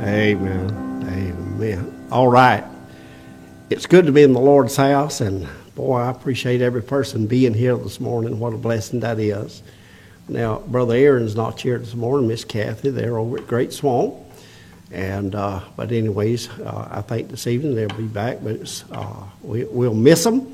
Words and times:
Amen. 0.00 1.04
Amen. 1.06 2.08
All 2.10 2.28
right. 2.28 2.64
It's 3.68 3.84
good 3.84 4.06
to 4.06 4.12
be 4.12 4.22
in 4.22 4.32
the 4.32 4.40
Lord's 4.40 4.76
house, 4.76 5.20
and 5.20 5.46
boy, 5.74 5.98
I 5.98 6.10
appreciate 6.10 6.62
every 6.62 6.82
person 6.82 7.26
being 7.26 7.52
here 7.52 7.76
this 7.76 8.00
morning. 8.00 8.38
What 8.38 8.54
a 8.54 8.56
blessing 8.56 9.00
that 9.00 9.18
is. 9.18 9.62
Now, 10.26 10.60
Brother 10.60 10.94
Aaron's 10.94 11.36
not 11.36 11.60
here 11.60 11.78
this 11.78 11.94
morning, 11.94 12.28
Miss 12.28 12.44
Kathy. 12.44 12.88
They're 12.88 13.18
over 13.18 13.38
at 13.38 13.46
Great 13.46 13.74
Swamp. 13.74 14.14
And, 14.90 15.34
uh, 15.34 15.60
but 15.76 15.92
anyways, 15.92 16.48
uh, 16.48 16.88
I 16.90 17.02
think 17.02 17.28
this 17.28 17.46
evening 17.46 17.74
they'll 17.74 17.88
be 17.88 18.06
back, 18.06 18.38
but 18.42 18.82
uh, 18.92 19.24
we, 19.42 19.64
we'll 19.64 19.92
miss 19.92 20.24
them. 20.24 20.50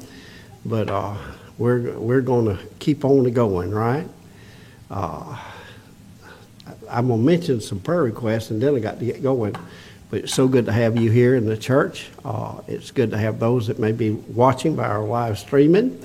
But 0.65 0.91
uh, 0.91 1.17
we're, 1.57 1.97
we're 1.97 2.21
going 2.21 2.47
to 2.47 2.65
keep 2.81 3.05
on 3.05 3.31
going, 3.33 3.71
right? 3.71 4.09
I'm 6.91 7.09
going 7.09 7.21
to 7.21 7.27
mention 7.27 7.61
some 7.61 7.80
prayer 7.80 8.02
requests 8.02 8.50
and 8.50 8.62
then 8.62 8.75
I 8.75 8.79
got 8.79 8.98
to 8.98 9.05
get 9.05 9.23
going. 9.23 9.57
But 10.09 10.21
it's 10.21 10.34
so 10.34 10.46
good 10.46 10.66
to 10.66 10.73
have 10.73 10.96
you 10.96 11.11
here 11.11 11.34
in 11.34 11.47
the 11.47 11.56
church. 11.56 12.09
Uh, 12.24 12.61
it's 12.69 12.92
good 12.92 13.11
to 13.11 13.19
have 13.19 13.41
those 13.41 13.66
that 13.66 13.78
may 13.78 13.92
be 13.92 14.12
watching 14.12 14.77
by 14.77 14.87
our 14.87 15.05
live 15.05 15.38
streaming. 15.38 16.01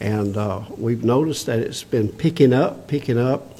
And 0.00 0.36
uh, 0.36 0.62
we've 0.76 1.04
noticed 1.04 1.46
that 1.46 1.60
it's 1.60 1.84
been 1.84 2.08
picking 2.08 2.52
up, 2.52 2.88
picking 2.88 3.18
up, 3.18 3.58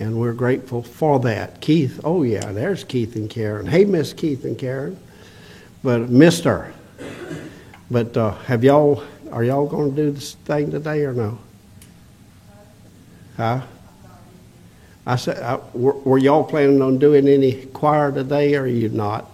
and 0.00 0.18
we're 0.18 0.32
grateful 0.32 0.82
for 0.82 1.20
that. 1.20 1.60
Keith, 1.60 2.00
oh 2.02 2.24
yeah, 2.24 2.52
there's 2.52 2.82
Keith 2.82 3.14
and 3.14 3.30
Karen. 3.30 3.66
Hey, 3.66 3.84
Miss 3.84 4.12
Keith 4.12 4.44
and 4.44 4.58
Karen. 4.58 4.98
But 5.82 6.10
Mister, 6.10 6.74
but 7.88 8.16
uh, 8.16 8.32
have 8.46 8.64
y'all, 8.64 9.04
are 9.30 9.44
y'all 9.44 9.68
going 9.68 9.94
to 9.94 9.96
do 9.96 10.10
this 10.10 10.34
thing 10.34 10.72
today 10.72 11.04
or 11.04 11.12
no? 11.12 11.38
Huh? 13.36 13.62
I 15.06 15.16
said, 15.16 15.40
I, 15.40 15.60
were, 15.72 15.92
were, 15.92 16.18
y'all 16.18 16.42
planning 16.42 16.82
on 16.82 16.98
doing 16.98 17.28
any 17.28 17.66
choir 17.66 18.10
today, 18.10 18.56
or 18.56 18.62
are 18.62 18.66
you 18.66 18.88
not? 18.88 19.30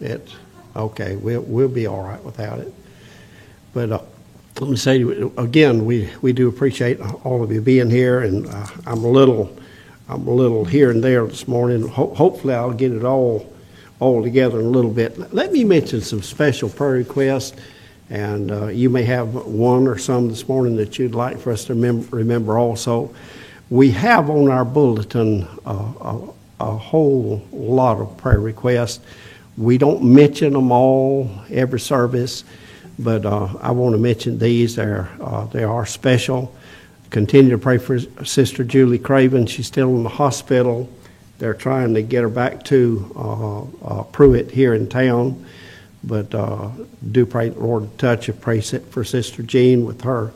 It's 0.00 0.34
okay. 0.74 1.16
We'll 1.16 1.42
we'll 1.42 1.68
be 1.68 1.86
all 1.86 2.02
right 2.02 2.22
without 2.24 2.58
it. 2.58 2.72
But 3.74 3.92
uh, 3.92 4.00
let 4.60 4.70
me 4.70 4.76
say 4.76 5.02
again, 5.36 5.84
we 5.84 6.10
we 6.22 6.32
do 6.32 6.48
appreciate 6.48 7.00
all 7.00 7.42
of 7.42 7.52
you 7.52 7.60
being 7.60 7.90
here, 7.90 8.20
and 8.20 8.46
uh, 8.46 8.66
I'm 8.86 9.04
a 9.04 9.08
little 9.08 9.54
I'm 10.08 10.26
a 10.26 10.32
little 10.32 10.64
here 10.64 10.90
and 10.90 11.04
there 11.04 11.26
this 11.26 11.46
morning. 11.46 11.86
Ho- 11.88 12.14
hopefully, 12.14 12.54
I'll 12.54 12.72
get 12.72 12.92
it 12.92 13.04
all 13.04 13.52
all 14.00 14.22
together 14.22 14.60
in 14.60 14.66
a 14.66 14.70
little 14.70 14.90
bit. 14.90 15.32
Let 15.32 15.52
me 15.52 15.64
mention 15.64 16.00
some 16.00 16.22
special 16.22 16.68
prayer 16.68 16.92
requests. 16.92 17.58
And 18.08 18.52
uh, 18.52 18.66
you 18.68 18.88
may 18.88 19.02
have 19.02 19.34
one 19.34 19.88
or 19.88 19.98
some 19.98 20.28
this 20.28 20.46
morning 20.46 20.76
that 20.76 20.96
you'd 20.96 21.16
like 21.16 21.40
for 21.40 21.50
us 21.50 21.64
to 21.64 21.74
remember, 21.74 22.16
remember 22.16 22.56
also 22.56 23.12
we 23.70 23.90
have 23.90 24.30
on 24.30 24.50
our 24.50 24.64
bulletin 24.64 25.46
uh, 25.64 25.92
a, 26.00 26.28
a, 26.60 26.76
whole 26.76 27.42
lot 27.52 28.00
of 28.00 28.16
prayer 28.16 28.40
requests. 28.40 29.00
We 29.56 29.78
don't 29.78 30.04
mention 30.04 30.52
them 30.52 30.70
all 30.70 31.30
every 31.50 31.80
service, 31.80 32.44
but 32.98 33.26
uh, 33.26 33.48
I 33.60 33.72
want 33.72 33.94
to 33.94 33.98
mention 33.98 34.38
these. 34.38 34.76
They're, 34.76 35.08
uh, 35.20 35.46
they 35.46 35.64
are 35.64 35.84
special. 35.84 36.54
Continue 37.10 37.50
to 37.52 37.58
pray 37.58 37.78
for 37.78 37.98
Sister 38.24 38.62
Julie 38.62 38.98
Craven. 38.98 39.46
She's 39.46 39.66
still 39.66 39.96
in 39.96 40.02
the 40.02 40.10
hospital. 40.10 40.88
They're 41.38 41.54
trying 41.54 41.94
to 41.94 42.02
get 42.02 42.22
her 42.22 42.28
back 42.28 42.64
to 42.64 43.12
uh, 43.16 43.60
uh, 43.84 44.02
Pruitt 44.04 44.50
here 44.50 44.74
in 44.74 44.88
town. 44.88 45.44
But 46.04 46.34
uh, 46.34 46.70
do 47.10 47.26
pray 47.26 47.50
Lord 47.50 47.90
to 47.90 47.96
touch 47.96 48.28
and 48.28 48.40
pray 48.40 48.60
for 48.60 49.02
Sister 49.02 49.42
Jean 49.42 49.84
with 49.84 50.02
her 50.02 50.32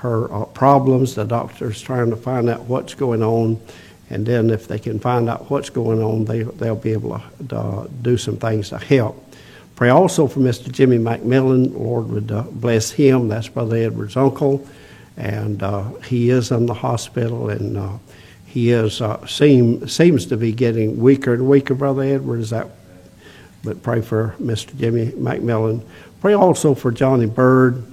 her 0.00 0.32
uh, 0.32 0.44
problems. 0.46 1.14
The 1.14 1.24
doctor's 1.24 1.80
trying 1.80 2.10
to 2.10 2.16
find 2.16 2.48
out 2.48 2.62
what's 2.62 2.94
going 2.94 3.22
on, 3.22 3.60
and 4.08 4.24
then 4.24 4.50
if 4.50 4.66
they 4.66 4.78
can 4.78 4.98
find 4.98 5.28
out 5.28 5.50
what's 5.50 5.70
going 5.70 6.02
on, 6.02 6.24
they, 6.24 6.42
they'll 6.42 6.74
be 6.74 6.92
able 6.92 7.20
to 7.48 7.56
uh, 7.56 7.86
do 8.02 8.16
some 8.16 8.36
things 8.36 8.70
to 8.70 8.78
help. 8.78 9.24
Pray 9.76 9.90
also 9.90 10.26
for 10.26 10.40
Mr. 10.40 10.70
Jimmy 10.70 10.98
McMillan. 10.98 11.74
Lord 11.74 12.08
would 12.08 12.32
uh, 12.32 12.42
bless 12.42 12.90
him. 12.90 13.28
That's 13.28 13.48
Brother 13.48 13.76
Edward's 13.76 14.16
uncle, 14.16 14.66
and 15.16 15.62
uh, 15.62 15.84
he 16.00 16.30
is 16.30 16.50
in 16.50 16.66
the 16.66 16.74
hospital, 16.74 17.50
and 17.50 17.76
uh, 17.76 17.92
he 18.46 18.70
is 18.72 19.00
uh, 19.00 19.24
seem 19.26 19.86
seems 19.86 20.26
to 20.26 20.36
be 20.36 20.52
getting 20.52 20.98
weaker 20.98 21.34
and 21.34 21.48
weaker. 21.48 21.74
Brother 21.74 22.02
Edward 22.02 22.40
is 22.40 22.50
that. 22.50 22.68
But 23.62 23.82
pray 23.82 24.00
for 24.00 24.34
Mr. 24.40 24.76
Jimmy 24.78 25.08
McMillan. 25.08 25.82
Pray 26.22 26.32
also 26.32 26.74
for 26.74 26.90
Johnny 26.90 27.26
Bird. 27.26 27.84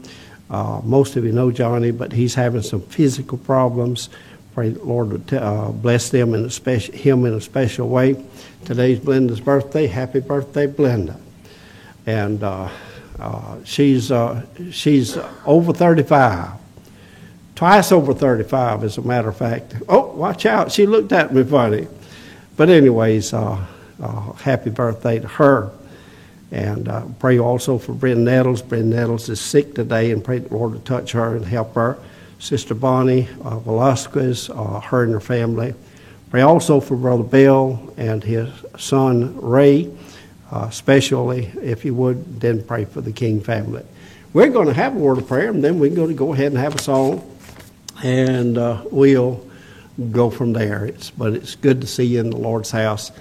Uh, 0.50 0.81
most 0.84 1.16
of 1.16 1.25
you 1.25 1.31
know 1.31 1.52
Johnny, 1.52 1.91
but 1.91 2.13
he's 2.13 2.35
having 2.35 2.62
some 2.62 2.81
physical 2.81 3.38
problems. 3.38 4.09
Pray 4.53 4.69
the 4.69 4.84
Lord 4.84 5.12
would 5.12 5.34
uh, 5.34 5.69
bless 5.69 6.09
them 6.09 6.34
in 6.34 6.46
a 6.46 6.50
special, 6.50 6.96
him 6.96 7.25
in 7.25 7.34
a 7.34 7.41
special 7.41 7.90
way. 7.90 8.24
Today's 8.66 9.00
Blenda's 9.00 9.41
birthday. 9.41 9.88
Happy 9.88 10.19
birthday, 10.19 10.68
Blenda! 10.68 11.19
And 12.06 12.44
uh, 12.44 12.69
uh 13.19 13.58
she's 13.66 14.12
uh, 14.12 14.46
she's 14.72 15.18
over 15.46 15.74
35, 15.74 16.52
twice 17.56 17.91
over 17.91 18.14
35, 18.14 18.84
as 18.84 18.97
a 18.97 19.02
matter 19.02 19.29
of 19.29 19.38
fact. 19.38 19.75
Oh, 19.90 20.08
watch 20.16 20.46
out! 20.46 20.72
She 20.72 20.88
looked 20.88 21.12
at 21.12 21.34
me 21.34 21.44
funny. 21.44 21.88
But 22.56 22.69
anyways, 22.69 23.34
uh, 23.34 23.64
happy 24.41 24.69
birthday 24.69 25.19
to 25.19 25.28
her. 25.28 25.72
And 26.52 26.88
uh, 26.88 27.06
pray 27.19 27.40
also 27.40 27.78
for 27.78 27.94
Brenda 27.94 28.24
Nettles. 28.24 28.62
Brenda 28.62 28.96
Nettles 28.96 29.28
is 29.30 29.41
sick 29.41 29.75
today, 29.75 30.12
and 30.12 30.24
pray 30.24 30.40
the 30.40 30.53
Lord 30.53 30.74
to 30.74 30.80
touch 30.80 31.12
her 31.12 31.35
and 31.35 31.46
help 31.46 31.75
her. 31.75 31.97
Sister 32.40 32.74
Bonnie 32.74 33.28
uh, 33.44 33.59
Velasquez, 33.59 34.50
uh, 34.50 34.80
her 34.80 35.03
and 35.03 35.13
her 35.13 35.19
family. 35.19 35.74
Pray 36.30 36.41
also 36.41 36.80
for 36.80 36.96
Brother 36.96 37.24
Bill 37.24 37.94
and 37.97 38.24
his 38.24 38.50
son 38.78 39.40
Ray, 39.41 39.90
uh, 40.52 40.68
especially 40.69 41.46
if 41.62 41.84
you 41.84 41.94
would, 41.96 42.40
then 42.40 42.64
pray 42.64 42.85
for 42.85 43.02
the 43.02 43.12
King 43.12 43.41
family. 43.41 43.84
We're 44.34 44.50
going 44.50 44.68
to 44.68 44.74
have 44.74 44.96
a 44.96 45.00
word 45.00 45.18
of 45.18 45.28
prayer, 45.28 45.50
and 45.50 45.64
then 45.64 45.79
we're 45.79 45.96
going 45.96 46.09
to 46.09 46.14
go 46.14 46.34
ahead 46.34 46.47
and 46.47 46.58
have 46.58 46.75
a 46.75 46.81
song, 46.81 47.38
and 48.03 48.58
uh, 48.58 48.84
we'll 48.91 49.44
go 50.12 50.29
from 50.29 50.53
there. 50.53 50.85
It's, 50.85 51.09
but 51.09 51.34
it's 51.34 51.56
good 51.56 51.81
to 51.81 51.88
see 51.88 52.03
you 52.03 52.19
in 52.19 52.29
the 52.29 52.38
Lord's 52.38 52.72
house. 52.72 53.12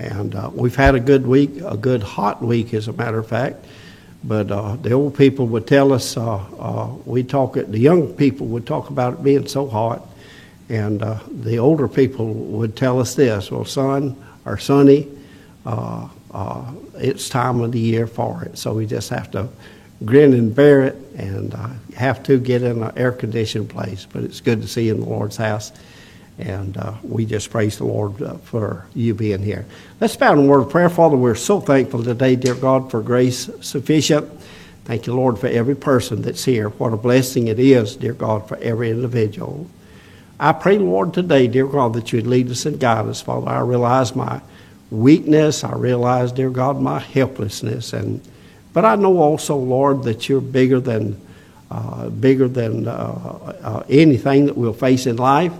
And 0.00 0.34
uh, 0.34 0.50
we've 0.54 0.74
had 0.74 0.94
a 0.94 1.00
good 1.00 1.26
week, 1.26 1.60
a 1.62 1.76
good 1.76 2.02
hot 2.02 2.42
week, 2.42 2.72
as 2.72 2.88
a 2.88 2.92
matter 2.94 3.18
of 3.18 3.28
fact. 3.28 3.66
But 4.24 4.50
uh, 4.50 4.76
the 4.76 4.92
old 4.92 5.14
people 5.14 5.46
would 5.48 5.66
tell 5.66 5.92
us, 5.92 6.16
uh, 6.16 6.36
uh 6.36 6.94
we 7.04 7.22
talk, 7.22 7.54
the 7.54 7.78
young 7.78 8.14
people 8.14 8.46
would 8.48 8.66
talk 8.66 8.88
about 8.88 9.14
it 9.14 9.22
being 9.22 9.46
so 9.46 9.68
hot. 9.68 10.06
And 10.70 11.02
uh, 11.02 11.18
the 11.28 11.58
older 11.58 11.86
people 11.86 12.32
would 12.32 12.76
tell 12.76 12.98
us 12.98 13.14
this 13.14 13.50
well, 13.50 13.64
son 13.66 14.16
or 14.46 14.56
sonny, 14.56 15.06
uh, 15.66 16.08
it's 16.96 17.28
time 17.28 17.60
of 17.60 17.72
the 17.72 17.80
year 17.80 18.06
for 18.06 18.42
it. 18.44 18.56
So 18.56 18.74
we 18.74 18.86
just 18.86 19.10
have 19.10 19.30
to 19.32 19.48
grin 20.04 20.32
and 20.32 20.54
bear 20.54 20.82
it 20.82 20.96
and 21.16 21.52
have 21.94 22.22
to 22.22 22.38
get 22.38 22.62
in 22.62 22.82
an 22.82 22.92
air 22.96 23.12
conditioned 23.12 23.68
place. 23.68 24.06
But 24.10 24.24
it's 24.24 24.40
good 24.40 24.62
to 24.62 24.68
see 24.68 24.86
you 24.86 24.94
in 24.94 25.00
the 25.00 25.06
Lord's 25.06 25.36
house. 25.36 25.72
And 26.40 26.76
uh, 26.76 26.94
we 27.02 27.26
just 27.26 27.50
praise 27.50 27.78
the 27.78 27.84
Lord 27.84 28.20
uh, 28.22 28.34
for 28.38 28.86
you 28.94 29.14
being 29.14 29.42
here. 29.42 29.66
Let's 30.00 30.16
bow 30.16 30.32
in 30.32 30.38
a 30.40 30.42
word 30.42 30.60
of 30.60 30.70
prayer. 30.70 30.88
Father, 30.88 31.16
we're 31.16 31.34
so 31.34 31.60
thankful 31.60 32.02
today, 32.02 32.36
dear 32.36 32.54
God, 32.54 32.90
for 32.90 33.02
grace 33.02 33.50
sufficient. 33.60 34.30
Thank 34.84 35.06
you, 35.06 35.14
Lord, 35.14 35.38
for 35.38 35.46
every 35.46 35.76
person 35.76 36.22
that's 36.22 36.44
here. 36.44 36.70
What 36.70 36.92
a 36.92 36.96
blessing 36.96 37.48
it 37.48 37.58
is, 37.58 37.96
dear 37.96 38.14
God, 38.14 38.48
for 38.48 38.56
every 38.58 38.90
individual. 38.90 39.68
I 40.38 40.52
pray, 40.52 40.78
Lord, 40.78 41.12
today, 41.12 41.46
dear 41.46 41.66
God, 41.66 41.92
that 41.94 42.12
you'd 42.12 42.26
lead 42.26 42.50
us 42.50 42.64
and 42.64 42.80
guide 42.80 43.06
us. 43.06 43.20
Father, 43.20 43.48
I 43.48 43.60
realize 43.60 44.16
my 44.16 44.40
weakness. 44.90 45.62
I 45.62 45.74
realize, 45.74 46.32
dear 46.32 46.50
God, 46.50 46.80
my 46.80 46.98
helplessness. 46.98 47.92
And 47.92 48.22
but 48.72 48.84
I 48.84 48.94
know 48.94 49.18
also, 49.18 49.56
Lord, 49.56 50.04
that 50.04 50.28
you're 50.28 50.40
bigger 50.40 50.80
than 50.80 51.20
uh, 51.70 52.08
bigger 52.08 52.48
than 52.48 52.88
uh, 52.88 52.92
uh, 53.62 53.82
anything 53.88 54.46
that 54.46 54.56
we'll 54.56 54.72
face 54.72 55.06
in 55.06 55.16
life. 55.16 55.52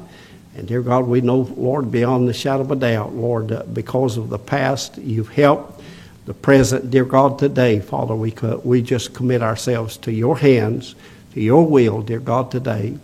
And 0.61 0.69
dear 0.69 0.83
God, 0.83 1.07
we 1.07 1.23
know, 1.23 1.49
Lord, 1.57 1.91
beyond 1.91 2.29
the 2.29 2.35
shadow 2.35 2.61
of 2.61 2.71
a 2.71 2.77
doubt, 2.77 3.15
Lord, 3.15 3.51
uh, 3.51 3.63
because 3.73 4.19
of 4.19 4.29
the 4.29 4.39
past, 4.39 4.99
you've 4.99 5.31
helped 5.31 5.81
the 6.27 6.35
present. 6.35 6.91
Dear 6.91 7.07
God, 7.07 7.39
today, 7.39 7.81
Father, 7.81 8.15
we, 8.15 8.31
could, 8.31 8.63
we 8.63 8.83
just 8.83 9.15
commit 9.15 9.41
ourselves 9.41 9.97
to 9.97 10.13
your 10.13 10.37
hands, 10.37 10.97
to 11.33 11.41
your 11.41 11.67
will, 11.67 12.03
dear 12.03 12.21
God, 12.21 12.51
today. 12.51 12.99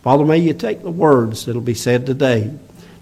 Father, 0.00 0.24
may 0.24 0.38
you 0.38 0.54
take 0.54 0.82
the 0.82 0.90
words 0.90 1.44
that 1.44 1.54
will 1.54 1.60
be 1.60 1.74
said 1.74 2.06
today, 2.06 2.50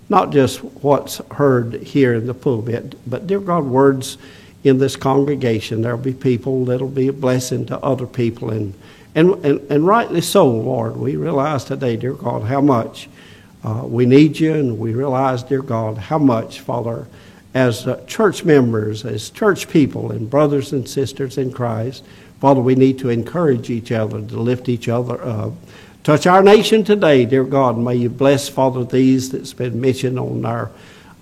not 0.09 0.33
just 0.33 0.59
what's 0.83 1.19
heard 1.31 1.75
here 1.75 2.13
in 2.15 2.27
the 2.27 2.35
pulpit, 2.35 2.97
but, 3.09 3.29
dear 3.29 3.39
God, 3.39 3.63
words 3.63 4.19
in 4.65 4.79
this 4.79 4.97
congregation. 4.97 5.83
There'll 5.83 5.99
be 5.99 6.15
people 6.15 6.65
that'll 6.65 6.89
be 6.89 7.07
a 7.07 7.13
blessing 7.13 7.65
to 7.67 7.79
other 7.79 8.09
people. 8.09 8.51
And, 8.51 8.75
and, 9.15 9.35
and, 9.45 9.61
and 9.71 9.87
rightly 9.87 10.21
so, 10.21 10.51
Lord. 10.51 10.97
We 10.97 11.15
realize 11.15 11.63
today, 11.63 11.97
dear 11.97 12.15
God, 12.15 12.43
how 12.43 12.61
much 12.61 13.09
uh, 13.63 13.83
we 13.85 14.07
need 14.07 14.39
you, 14.41 14.55
and 14.55 14.79
we 14.79 14.95
realize, 14.95 15.43
dear 15.43 15.63
God, 15.63 15.99
how 15.99 16.19
much, 16.19 16.61
Father, 16.61 17.07
as 17.53 17.87
uh, 17.87 18.05
church 18.07 18.45
members, 18.45 19.05
as 19.05 19.31
church 19.31 19.69
people, 19.69 20.13
and 20.13 20.31
brothers 20.31 20.73
and 20.73 20.89
sisters 20.89 21.37
in 21.37 21.53
Christ, 21.53 22.05
Father, 22.41 22.61
we 22.61 22.75
need 22.75 22.99
to 23.01 23.11
encourage 23.11 23.69
each 23.69 23.93
other, 23.93 24.21
to 24.21 24.41
lift 24.41 24.69
each 24.69 24.89
other 24.89 25.23
up. 25.23 25.53
Touch 26.03 26.27
our 26.27 26.43
nation 26.43 26.83
today, 26.85 27.27
dear 27.27 27.45
God. 27.45 27.77
May 27.77 27.97
you 27.97 28.09
bless, 28.09 28.49
Father, 28.49 28.85
these 28.85 29.31
that's 29.31 29.53
been 29.53 29.79
mentioned 29.79 30.19
on 30.19 30.47
our 30.47 30.71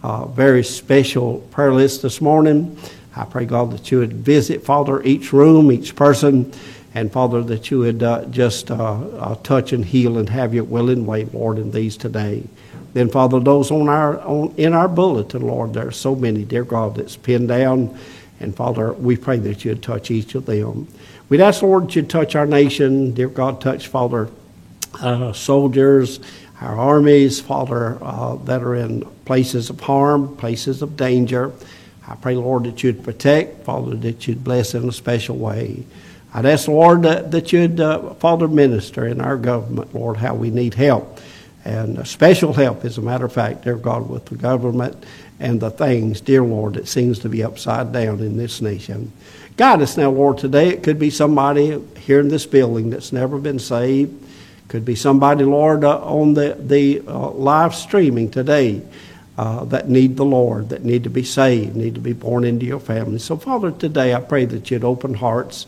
uh, 0.05 0.27
very 0.27 0.63
special 0.63 1.39
prayer 1.51 1.73
list 1.73 2.03
this 2.03 2.21
morning. 2.21 2.79
I 3.17 3.25
pray, 3.25 3.47
God, 3.47 3.73
that 3.73 3.91
you 3.91 3.99
would 3.99 4.13
visit, 4.13 4.65
Father, 4.65 5.03
each 5.03 5.33
room, 5.33 5.73
each 5.73 5.97
person, 5.97 6.53
and 6.95 7.13
Father, 7.13 7.43
that 7.43 7.71
you 7.71 7.81
would 7.81 8.03
uh, 8.03 8.25
just 8.27 8.71
uh, 8.71 8.75
uh, 8.75 9.35
touch 9.37 9.73
and 9.73 9.85
heal 9.85 10.19
and 10.19 10.29
have 10.31 10.55
your 10.55 10.65
will 10.65 10.89
and 10.91 11.07
way, 11.07 11.27
Lord, 11.27 11.59
in 11.59 11.71
these 11.71 11.97
today. 11.97 12.45
Then, 12.95 13.11
Father, 13.11 13.41
those 13.41 13.71
on 13.71 13.89
our 13.89 14.19
on, 14.21 14.55
in 14.57 14.73
our 14.73 14.89
bulletin, 14.89 15.43
Lord, 15.43 15.75
there 15.75 15.89
are 15.89 15.93
so 15.93 16.15
many, 16.15 16.45
dear 16.45 16.65
God, 16.65 16.95
that's 16.97 17.17
pinned 17.17 17.49
down. 17.49 17.97
And 18.41 18.55
Father, 18.55 18.93
we 18.93 19.17
pray 19.17 19.39
that 19.39 19.65
you'd 19.65 19.83
touch 19.83 20.11
each 20.11 20.35
of 20.35 20.47
them. 20.47 20.89
We'd 21.29 21.41
ask, 21.41 21.61
Lord, 21.61 21.85
that 21.85 21.97
you'd 21.97 22.09
touch 22.09 22.35
our 22.35 22.47
nation. 22.47 23.13
Dear 23.13 23.29
God, 23.29 23.61
touch, 23.61 23.89
Father, 23.89 24.31
uh, 25.01 25.33
soldiers, 25.33 26.21
our 26.61 26.79
armies, 26.79 27.41
Father, 27.41 27.99
uh, 28.03 28.37
that 28.37 28.63
are 28.63 28.77
in 28.77 29.03
places 29.25 29.71
of 29.71 29.81
harm, 29.81 30.37
places 30.37 30.81
of 30.83 30.97
danger. 30.97 31.53
I 32.07 32.15
pray, 32.15 32.37
Lord, 32.37 32.65
that 32.65 32.83
you'd 32.83 33.05
protect, 33.05 33.65
Father, 33.65 33.95
that 33.97 34.27
you'd 34.27 34.43
bless 34.43 34.75
in 34.75 34.89
a 34.89 34.93
special 34.93 35.37
way. 35.37 35.85
I'd 36.39 36.47
ask, 36.47 36.69
Lord, 36.69 37.03
that, 37.03 37.53
you'd, 37.53 37.81
uh, 37.81 38.15
Father, 38.15 38.47
minister 38.47 39.05
in 39.09 39.21
our 39.21 39.37
government, 39.37 39.93
Lord, 39.93 40.19
how 40.19 40.37
we 40.37 40.51
need 40.51 40.75
help. 40.75 41.19
And 41.65 42.07
special 42.07 42.53
help, 42.53 42.85
as 42.85 42.97
a 42.97 43.03
matter 43.03 43.25
of 43.25 43.33
fact, 43.33 43.65
dear 43.65 43.75
God, 43.75 44.09
with 44.09 44.27
the 44.27 44.37
government 44.37 45.05
and 45.41 45.59
the 45.59 45.71
things, 45.71 46.21
dear 46.21 46.45
Lord, 46.45 46.75
that 46.75 46.87
seems 46.87 47.19
to 47.21 47.29
be 47.29 47.43
upside 47.43 47.93
down 47.93 48.21
in 48.21 48.37
this 48.37 48.61
nation. 48.61 49.11
Guide 49.57 49.83
us 49.83 49.97
now, 49.97 50.11
Lord, 50.11 50.39
today. 50.39 50.69
It 50.69 50.85
could 50.85 51.01
be 51.01 51.11
somebody 51.11 51.83
here 51.99 52.21
in 52.21 52.29
this 52.29 52.47
building 52.47 52.91
that's 52.91 53.13
never 53.13 53.39
been 53.39 53.59
saved. 53.59 54.25
Could 54.69 54.85
be 54.85 54.95
somebody, 54.95 55.43
Lord, 55.43 55.83
uh, 55.83 55.99
on 56.05 56.35
the, 56.35 56.57
the 56.57 57.03
uh, 57.05 57.31
live 57.31 57.75
streaming 57.75 58.31
today 58.31 58.81
uh, 59.37 59.65
that 59.65 59.89
need 59.89 60.17
the 60.17 60.25
Lord, 60.25 60.69
that 60.69 60.85
need 60.85 61.03
to 61.03 61.11
be 61.11 61.25
saved, 61.25 61.75
need 61.75 61.97
to 61.97 62.01
be 62.01 62.13
born 62.13 62.45
into 62.45 62.65
your 62.65 62.79
family. 62.79 63.19
So, 63.19 63.37
Father, 63.37 63.73
today 63.73 64.15
I 64.15 64.21
pray 64.21 64.45
that 64.45 64.71
you'd 64.71 64.85
open 64.85 65.15
hearts 65.15 65.67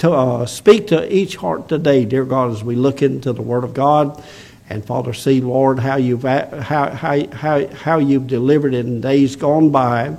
to 0.00 0.10
uh, 0.12 0.46
speak 0.46 0.86
to 0.88 1.14
each 1.14 1.36
heart 1.36 1.68
today, 1.68 2.06
dear 2.06 2.24
God, 2.24 2.52
as 2.52 2.64
we 2.64 2.74
look 2.74 3.02
into 3.02 3.34
the 3.34 3.42
Word 3.42 3.64
of 3.64 3.74
God. 3.74 4.22
And 4.70 4.82
Father, 4.82 5.12
see, 5.12 5.42
Lord, 5.42 5.78
how 5.78 5.96
you've, 5.96 6.22
how, 6.22 6.90
how, 6.90 7.26
how, 7.28 7.66
how 7.66 7.98
you've 7.98 8.26
delivered 8.26 8.72
in 8.72 9.02
days 9.02 9.36
gone 9.36 9.70
by. 9.70 10.16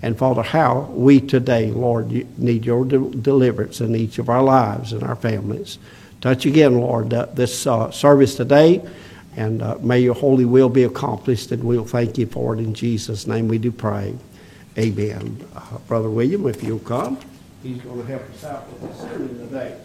And 0.00 0.16
Father, 0.16 0.42
how 0.42 0.92
we 0.92 1.20
today, 1.20 1.70
Lord, 1.70 2.10
need 2.38 2.64
your 2.64 2.86
de- 2.86 3.10
deliverance 3.10 3.82
in 3.82 3.94
each 3.94 4.18
of 4.18 4.30
our 4.30 4.42
lives 4.42 4.94
and 4.94 5.02
our 5.02 5.16
families. 5.16 5.78
Touch 6.22 6.46
again, 6.46 6.80
Lord, 6.80 7.12
uh, 7.12 7.26
this 7.26 7.66
uh, 7.66 7.90
service 7.90 8.34
today, 8.34 8.82
and 9.36 9.60
uh, 9.60 9.76
may 9.80 10.00
your 10.00 10.14
holy 10.14 10.46
will 10.46 10.70
be 10.70 10.84
accomplished, 10.84 11.52
and 11.52 11.62
we'll 11.62 11.84
thank 11.84 12.16
you 12.16 12.26
for 12.26 12.54
it 12.54 12.60
in 12.60 12.72
Jesus' 12.72 13.26
name 13.26 13.46
we 13.46 13.58
do 13.58 13.72
pray. 13.72 14.14
Amen. 14.78 15.44
Uh, 15.54 15.78
Brother 15.86 16.08
William, 16.08 16.46
if 16.46 16.62
you'll 16.62 16.78
come, 16.78 17.18
he's 17.68 17.82
going 17.82 18.00
to 18.00 18.06
help 18.06 18.22
us 18.30 18.44
out 18.44 18.66
with 18.72 18.80
the 18.80 18.94
sermon 18.94 19.38
today. 19.38 19.76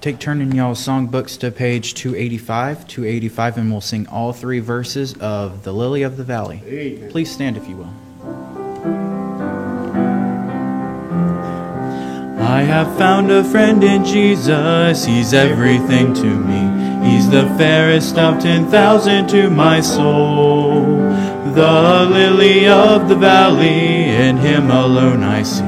Take 0.00 0.18
turn 0.18 0.42
in 0.42 0.52
y'all's 0.52 0.84
songbooks 0.84 1.38
to 1.38 1.50
page 1.50 1.94
285, 1.94 2.86
285, 2.88 3.58
and 3.58 3.70
we'll 3.70 3.80
sing 3.80 4.06
all 4.08 4.32
three 4.32 4.58
verses 4.58 5.14
of 5.14 5.62
The 5.62 5.72
Lily 5.72 6.02
of 6.02 6.16
the 6.16 6.24
Valley. 6.24 6.62
Amen. 6.66 7.10
Please 7.10 7.32
stand 7.32 7.56
if 7.56 7.66
you 7.68 7.76
will. 7.76 7.94
I 12.42 12.62
have 12.62 12.98
found 12.98 13.30
a 13.30 13.42
friend 13.44 13.82
in 13.82 14.04
Jesus, 14.04 15.04
he's 15.04 15.32
everything 15.32 16.12
to 16.14 16.26
me. 16.26 17.08
He's 17.08 17.30
the 17.30 17.46
fairest 17.56 18.18
of 18.18 18.42
10,000 18.42 19.28
to 19.28 19.50
my 19.50 19.80
soul. 19.80 21.03
The 21.54 22.08
lily 22.10 22.66
of 22.66 23.08
the 23.08 23.14
valley, 23.14 24.08
in 24.26 24.38
him 24.38 24.72
alone 24.72 25.22
I 25.22 25.44
see 25.44 25.62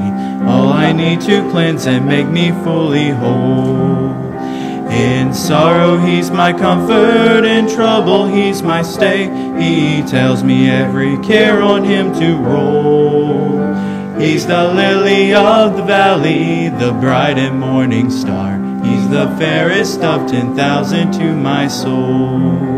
all 0.47 0.69
I 0.69 0.91
need 0.91 1.21
to 1.21 1.49
cleanse 1.51 1.87
and 1.87 2.05
make 2.05 2.27
me 2.27 2.51
fully 2.63 3.09
whole. 3.09 4.11
In 4.89 5.33
sorrow, 5.33 5.97
he's 5.97 6.31
my 6.31 6.53
comfort. 6.53 7.45
In 7.45 7.69
trouble, 7.69 8.27
he's 8.27 8.61
my 8.61 8.81
stay. 8.81 9.27
He 9.59 10.01
tells 10.03 10.43
me 10.43 10.69
every 10.69 11.17
care 11.19 11.61
on 11.61 11.83
him 11.83 12.13
to 12.15 12.35
roll. 12.37 13.57
He's 14.19 14.47
the 14.47 14.73
lily 14.73 15.33
of 15.33 15.77
the 15.77 15.83
valley, 15.83 16.69
the 16.69 16.93
bright 16.93 17.37
and 17.37 17.59
morning 17.59 18.09
star. 18.09 18.57
He's 18.83 19.09
the 19.09 19.27
fairest 19.37 20.01
of 20.01 20.29
ten 20.29 20.55
thousand 20.55 21.11
to 21.13 21.33
my 21.35 21.67
soul. 21.67 22.76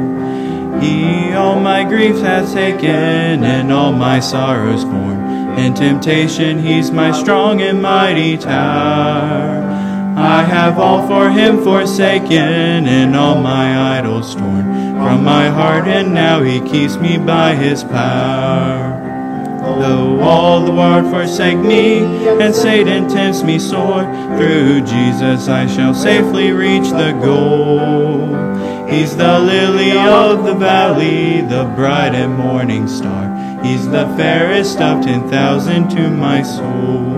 He 0.82 1.34
all 1.34 1.60
my 1.60 1.84
griefs 1.84 2.22
hath 2.22 2.54
taken 2.54 3.44
and 3.44 3.72
all 3.72 3.92
my 3.92 4.20
sorrows 4.20 4.86
borne. 4.86 5.58
In 5.60 5.74
temptation, 5.74 6.60
he's 6.60 6.92
my 6.92 7.12
strong 7.12 7.62
and 7.62 7.82
mighty 7.82 8.38
tower. 8.38 9.68
I 10.18 10.44
have 10.44 10.78
all 10.78 11.08
for 11.08 11.30
him 11.30 11.64
forsaken 11.64 12.88
and 12.88 13.16
all 13.16 13.42
my 13.42 13.98
idols 13.98 14.36
torn 14.36 14.96
from 14.96 15.24
my 15.24 15.48
heart, 15.48 15.88
and 15.88 16.14
now 16.14 16.42
he 16.42 16.60
keeps 16.60 16.98
me 16.98 17.18
by 17.18 17.56
his 17.56 17.84
power. 17.84 18.98
Though 19.80 20.20
all 20.22 20.66
the 20.66 20.72
world 20.72 21.10
forsake 21.10 21.58
me 21.58 22.00
and 22.42 22.54
Satan 22.54 23.08
tempts 23.08 23.44
me 23.44 23.60
sore, 23.60 24.04
through 24.38 24.82
Jesus 24.82 25.48
I 25.48 25.68
shall 25.68 25.94
safely 25.94 26.52
reach 26.52 26.90
the 26.90 27.12
goal. 27.22 28.49
He's 28.90 29.16
the 29.16 29.40
lily 29.40 29.92
of 29.92 30.46
the 30.46 30.56
valley, 30.56 31.42
the 31.42 31.66
bright 31.76 32.16
and 32.16 32.36
morning 32.36 32.88
star. 32.88 33.30
He's 33.64 33.88
the 33.88 34.08
fairest 34.18 34.80
of 34.82 35.04
ten 35.04 35.30
thousand 35.30 35.90
to 35.90 36.10
my 36.10 36.42
soul. 36.42 37.14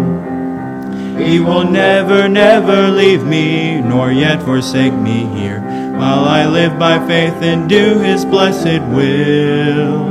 He 1.18 1.39
will 1.39 1.63
never, 1.63 2.27
never 2.27 2.89
leave 2.89 3.23
me, 3.23 3.79
nor 3.79 4.12
yet 4.12 4.44
forsake 4.44 4.94
me 4.94 5.25
here, 5.27 5.62
while 5.62 6.25
I 6.25 6.45
live 6.45 6.77
by 6.77 7.00
faith 7.07 7.41
and 7.41 7.69
do 7.69 8.00
his 8.00 8.25
blessed 8.25 8.81
will. 8.89 10.09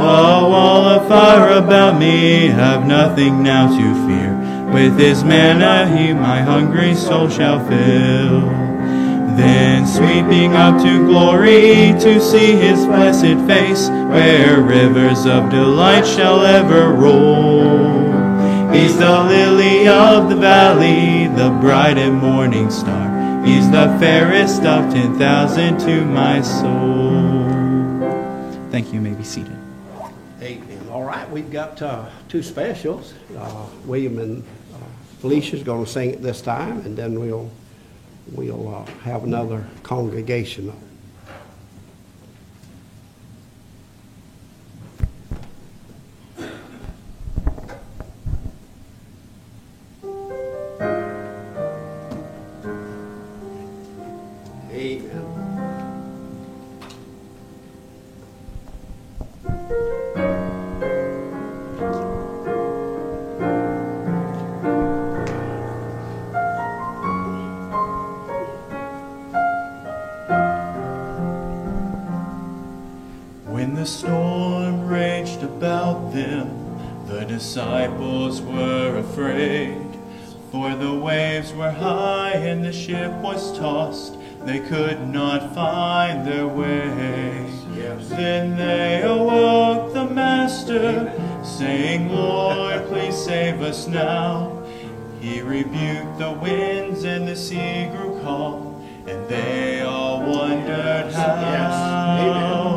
A 0.00 0.48
wall 0.48 0.84
of 0.84 1.08
fire 1.08 1.56
about 1.56 1.98
me, 1.98 2.48
have 2.48 2.86
nothing 2.86 3.42
now 3.42 3.68
to 3.68 4.06
fear. 4.06 4.70
With 4.70 4.98
his 4.98 5.24
manna 5.24 5.96
he 5.96 6.12
my 6.12 6.42
hungry 6.42 6.94
soul 6.94 7.30
shall 7.30 7.58
fill. 7.66 8.59
Then 9.36 9.86
sweeping 9.86 10.54
up 10.54 10.82
to 10.82 11.06
glory 11.06 11.94
to 12.00 12.20
see 12.20 12.52
his 12.52 12.84
blessed 12.86 13.38
face, 13.46 13.88
where 13.88 14.60
rivers 14.60 15.24
of 15.26 15.50
delight 15.50 16.06
shall 16.06 16.44
ever 16.44 16.90
roll. 16.90 18.10
He's 18.72 18.96
the 18.98 19.22
lily 19.24 19.88
of 19.88 20.28
the 20.28 20.36
valley, 20.36 21.26
the 21.28 21.50
bright 21.60 21.98
and 21.98 22.16
morning 22.18 22.70
star. 22.70 23.44
He's 23.44 23.70
the 23.70 23.96
fairest 23.98 24.62
of 24.64 24.92
ten 24.92 25.18
thousand 25.18 25.78
to 25.80 26.04
my 26.04 26.42
soul. 26.42 27.48
Thank 28.70 28.88
you. 28.88 28.94
You 28.94 29.00
may 29.00 29.14
be 29.14 29.24
seated. 29.24 29.56
Amen. 30.42 30.88
All 30.90 31.04
right, 31.04 31.28
we've 31.30 31.50
got 31.50 31.80
uh, 31.80 32.08
two 32.28 32.42
specials. 32.42 33.14
Uh, 33.36 33.66
William 33.86 34.18
and 34.18 34.44
uh, 34.74 34.78
Felicia's 35.20 35.62
going 35.62 35.84
to 35.84 35.90
sing 35.90 36.10
it 36.10 36.22
this 36.22 36.42
time, 36.42 36.80
and 36.80 36.96
then 36.96 37.18
we'll 37.18 37.50
we'll 38.32 38.74
uh, 38.74 38.84
have 39.02 39.24
another 39.24 39.66
congregation. 39.82 40.72
Afraid. 79.20 79.76
For 80.50 80.74
the 80.74 80.94
waves 80.94 81.52
were 81.52 81.70
high 81.70 82.32
and 82.32 82.64
the 82.64 82.72
ship 82.72 83.12
was 83.22 83.56
tossed, 83.58 84.16
they 84.44 84.60
could 84.60 85.06
not 85.08 85.54
find 85.54 86.26
their 86.26 86.48
way. 86.48 87.46
Yes. 87.76 88.08
Then 88.08 88.56
they 88.56 89.02
awoke 89.02 89.92
the 89.92 90.06
Master, 90.06 91.12
saying, 91.44 92.08
Lord, 92.08 92.86
please 92.88 93.16
save 93.16 93.60
us 93.60 93.86
now. 93.86 94.64
He 95.20 95.42
rebuked 95.42 96.18
the 96.18 96.32
winds 96.32 97.04
and 97.04 97.28
the 97.28 97.36
sea 97.36 97.90
grew 97.94 98.18
calm, 98.22 98.82
and 99.06 99.28
they 99.28 99.82
all 99.82 100.20
wondered 100.20 101.12
how. 101.12 101.40
Yes. 101.40 101.74
Amen. 102.20 102.70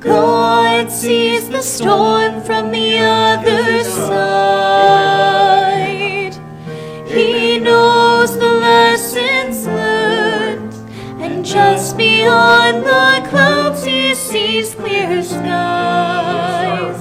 God 0.00 0.90
sees 0.92 1.48
the 1.48 1.62
storm 1.62 2.40
from 2.42 2.70
the 2.70 2.98
other 2.98 3.45
beyond 12.36 12.84
the 12.84 13.28
clouds 13.30 13.84
he 13.84 14.14
sees 14.14 14.74
clear 14.74 15.22
skies. 15.22 17.00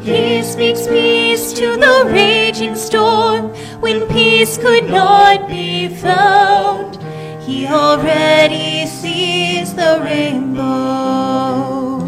He 0.00 0.42
speaks 0.42 0.86
peace 0.86 1.52
to 1.52 1.76
the 1.76 2.04
raging 2.06 2.74
storm 2.74 3.48
when 3.80 4.06
peace 4.08 4.56
could 4.56 4.88
not 4.88 5.48
be 5.48 5.88
found. 5.88 6.96
He 7.42 7.66
already 7.66 8.86
sees 8.86 9.74
the 9.74 10.00
rainbow 10.02 11.98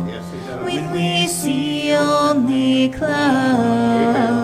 when 0.64 0.90
we 0.92 1.26
see 1.26 1.92
only 1.92 2.88
clouds. 2.90 4.35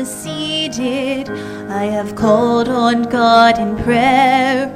The 0.00 0.06
sea 0.06 0.66
did, 0.70 1.28
I 1.68 1.84
have 1.84 2.16
called 2.16 2.70
on 2.70 3.02
God 3.02 3.58
in 3.58 3.76
prayer 3.84 4.68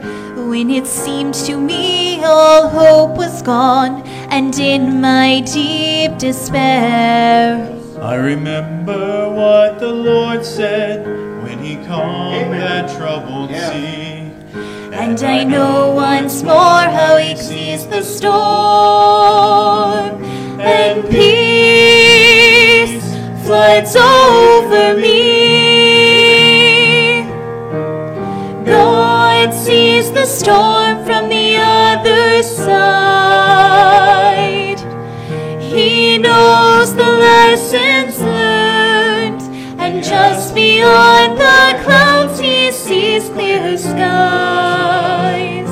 when 0.50 0.68
it 0.68 0.86
seemed 0.86 1.32
to 1.46 1.56
me 1.56 2.22
all 2.22 2.68
hope 2.68 3.16
was 3.16 3.40
gone 3.40 4.02
and 4.28 4.54
in 4.58 5.00
my 5.00 5.40
deep 5.40 6.18
despair. 6.18 7.56
I 8.02 8.16
remember 8.16 9.30
what 9.30 9.78
the 9.78 9.94
Lord 10.10 10.44
said 10.44 11.06
when 11.42 11.58
He 11.58 11.76
calmed 11.86 12.52
that 12.60 12.94
troubled 12.98 13.50
Yeah. 13.50 13.70
sea. 13.70 14.30
And 14.92 15.22
I 15.22 15.42
know 15.44 15.94
once 15.94 16.42
more 16.42 16.84
how 16.98 17.16
he 17.16 17.34
sees 17.34 17.86
the 17.86 18.02
storm, 18.02 18.62
and 20.60 21.08
peace 21.08 21.53
floods 23.44 23.94
over 23.94 24.96
me. 24.98 26.24
God 28.64 29.52
sees 29.52 30.10
the 30.12 30.24
storm 30.24 31.04
from 31.04 31.28
the 31.28 31.56
other 31.58 32.42
side. 32.42 33.20
He 35.60 36.16
knows 36.16 36.94
the 36.94 37.04
lessons 37.04 38.18
learned, 38.18 39.42
and 39.78 40.02
just 40.02 40.54
beyond 40.54 41.36
the 41.36 41.78
clouds 41.84 42.38
he 42.40 42.72
sees 42.72 43.28
clear 43.28 43.76
skies. 43.76 45.68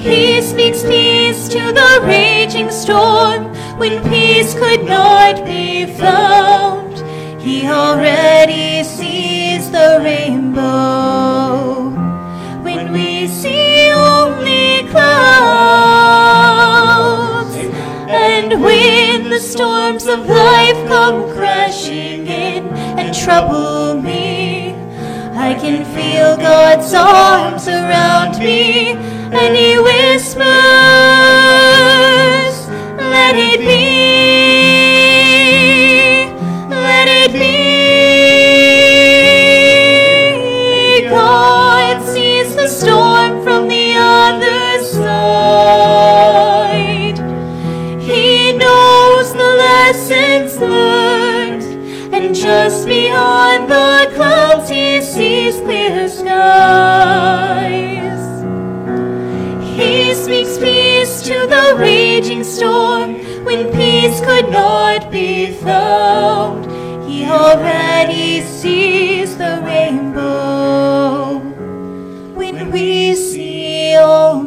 He 0.00 0.42
speaks 0.42 0.82
peace 0.82 1.46
to 1.50 1.72
the 1.72 2.00
raging 2.02 2.72
storm 2.72 3.54
when 3.78 4.02
peace 4.08 4.54
could 4.54 4.84
not 4.84 5.44
be 5.44 5.86
found. 5.86 6.94
He 7.40 7.66
already 7.66 8.84
sees 8.84 9.70
the 9.70 10.00
rainbow 10.02 11.90
when 12.62 12.92
we 12.92 13.26
see 13.28 13.90
only 13.90 14.88
clouds. 14.88 16.24
And 18.08 18.62
when 18.62 19.28
the 19.30 19.40
storms 19.40 20.06
of 20.06 20.26
life 20.26 20.86
come 20.86 21.28
crashing 21.34 22.26
in 22.26 22.68
and 22.98 23.14
trouble 23.14 24.00
me, 24.00 24.74
I 25.36 25.54
can 25.54 25.84
feel 25.94 26.36
God's 26.36 26.94
arms 26.94 27.68
around 27.68 28.38
me, 28.38 28.92
and 28.92 29.56
He 29.56 29.78
whispers, 29.78 30.44
Let 33.24 33.36
it 33.36 33.60
be, 33.60 33.64
let 36.68 37.08
it 37.08 37.32
be. 37.32 37.54
God 41.08 42.02
sees 42.02 42.54
the 42.54 42.68
storm 42.68 43.42
from 43.42 43.68
the 43.68 43.94
other 43.96 44.82
side. 44.84 46.18
He 47.98 48.52
knows 48.52 49.32
the 49.32 49.54
lessons 49.56 50.58
learned, 50.58 51.62
and 52.12 52.34
just 52.34 52.86
beyond 52.86 53.70
the 53.70 54.10
clouds 54.14 54.68
he 54.68 55.00
sees 55.00 55.60
clear 55.60 56.10
skies. 56.10 58.02
He 59.76 60.14
speaks 60.14 60.56
peace 60.58 61.22
to 61.22 61.46
the 61.48 61.74
raging 61.76 62.44
storm 62.44 63.13
when 63.44 63.70
peace 63.72 64.20
could 64.20 64.50
not 64.50 65.10
be 65.10 65.52
found. 65.52 66.64
He 67.08 67.26
already 67.26 68.40
sees 68.42 69.36
the 69.36 69.60
rainbow 69.64 71.38
when 72.34 72.70
we 72.72 73.14
see 73.14 73.96
only 73.96 74.43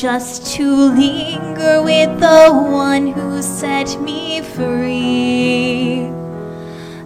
Just 0.00 0.44
to 0.56 0.66
linger 0.92 1.80
with 1.82 2.20
the 2.20 2.50
one 2.52 3.06
who 3.06 3.40
set 3.40 3.98
me 3.98 4.42
free. 4.42 6.10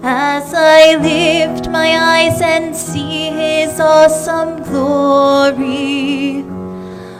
As 0.02 0.52
I 0.52 0.96
lift 0.96 1.68
my 1.68 1.96
eyes 1.96 2.40
and 2.40 2.74
see 2.74 3.30
his 3.30 3.78
awesome 3.78 4.64
glory, 4.64 6.44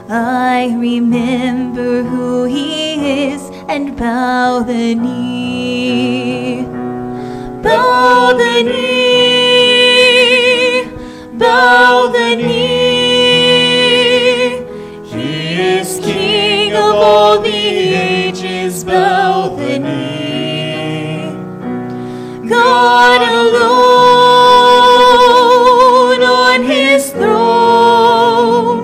I 0.09 0.75
remember 0.77 2.03
who 2.03 2.47
he 2.47 3.31
is 3.31 3.49
and 3.69 3.97
bow 3.97 4.65
the 4.65 4.97
knee. 4.97 6.67
Bow 7.62 8.33
the 8.37 8.62
knee, 8.65 10.00
bow 11.39 12.09
the 12.12 12.35
knee. 12.35 12.79
All 17.00 17.40
the 17.40 17.49
ages, 17.50 18.85
bow 18.85 19.57
the 19.57 19.78
knee. 19.78 21.33
God 22.47 23.23
alone 23.23 23.80
on 26.23 26.62
his 26.62 27.11
throne. 27.11 28.83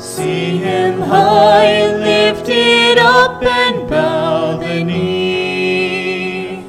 See 0.00 0.58
him 0.58 1.00
high 1.00 1.86
lifted 2.08 2.98
up 2.98 3.40
and 3.42 3.88
bow 3.88 4.56
the 4.58 4.82
knee. 4.82 6.64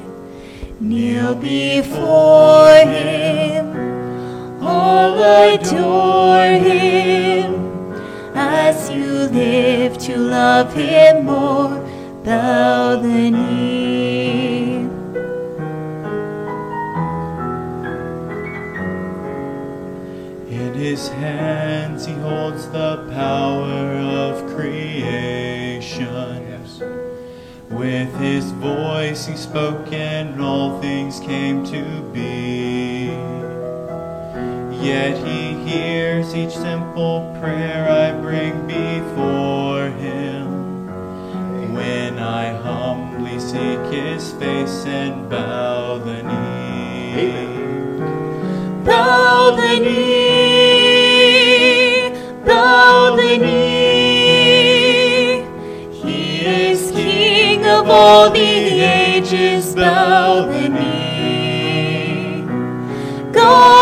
Kneel 0.80 1.34
before 1.34 2.76
him, 2.96 3.66
all 4.62 5.18
adore 5.24 6.60
him. 6.68 7.19
As 9.30 9.36
you 9.36 9.42
live 9.42 9.98
to 10.00 10.18
love 10.18 10.74
him 10.74 11.26
more, 11.26 11.70
bow 12.24 12.96
the 12.96 13.30
knee. 13.30 14.88
In 20.50 20.74
his 20.74 21.10
hands 21.10 22.08
he 22.08 22.14
holds 22.14 22.70
the 22.70 23.08
power 23.14 24.00
of 24.00 24.48
creation. 24.56 26.08
With 27.70 28.16
his 28.20 28.52
voice 28.54 29.28
he 29.28 29.36
spoke, 29.36 29.94
and 29.94 30.42
all 30.42 30.82
things 30.82 31.20
came 31.20 31.64
to 31.66 32.02
be. 32.12 32.99
Yet 34.82 35.18
he 35.28 35.56
hears 35.70 36.34
each 36.34 36.54
simple 36.56 37.36
prayer 37.42 37.90
I 37.90 38.14
bring 38.22 38.66
before 38.66 39.90
him. 39.90 40.88
When 41.74 42.18
I 42.18 42.54
humbly 42.54 43.40
seek 43.42 43.80
his 43.92 44.32
face 44.34 44.86
and 44.86 45.30
bow 45.30 45.98
the 46.00 46.24
knee. 46.24 47.60
Bow 48.86 49.58
the 49.58 49.80
knee, 49.84 50.00
bow 52.46 53.16
the 53.18 53.38
knee. 53.38 54.24
He 55.92 56.46
is 56.46 56.92
King 56.92 57.66
of 57.66 57.90
all 57.90 58.30
the 58.30 58.40
ages, 58.40 59.76
bow 59.76 60.46
the 60.46 60.70
knee. 60.70 62.46
God 63.34 63.79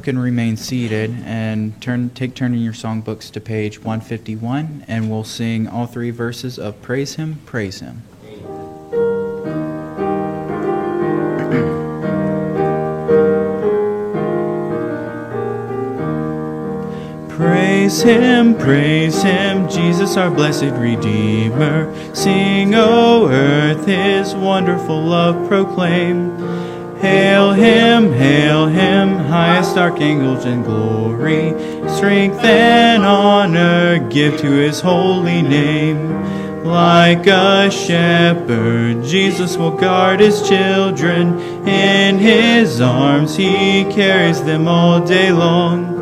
You 0.00 0.02
can 0.02 0.18
remain 0.18 0.56
seated 0.56 1.14
and 1.26 1.78
turn, 1.82 2.08
take 2.08 2.34
turn 2.34 2.54
in 2.54 2.60
your 2.60 2.72
songbooks 2.72 3.30
to 3.32 3.38
page 3.38 3.80
151, 3.80 4.86
and 4.88 5.10
we'll 5.10 5.24
sing 5.24 5.68
all 5.68 5.84
three 5.84 6.10
verses 6.10 6.58
of 6.58 6.80
Praise 6.80 7.16
Him, 7.16 7.38
Praise 7.44 7.80
Him. 7.80 8.04
Praise 17.28 18.00
him, 18.00 18.56
praise 18.56 19.22
him, 19.22 19.68
Jesus 19.68 20.16
our 20.16 20.30
blessed 20.30 20.72
Redeemer. 20.78 21.94
Sing, 22.14 22.74
O 22.74 23.28
earth, 23.28 23.84
his 23.84 24.34
wonderful 24.34 25.02
love 25.02 25.46
proclaim. 25.46 26.59
Hail 27.00 27.52
him, 27.52 28.12
hail 28.12 28.66
him, 28.66 29.16
highest 29.16 29.78
archangels 29.78 30.44
in 30.44 30.62
glory. 30.62 31.50
Strength 31.88 32.44
and 32.44 33.04
honor 33.04 34.06
give 34.10 34.38
to 34.40 34.50
his 34.50 34.80
holy 34.80 35.40
name. 35.40 36.64
Like 36.64 37.26
a 37.26 37.70
shepherd, 37.70 39.02
Jesus 39.02 39.56
will 39.56 39.70
guard 39.70 40.20
his 40.20 40.46
children. 40.46 41.38
In 41.66 42.18
his 42.18 42.82
arms 42.82 43.34
he 43.34 43.84
carries 43.84 44.42
them 44.42 44.68
all 44.68 45.04
day 45.04 45.32
long. 45.32 45.98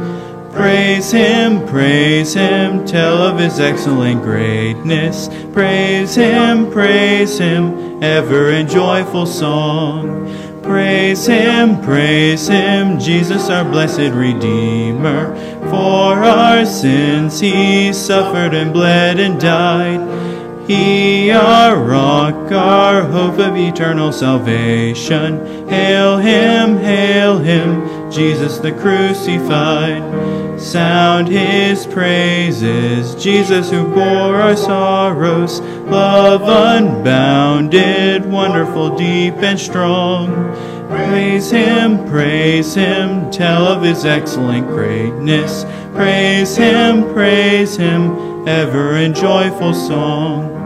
Praise 0.52 1.12
him, 1.12 1.64
praise 1.68 2.34
him, 2.34 2.84
tell 2.84 3.18
of 3.18 3.38
his 3.38 3.60
excellent 3.60 4.22
greatness. 4.22 5.28
Praise 5.52 6.16
him, 6.16 6.68
praise 6.72 7.38
him, 7.38 8.02
ever 8.02 8.50
in 8.50 8.66
joyful 8.66 9.26
song. 9.26 10.26
Praise 10.68 11.26
him, 11.26 11.80
praise 11.80 12.46
him, 12.46 13.00
Jesus 13.00 13.48
our 13.48 13.64
blessed 13.64 14.12
Redeemer. 14.12 15.34
For 15.70 16.22
our 16.22 16.66
sins 16.66 17.40
he 17.40 17.90
suffered 17.94 18.52
and 18.52 18.70
bled 18.70 19.18
and 19.18 19.40
died. 19.40 20.27
He 20.68 21.30
our 21.30 21.82
rock, 21.82 22.52
our 22.52 23.02
hope 23.02 23.38
of 23.38 23.56
eternal 23.56 24.12
salvation. 24.12 25.66
Hail 25.66 26.18
him, 26.18 26.76
hail 26.76 27.38
him, 27.38 28.12
Jesus 28.12 28.58
the 28.58 28.72
crucified. 28.72 30.60
Sound 30.60 31.28
his 31.28 31.86
praises, 31.86 33.14
Jesus 33.14 33.70
who 33.70 33.88
bore 33.94 34.36
our 34.36 34.56
sorrows, 34.56 35.60
love 35.60 36.42
unbounded, 36.42 38.30
wonderful, 38.30 38.94
deep, 38.94 39.36
and 39.36 39.58
strong. 39.58 40.54
Praise 40.88 41.50
him, 41.50 42.06
praise 42.10 42.74
him, 42.74 43.30
tell 43.30 43.66
of 43.66 43.82
his 43.82 44.04
excellent 44.04 44.66
greatness. 44.66 45.64
Praise 45.94 46.58
him, 46.58 47.10
praise 47.14 47.74
him, 47.74 48.46
ever 48.46 48.96
in 48.96 49.14
joyful 49.14 49.72
song. 49.72 50.57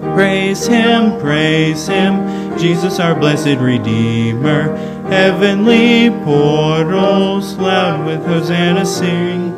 Praise 0.00 0.66
him, 0.66 1.20
praise 1.20 1.86
him, 1.86 2.56
Jesus 2.58 2.98
our 2.98 3.14
blessed 3.14 3.58
Redeemer. 3.58 4.76
Heavenly 5.08 6.10
portals 6.24 7.56
loud 7.56 8.06
with 8.06 8.24
Hosanna 8.24 8.84
sing. 8.84 9.56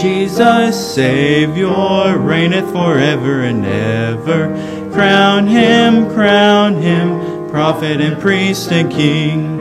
Jesus, 0.00 0.94
Savior, 0.94 2.16
reigneth 2.16 2.70
forever 2.72 3.42
and 3.42 3.66
ever. 3.66 4.48
Crown 4.92 5.46
him, 5.46 6.10
crown 6.14 6.74
him, 6.74 7.48
prophet 7.50 8.00
and 8.00 8.20
priest 8.20 8.70
and 8.72 8.90
king. 8.90 9.58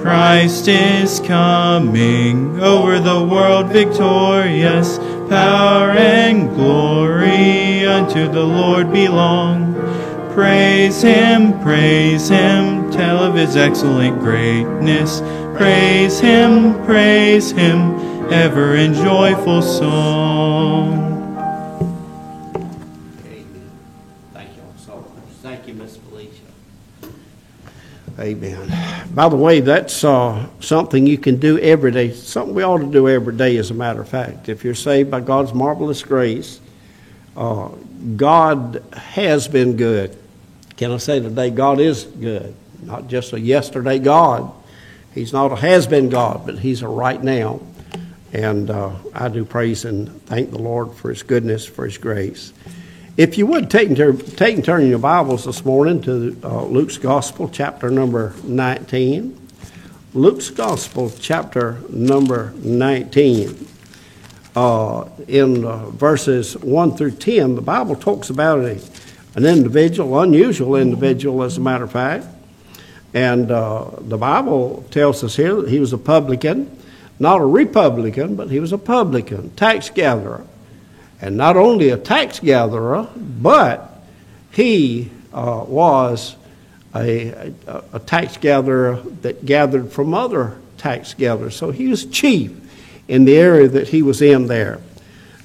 Christ 0.00 0.68
is 0.68 1.20
coming 1.20 2.58
over 2.60 2.98
the 2.98 3.22
world 3.22 3.66
victorious. 3.68 4.98
Power 5.30 5.92
and 5.92 6.48
glory 6.56 7.86
unto 7.86 8.26
the 8.26 8.42
Lord 8.42 8.92
belong. 8.92 9.74
Praise 10.34 11.02
him, 11.02 11.56
praise 11.60 12.28
him, 12.28 12.90
tell 12.90 13.22
of 13.22 13.36
his 13.36 13.54
excellent 13.54 14.18
greatness. 14.18 15.20
Praise 15.56 16.18
him, 16.18 16.84
praise 16.84 17.52
him, 17.52 17.92
ever 18.32 18.74
in 18.74 18.92
joyful 18.92 19.62
song. 19.62 20.94
Amen. 23.24 23.70
Thank 24.34 24.56
you 24.56 24.62
all 24.62 24.74
so 24.76 24.96
much. 24.96 25.34
Thank 25.42 25.68
you, 25.68 25.74
Miss 25.74 25.96
Felicia. 25.96 26.42
Amen. 28.18 28.79
By 29.12 29.28
the 29.28 29.36
way, 29.36 29.58
that's 29.58 30.04
uh, 30.04 30.46
something 30.60 31.04
you 31.04 31.18
can 31.18 31.38
do 31.38 31.58
every 31.58 31.90
day, 31.90 32.12
something 32.12 32.54
we 32.54 32.62
ought 32.62 32.78
to 32.78 32.90
do 32.90 33.08
every 33.08 33.34
day, 33.34 33.56
as 33.56 33.72
a 33.72 33.74
matter 33.74 34.00
of 34.00 34.08
fact. 34.08 34.48
If 34.48 34.62
you're 34.62 34.74
saved 34.74 35.10
by 35.10 35.20
God's 35.20 35.52
marvelous 35.52 36.04
grace, 36.04 36.60
uh, 37.36 37.70
God 38.16 38.84
has 38.92 39.48
been 39.48 39.76
good. 39.76 40.16
Can 40.76 40.92
I 40.92 40.98
say 40.98 41.18
today, 41.18 41.50
God 41.50 41.80
is 41.80 42.04
good? 42.04 42.54
Not 42.82 43.08
just 43.08 43.32
a 43.32 43.40
yesterday 43.40 43.98
God. 43.98 44.52
He's 45.12 45.32
not 45.32 45.50
a 45.50 45.56
has 45.56 45.88
been 45.88 46.08
God, 46.08 46.46
but 46.46 46.60
He's 46.60 46.82
a 46.82 46.88
right 46.88 47.20
now. 47.20 47.60
And 48.32 48.70
uh, 48.70 48.92
I 49.12 49.28
do 49.28 49.44
praise 49.44 49.84
and 49.84 50.22
thank 50.26 50.50
the 50.50 50.58
Lord 50.58 50.94
for 50.94 51.10
His 51.10 51.24
goodness, 51.24 51.66
for 51.66 51.84
His 51.84 51.98
grace. 51.98 52.52
If 53.20 53.36
you 53.36 53.44
would 53.48 53.70
take 53.70 53.88
and, 53.88 53.96
turn, 53.98 54.16
take 54.16 54.54
and 54.54 54.64
turn 54.64 54.86
your 54.86 54.98
Bibles 54.98 55.44
this 55.44 55.62
morning 55.62 56.00
to 56.04 56.34
uh, 56.42 56.64
Luke's 56.64 56.96
Gospel, 56.96 57.50
chapter 57.50 57.90
number 57.90 58.34
19. 58.44 59.38
Luke's 60.14 60.48
Gospel, 60.48 61.12
chapter 61.20 61.80
number 61.90 62.54
19. 62.62 63.68
Uh, 64.56 65.06
in 65.28 65.66
uh, 65.66 65.90
verses 65.90 66.56
1 66.56 66.96
through 66.96 67.10
10, 67.10 67.56
the 67.56 67.60
Bible 67.60 67.94
talks 67.94 68.30
about 68.30 68.60
a, 68.60 68.80
an 69.34 69.44
individual, 69.44 70.18
unusual 70.18 70.76
individual, 70.76 71.42
as 71.42 71.58
a 71.58 71.60
matter 71.60 71.84
of 71.84 71.92
fact. 71.92 72.24
And 73.12 73.50
uh, 73.50 73.90
the 73.98 74.16
Bible 74.16 74.82
tells 74.90 75.22
us 75.22 75.36
here 75.36 75.56
that 75.56 75.68
he 75.68 75.78
was 75.78 75.92
a 75.92 75.98
publican, 75.98 76.74
not 77.18 77.42
a 77.42 77.44
Republican, 77.44 78.34
but 78.34 78.48
he 78.48 78.60
was 78.60 78.72
a 78.72 78.78
publican, 78.78 79.50
tax 79.56 79.90
gatherer. 79.90 80.46
And 81.20 81.36
not 81.36 81.56
only 81.56 81.90
a 81.90 81.96
tax 81.96 82.40
gatherer, 82.40 83.08
but 83.16 84.02
he 84.52 85.10
uh, 85.32 85.64
was 85.66 86.36
a, 86.94 87.52
a, 87.66 87.84
a 87.94 87.98
tax 88.00 88.36
gatherer 88.36 88.96
that 89.22 89.44
gathered 89.44 89.92
from 89.92 90.14
other 90.14 90.58
tax 90.78 91.14
gatherers. 91.14 91.56
So 91.56 91.70
he 91.70 91.88
was 91.88 92.06
chief 92.06 92.52
in 93.06 93.24
the 93.24 93.36
area 93.36 93.68
that 93.68 93.88
he 93.88 94.02
was 94.02 94.22
in 94.22 94.46
there. 94.46 94.80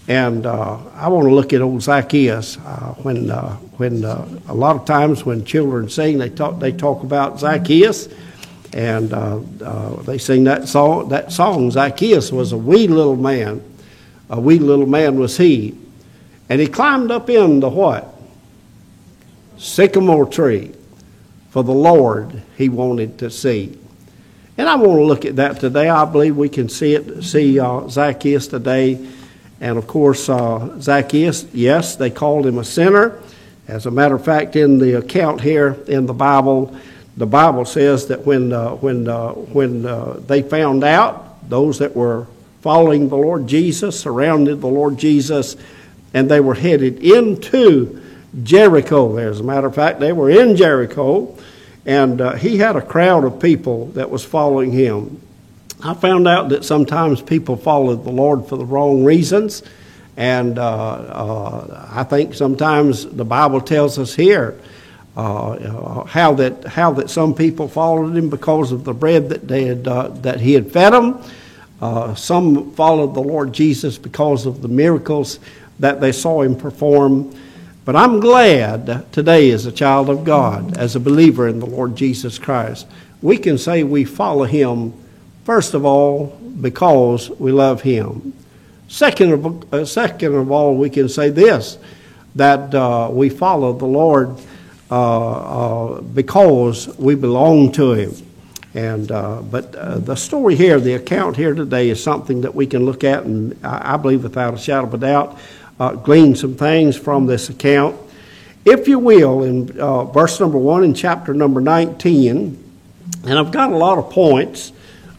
And 0.08 0.46
uh, 0.46 0.78
I 0.94 1.08
want 1.08 1.28
to 1.28 1.34
look 1.34 1.52
at 1.52 1.62
old 1.62 1.82
Zacchaeus. 1.82 2.58
Uh, 2.58 2.94
when 3.02 3.32
uh, 3.32 3.56
when 3.78 4.06
uh, 4.06 4.28
a 4.48 4.54
lot 4.54 4.76
of 4.76 4.86
times 4.86 5.26
when 5.26 5.44
children 5.46 5.90
sing, 5.90 6.20
they 6.20 6.30
talk 6.30 6.60
they 6.60 6.72
talk 6.72 7.02
about 7.02 7.40
Zacchaeus, 7.40 8.08
and 8.72 9.12
uh, 9.12 9.40
they 10.04 10.20
sing 10.20 10.44
that 10.44 10.68
song. 10.68 11.10
That 11.10 11.32
song, 11.32 11.72
Zacchaeus 11.72 12.32
was 12.32 12.52
a 12.52 12.58
wee 12.58 12.88
little 12.88 13.16
man. 13.16 13.64
A 14.30 14.40
wee 14.40 14.60
little 14.60 14.86
man 14.86 15.20
was 15.20 15.38
he, 15.38 15.78
and 16.50 16.60
he 16.60 16.68
climbed 16.68 17.12
up 17.12 17.30
in 17.30 17.60
the 17.60 17.70
what? 17.70 18.14
Sycamore 19.58 20.26
tree, 20.26 20.74
for 21.50 21.64
the 21.64 21.74
Lord 21.74 22.42
he 22.58 22.70
wanted 22.70 23.20
to 23.20 23.30
see. 23.30 23.78
And 24.58 24.70
I 24.70 24.76
want 24.76 25.00
to 25.00 25.04
look 25.04 25.26
at 25.26 25.36
that 25.38 25.60
today. 25.60 25.90
I 25.90 26.06
believe 26.06 26.36
we 26.38 26.50
can 26.50 26.70
see 26.70 26.94
it, 26.94 27.24
see 27.24 27.58
Zacchaeus 27.90 28.48
today 28.48 29.06
and 29.62 29.78
of 29.78 29.88
course, 29.88 30.30
uh, 30.30 30.80
Zacchaeus, 30.80 31.46
yes, 31.54 31.96
they 31.96 32.10
called 32.10 32.46
him 32.46 32.58
a 32.58 32.64
sinner. 32.64 33.22
As 33.68 33.86
a 33.86 33.92
matter 33.92 34.16
of 34.16 34.24
fact, 34.24 34.56
in 34.56 34.78
the 34.78 34.98
account 34.98 35.42
here 35.42 35.78
in 35.88 36.06
the 36.06 36.14
Bible, 36.14 36.76
the 37.18 37.26
Bible 37.26 37.66
says 37.66 38.08
that 38.08 38.26
when, 38.26 38.52
uh, 38.52 38.76
when, 38.76 39.08
uh, 39.08 39.32
when 39.32 39.86
uh, 39.86 40.20
they 40.28 40.42
found 40.42 40.84
out, 40.84 41.50
those 41.50 41.80
that 41.80 41.96
were 41.96 42.28
following 42.66 43.10
the 43.10 43.16
Lord 43.16 43.46
Jesus, 43.46 44.00
surrounded 44.00 44.60
the 44.60 44.66
Lord 44.66 44.98
Jesus, 44.98 45.56
and 46.16 46.28
they 46.28 46.40
were 46.40 46.56
headed 46.56 46.98
into 47.04 48.02
Jericho. 48.42 49.18
As 49.18 49.40
a 49.40 49.44
matter 49.44 49.68
of 49.68 49.76
fact, 49.76 50.00
they 50.00 50.12
were 50.12 50.32
in 50.32 50.56
Jericho, 50.56 51.38
and 51.86 52.20
uh, 52.20 52.34
he 52.34 52.58
had 52.58 52.76
a 52.76 52.82
crowd 52.82 53.24
of 53.24 53.40
people 53.40 53.90
that 53.90 54.10
was 54.10 54.26
following 54.26 54.72
him. 54.72 55.22
I 55.84 55.94
found 55.94 56.28
out 56.28 56.50
that 56.50 56.66
sometimes 56.66 57.22
people 57.22 57.56
follow 57.56 57.94
the 57.94 58.10
Lord 58.10 58.48
for 58.48 58.58
the 58.58 58.66
wrong 58.66 59.04
reasons. 59.04 59.62
And 60.18 60.58
uh, 60.58 60.64
uh, 60.66 61.88
I 61.92 62.04
think 62.04 62.34
sometimes 62.34 63.06
the 63.06 63.26
Bible 63.26 63.62
tells 63.62 64.00
us 64.00 64.16
here 64.16 64.60
uh, 65.16 65.52
uh 65.52 66.04
how, 66.06 66.34
that, 66.34 66.66
how 66.66 66.94
that 66.94 67.12
some 67.12 67.36
people 67.36 67.68
followed 67.68 68.18
him 68.18 68.32
because 68.32 68.72
of 68.72 68.86
the 68.86 68.94
bread 68.96 69.30
that, 69.30 69.48
they 69.48 69.66
had, 69.66 69.88
uh, 69.88 70.08
that 70.08 70.40
he 70.40 70.54
had 70.54 70.72
fed 70.72 70.94
them. 70.94 71.24
Uh, 71.82 72.16
some 72.16 72.72
followed 72.72 73.14
the 73.14 73.22
Lord 73.22 73.54
Jesus 73.54 73.98
because 73.98 74.46
of 74.46 74.62
the 74.62 74.68
miracles 74.68 75.40
that 75.80 76.00
they 76.02 76.12
saw 76.12 76.42
him 76.42 76.56
perform. 76.56 77.36
But 77.84 77.96
I'm 77.96 78.20
glad 78.20 79.12
today, 79.12 79.52
as 79.52 79.66
a 79.66 79.72
child 79.72 80.10
of 80.10 80.24
God, 80.24 80.78
as 80.78 80.96
a 80.96 81.00
believer 81.00 81.48
in 81.48 81.60
the 81.60 81.66
Lord 81.66 81.96
Jesus 81.96 82.40
Christ, 82.40 82.88
we 83.22 83.38
can 83.38 83.58
say 83.58 83.84
we 83.84 84.06
follow 84.06 84.46
him 84.46 84.94
First 85.46 85.76
of 85.76 85.86
all, 85.86 86.36
because 86.60 87.30
we 87.30 87.52
love 87.52 87.84
Him. 87.84 88.34
Second 88.88 89.32
of, 89.32 89.74
uh, 89.74 89.86
second 89.86 90.34
of 90.34 90.52
all, 90.52 90.76
we 90.76 90.90
can 90.90 91.08
say 91.08 91.30
this 91.30 91.78
that 92.34 92.74
uh, 92.74 93.10
we 93.12 93.30
follow 93.30 93.72
the 93.72 93.86
Lord 93.86 94.36
uh, 94.90 95.96
uh 95.98 96.02
because 96.02 96.88
we 96.98 97.14
belong 97.14 97.72
to 97.74 97.94
Him. 97.94 98.12
And 98.76 99.12
uh, 99.12 99.42
but 99.42 99.74
uh, 99.74 99.98
the 99.98 100.16
story 100.16 100.56
here, 100.56 100.80
the 100.80 100.94
account 100.94 101.38
here 101.38 101.56
today, 101.56 101.90
is 101.90 102.04
something 102.04 102.42
that 102.42 102.54
we 102.54 102.68
can 102.68 102.86
look 102.86 103.04
at, 103.04 103.24
and 103.24 103.58
I, 103.66 103.94
I 103.94 103.98
believe 103.98 104.24
without 104.24 104.54
a 104.54 104.58
shadow 104.58 104.86
of 104.86 104.94
a 104.94 104.98
doubt, 104.98 105.40
glean 106.04 106.36
some 106.36 106.56
things 106.56 106.96
from 106.96 107.26
this 107.26 107.50
account. 107.50 107.96
If 108.66 108.88
you 108.88 109.00
will, 109.00 109.44
in 109.44 109.68
verse 110.12 110.40
number 110.40 110.58
one 110.58 110.84
in 110.84 110.94
chapter 110.94 111.34
number 111.34 111.62
19, 111.62 112.64
and 113.24 113.40
I've 113.40 113.52
got 113.52 113.72
a 113.72 113.78
lot 113.78 113.98
of 113.98 114.10
points 114.10 114.74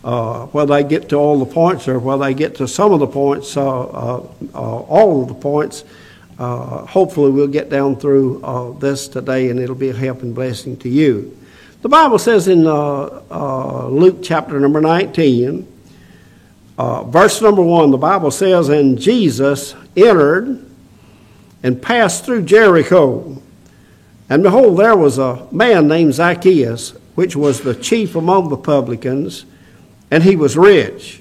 uh, 0.07 0.47
whether 0.47 0.73
they 0.73 0.89
get 0.89 1.09
to 1.09 1.17
all 1.17 1.37
the 1.37 1.53
points 1.53 1.89
or 1.89 1.99
whether 1.99 2.25
they 2.25 2.33
get 2.33 2.55
to 2.55 2.69
some 2.69 2.93
of 2.93 3.01
the 3.01 3.07
points, 3.09 3.57
uh, 3.57 3.81
uh, 3.81 4.27
uh 4.55 4.79
all 4.83 5.23
of 5.23 5.29
the 5.29 5.35
points, 5.35 5.85
uh, 6.39 6.87
hopefully 6.87 7.33
we'll 7.33 7.49
get 7.49 7.69
down 7.69 7.97
through 7.97 8.77
this 8.79 9.09
today 9.09 9.51
and 9.51 9.59
it'll 9.59 9.75
be 9.75 9.89
a 9.89 9.93
help 9.93 10.23
and 10.23 10.33
blessing 10.33 10.77
to 10.77 10.89
you. 10.89 11.37
The 11.83 11.89
Bible 11.89 12.19
says 12.19 12.49
in 12.49 12.67
uh, 12.67 13.23
uh, 13.31 13.89
Luke 13.89 14.19
chapter 14.23 14.59
number 14.59 14.81
19, 14.81 15.67
uh, 16.79 17.05
verse 17.05 17.41
number 17.41 17.63
1, 17.63 17.91
the 17.91 17.99
Bible 17.99 18.31
says, 18.31 18.69
And 18.69 18.99
Jesus 18.99 19.75
entered 19.97 20.65
and 21.63 21.81
passed 21.81 22.25
through 22.25 22.43
Jericho. 22.43 23.41
And 24.29 24.43
behold, 24.43 24.79
there 24.79 24.97
was 24.97 25.19
a 25.19 25.47
man 25.53 25.87
named 25.89 26.15
Zacchaeus, 26.15 26.91
which 27.15 27.37
was 27.37 27.61
the 27.61 27.75
chief 27.75 28.17
among 28.17 28.49
the 28.49 28.57
publicans 28.57 29.45
and 30.11 30.23
he 30.23 30.37
was 30.37 30.57
rich. 30.57 31.21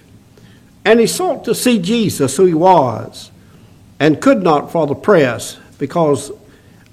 And 0.84 1.00
he 1.00 1.08
sought 1.08 1.46
to 1.46 1.56
see 1.56 1.80
Jesus, 1.80 2.38
who 2.38 2.46
he 2.46 2.54
was, 2.54 3.32
and 4.00 4.22
could 4.22 4.44
not 4.44 4.72
for 4.72 4.86
the 4.86 4.96
press, 4.96 5.58
because, 5.80 6.32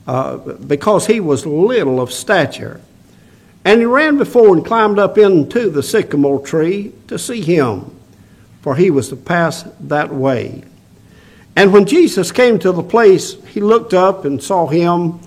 uh, 0.06 0.36
because 0.36 1.06
he 1.06 1.20
was 1.20 1.44
little 1.44 2.00
of 2.00 2.12
stature. 2.12 2.80
And 3.64 3.80
he 3.80 3.86
ran 3.86 4.18
before 4.18 4.54
and 4.54 4.64
climbed 4.64 4.98
up 4.98 5.18
into 5.18 5.70
the 5.70 5.82
sycamore 5.82 6.44
tree 6.44 6.92
to 7.08 7.18
see 7.18 7.40
him, 7.40 7.96
for 8.60 8.74
he 8.74 8.90
was 8.90 9.08
to 9.10 9.16
pass 9.16 9.64
that 9.80 10.12
way. 10.12 10.64
And 11.54 11.72
when 11.72 11.86
Jesus 11.86 12.32
came 12.32 12.58
to 12.60 12.72
the 12.72 12.82
place, 12.82 13.34
he 13.46 13.60
looked 13.60 13.94
up 13.94 14.24
and 14.24 14.42
saw 14.42 14.66
him 14.66 15.20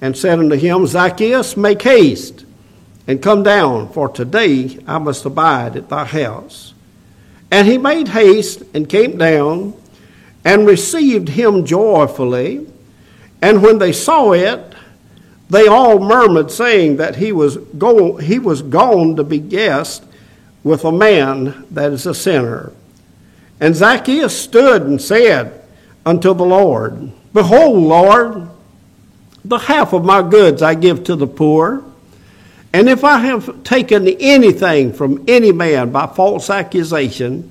and 0.00 0.16
said 0.16 0.38
unto 0.38 0.56
him, 0.56 0.86
Zacchaeus, 0.86 1.56
make 1.56 1.82
haste 1.82 2.44
and 3.08 3.22
come 3.22 3.42
down, 3.42 3.88
for 3.88 4.08
today 4.08 4.78
I 4.86 4.98
must 4.98 5.24
abide 5.24 5.76
at 5.76 5.88
thy 5.88 6.04
house. 6.04 6.74
And 7.50 7.66
he 7.66 7.78
made 7.78 8.08
haste 8.08 8.62
and 8.74 8.86
came 8.86 9.16
down 9.16 9.72
and 10.44 10.66
received 10.66 11.30
him 11.30 11.64
joyfully. 11.64 12.66
And 13.40 13.62
when 13.62 13.78
they 13.78 13.92
saw 13.92 14.32
it, 14.32 14.67
they 15.50 15.66
all 15.66 15.98
murmured, 15.98 16.50
saying 16.50 16.96
that 16.96 17.16
he 17.16 17.32
was, 17.32 17.56
go, 17.56 18.16
he 18.16 18.38
was 18.38 18.62
gone 18.62 19.16
to 19.16 19.24
be 19.24 19.38
guest 19.38 20.04
with 20.62 20.84
a 20.84 20.92
man 20.92 21.66
that 21.70 21.92
is 21.92 22.06
a 22.06 22.14
sinner. 22.14 22.72
And 23.60 23.74
Zacchaeus 23.74 24.38
stood 24.38 24.82
and 24.82 25.00
said 25.00 25.64
unto 26.04 26.34
the 26.34 26.44
Lord, 26.44 27.12
Behold, 27.32 27.82
Lord, 27.82 28.48
the 29.44 29.58
half 29.58 29.92
of 29.92 30.04
my 30.04 30.22
goods 30.22 30.62
I 30.62 30.74
give 30.74 31.04
to 31.04 31.16
the 31.16 31.26
poor. 31.26 31.84
And 32.72 32.88
if 32.88 33.02
I 33.02 33.18
have 33.18 33.64
taken 33.64 34.06
anything 34.06 34.92
from 34.92 35.24
any 35.26 35.52
man 35.52 35.90
by 35.90 36.06
false 36.06 36.50
accusation, 36.50 37.50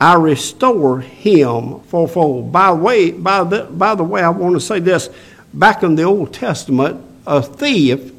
I 0.00 0.14
restore 0.14 1.00
him 1.00 1.80
fourfold. 1.80 2.50
By 2.50 2.70
the 2.70 2.76
way, 2.76 3.10
by 3.10 3.44
the, 3.44 3.64
by 3.64 3.94
the 3.94 4.04
way, 4.04 4.22
I 4.22 4.30
want 4.30 4.54
to 4.54 4.60
say 4.60 4.80
this. 4.80 5.10
Back 5.52 5.82
in 5.82 5.94
the 5.94 6.02
Old 6.02 6.32
Testament, 6.32 7.00
a 7.26 7.42
thief, 7.42 8.12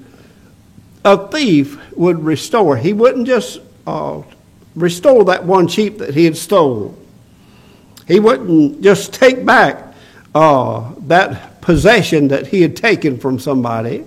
a 1.04 1.28
thief 1.28 1.80
would 1.94 2.24
restore. 2.24 2.78
He 2.78 2.94
wouldn't 2.94 3.28
just 3.28 3.60
uh, 3.86 4.22
restore 4.76 5.26
that 5.26 5.46
one 5.46 5.68
sheep 5.68 5.98
that 6.00 6.14
he 6.14 6.26
had 6.26 6.38
stolen. 6.38 6.96
He 8.08 8.20
wouldn't 8.20 8.82
just 8.82 9.14
take 9.14 9.46
back 9.46 9.94
uh, 10.34 10.92
that 11.08 11.62
possession 11.62 12.28
that 12.28 12.48
he 12.48 12.62
had 12.62 12.76
taken 12.76 13.18
from 13.18 13.40
somebody. 13.40 14.06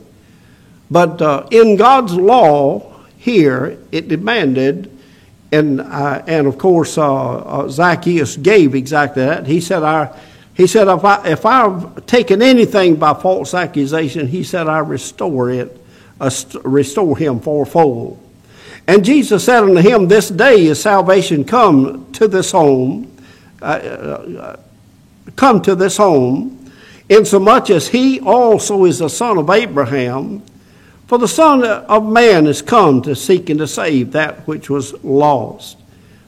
But 0.90 1.20
uh, 1.20 1.48
in 1.50 1.76
God's 1.76 2.14
law 2.14 2.94
here, 3.18 3.78
it 3.90 4.08
demanded, 4.08 4.96
and, 5.52 5.80
uh, 5.80 6.22
and 6.26 6.46
of 6.46 6.58
course, 6.58 6.96
uh, 6.96 7.38
uh 7.38 7.68
Zacchaeus 7.68 8.36
gave 8.36 8.74
exactly 8.74 9.24
that. 9.24 9.46
He 9.46 9.60
said, 9.60 9.82
I, 9.82 10.16
he 10.58 10.66
said 10.66 10.88
if, 10.88 11.04
I, 11.04 11.24
if 11.28 11.46
I've 11.46 12.04
taken 12.06 12.42
anything 12.42 12.96
by 12.96 13.14
false 13.14 13.54
accusation, 13.54 14.26
he 14.26 14.42
said, 14.42 14.66
I 14.66 14.80
restore 14.80 15.50
it, 15.50 15.80
uh, 16.20 16.30
restore 16.64 17.16
him 17.16 17.38
fourfold. 17.38 18.20
And 18.88 19.04
Jesus 19.04 19.44
said 19.44 19.62
unto 19.62 19.80
him, 19.80 20.08
This 20.08 20.28
day 20.28 20.66
is 20.66 20.82
salvation 20.82 21.44
come 21.44 22.10
to 22.14 22.26
this 22.26 22.50
home, 22.50 23.08
uh, 23.62 24.56
come 25.36 25.62
to 25.62 25.76
this 25.76 25.96
home, 25.96 26.72
insomuch 27.08 27.70
as 27.70 27.86
he 27.86 28.18
also 28.18 28.84
is 28.84 28.98
the 28.98 29.08
son 29.08 29.38
of 29.38 29.48
Abraham. 29.50 30.42
For 31.06 31.18
the 31.18 31.28
Son 31.28 31.64
of 31.64 32.04
Man 32.04 32.48
is 32.48 32.62
come 32.62 33.00
to 33.02 33.14
seek 33.14 33.48
and 33.48 33.60
to 33.60 33.68
save 33.68 34.12
that 34.12 34.46
which 34.48 34.68
was 34.68 34.92
lost. 35.04 35.78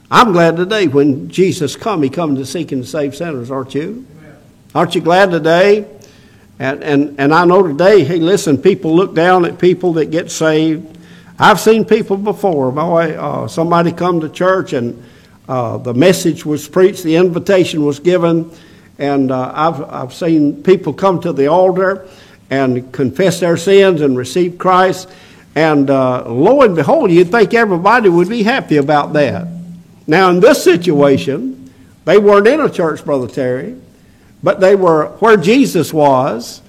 I'm 0.09 0.33
glad 0.33 0.57
today 0.57 0.87
when 0.87 1.29
Jesus 1.29 1.75
come, 1.75 2.05
he 2.05 2.09
come 2.09 2.37
to 2.37 2.47
seek 2.47 2.71
and 2.71 2.85
to 2.85 2.89
save 2.89 3.17
sinners, 3.17 3.51
aren't 3.51 3.75
you? 3.75 4.07
Aren't 4.75 4.95
you 4.95 5.01
glad 5.01 5.31
today? 5.31 5.85
And, 6.59 6.85
and, 6.85 7.19
and 7.19 7.35
I 7.35 7.45
know 7.45 7.67
today, 7.67 8.05
hey, 8.05 8.19
listen, 8.19 8.59
people 8.59 8.95
look 8.95 9.15
down 9.15 9.45
at 9.45 9.59
people 9.59 9.95
that 9.95 10.11
get 10.11 10.31
saved. 10.31 10.99
I've 11.39 11.59
seen 11.59 11.85
people 11.85 12.17
before. 12.17 12.71
Boy, 12.71 13.17
uh, 13.17 13.49
somebody 13.49 13.93
come 13.93 14.21
to 14.21 14.29
church 14.29 14.73
and 14.73 15.03
uh, 15.49 15.79
the 15.79 15.95
message 15.95 16.47
was 16.47 16.69
preached, 16.69 17.03
the 17.03 17.17
invitation 17.17 17.85
was 17.85 17.99
given, 17.99 18.51
and 18.99 19.33
uh, 19.33 19.53
I've, 19.55 19.83
I've 19.83 20.15
seen 20.15 20.63
people 20.63 20.93
come 20.93 21.21
to 21.23 21.33
the 21.33 21.49
altar 21.49 22.07
and 22.51 22.93
confess 22.93 23.41
their 23.41 23.57
sins 23.57 24.03
and 24.03 24.17
receive 24.17 24.59
Christ. 24.59 25.09
And 25.57 25.91
uh, 25.91 26.31
lo 26.31 26.63
and 26.63 26.77
behold, 26.77 27.11
you'd 27.11 27.33
think 27.33 27.55
everybody 27.55 28.09
would 28.09 28.29
be 28.29 28.45
happy 28.45 28.77
about 28.77 29.15
that. 29.15 29.49
Now, 30.07 30.31
in 30.31 30.39
this 30.39 30.63
situation, 30.63 31.61
They 32.05 32.19
weren't 32.19 32.47
in 32.47 32.61
a 32.61 32.71
church, 32.71 33.05
Brother 33.05 33.29
Terry, 33.29 33.77
but 34.43 34.61
they 34.61 34.75
were 34.75 35.09
where 35.19 35.37
Jesus 35.37 35.93
was, 35.93 36.63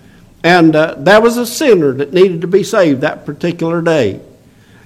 and 0.43 0.75
uh, 0.75 0.95
was 1.21 1.37
a 1.37 1.45
sinner 1.45 1.93
that 1.93 2.13
needed 2.13 2.41
to 2.41 2.47
be 2.47 2.63
saved 2.63 3.01
that 3.01 3.25
particular 3.25 3.81
day. 3.81 4.19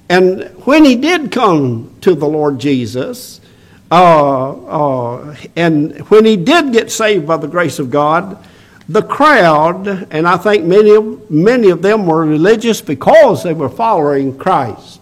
And 0.10 0.44
when 0.66 0.86
he 0.86 0.96
did 0.96 1.32
come 1.32 1.96
to 2.02 2.14
the 2.14 2.28
Lord 2.28 2.60
Jesus, 2.60 3.42
uh, 3.92 4.52
uh, 4.52 5.36
and 5.56 5.98
when 6.10 6.26
he 6.26 6.36
did 6.36 6.74
get 6.74 6.92
saved 6.92 7.28
by 7.28 7.38
the 7.38 7.48
grace 7.48 7.80
of 7.80 7.90
God, 7.90 8.38
the 8.88 9.02
crowd, 9.02 9.88
and 10.12 10.28
I 10.28 10.38
think 10.38 10.66
many 10.66 10.96
of, 10.96 11.32
many 11.32 11.70
of 11.70 11.82
them 11.82 12.06
were 12.06 12.24
religious 12.24 12.82
because 12.82 13.44
they 13.44 13.54
were 13.54 13.70
following 13.70 14.38
Christ. 14.38 15.02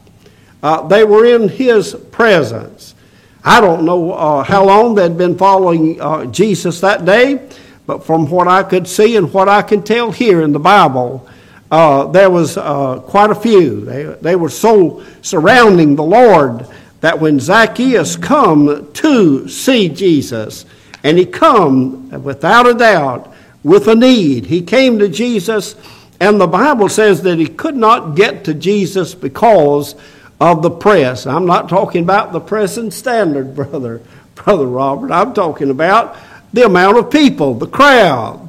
Uh, 0.62 0.88
they 0.88 1.04
were 1.04 1.26
in 1.26 1.50
his 1.50 1.94
presence. 2.12 2.96
I 3.44 3.60
don't 3.60 3.84
know 3.84 4.14
uh, 4.14 4.44
how 4.44 4.64
long 4.64 4.96
they'd 4.96 5.18
been 5.18 5.38
following 5.38 6.00
uh, 6.00 6.26
Jesus 6.28 6.80
that 6.80 7.04
day, 7.04 7.50
but 7.86 8.06
from 8.06 8.30
what 8.30 8.48
I 8.48 8.64
could 8.64 8.88
see 8.88 9.16
and 9.18 9.32
what 9.34 9.50
I 9.50 9.62
can 9.62 9.84
tell 9.84 10.12
here 10.12 10.42
in 10.42 10.52
the 10.52 10.60
Bible, 10.60 11.28
uh, 11.72 12.06
there 12.08 12.30
was 12.30 12.58
uh, 12.58 13.00
quite 13.00 13.30
a 13.30 13.36
few. 13.36 13.82
They, 13.82 14.04
they 14.22 14.36
were 14.36 14.50
so 14.50 15.04
surrounding 15.22 15.96
the 15.96 16.04
Lord 16.04 16.68
that 17.02 17.20
when 17.20 17.40
Zacchaeus 17.40 18.16
come 18.16 18.92
to 18.94 19.48
see 19.50 19.90
Jesus, 19.90 20.66
and 21.04 21.18
he 21.18 21.26
come 21.26 22.10
without 22.24 22.66
a 22.68 22.74
doubt 22.74 23.34
with 23.64 23.88
a 23.88 23.96
need, 23.96 24.46
he 24.46 24.62
came 24.62 25.00
to 25.00 25.10
Jesus, 25.10 25.76
and 26.20 26.40
the 26.40 26.48
Bible 26.48 26.88
says 26.88 27.22
that 27.24 27.40
he 27.40 27.48
could 27.48 27.76
not 27.76 28.16
get 28.16 28.46
to 28.46 28.54
Jesus 28.54 29.14
because 29.14 29.96
of 30.40 30.62
the 30.62 30.70
press. 30.70 31.26
I'm 31.26 31.46
not 31.46 31.70
talking 31.70 32.04
about 32.04 32.32
the 32.32 32.40
press 32.40 32.78
and 32.78 32.94
standard, 32.94 33.56
brother, 33.56 34.02
brother 34.36 34.68
Robert. 34.68 35.12
I'm 35.12 35.34
talking 35.34 35.70
about 35.70 36.16
the 36.54 36.66
amount 36.66 36.98
of 36.98 37.12
people, 37.12 37.56
the 37.56 37.68
crowd, 37.68 38.40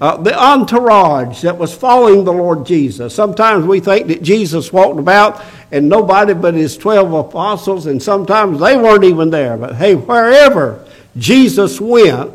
uh, 0.00 0.16
the 0.18 0.38
entourage 0.38 1.42
that 1.42 1.58
was 1.58 1.74
following 1.74 2.24
the 2.24 2.32
Lord 2.32 2.64
Jesus. 2.64 3.14
Sometimes 3.14 3.66
we 3.66 3.80
think 3.80 4.06
that 4.06 4.22
Jesus 4.22 4.72
walked 4.72 5.00
about 5.00 5.42
and 5.72 5.88
nobody 5.88 6.34
but 6.34 6.54
his 6.54 6.76
12 6.76 7.12
apostles, 7.12 7.86
and 7.86 8.02
sometimes 8.02 8.60
they 8.60 8.76
weren't 8.76 9.04
even 9.04 9.30
there. 9.30 9.56
But 9.56 9.74
hey, 9.74 9.94
wherever 9.94 10.86
Jesus 11.16 11.80
went, 11.80 12.32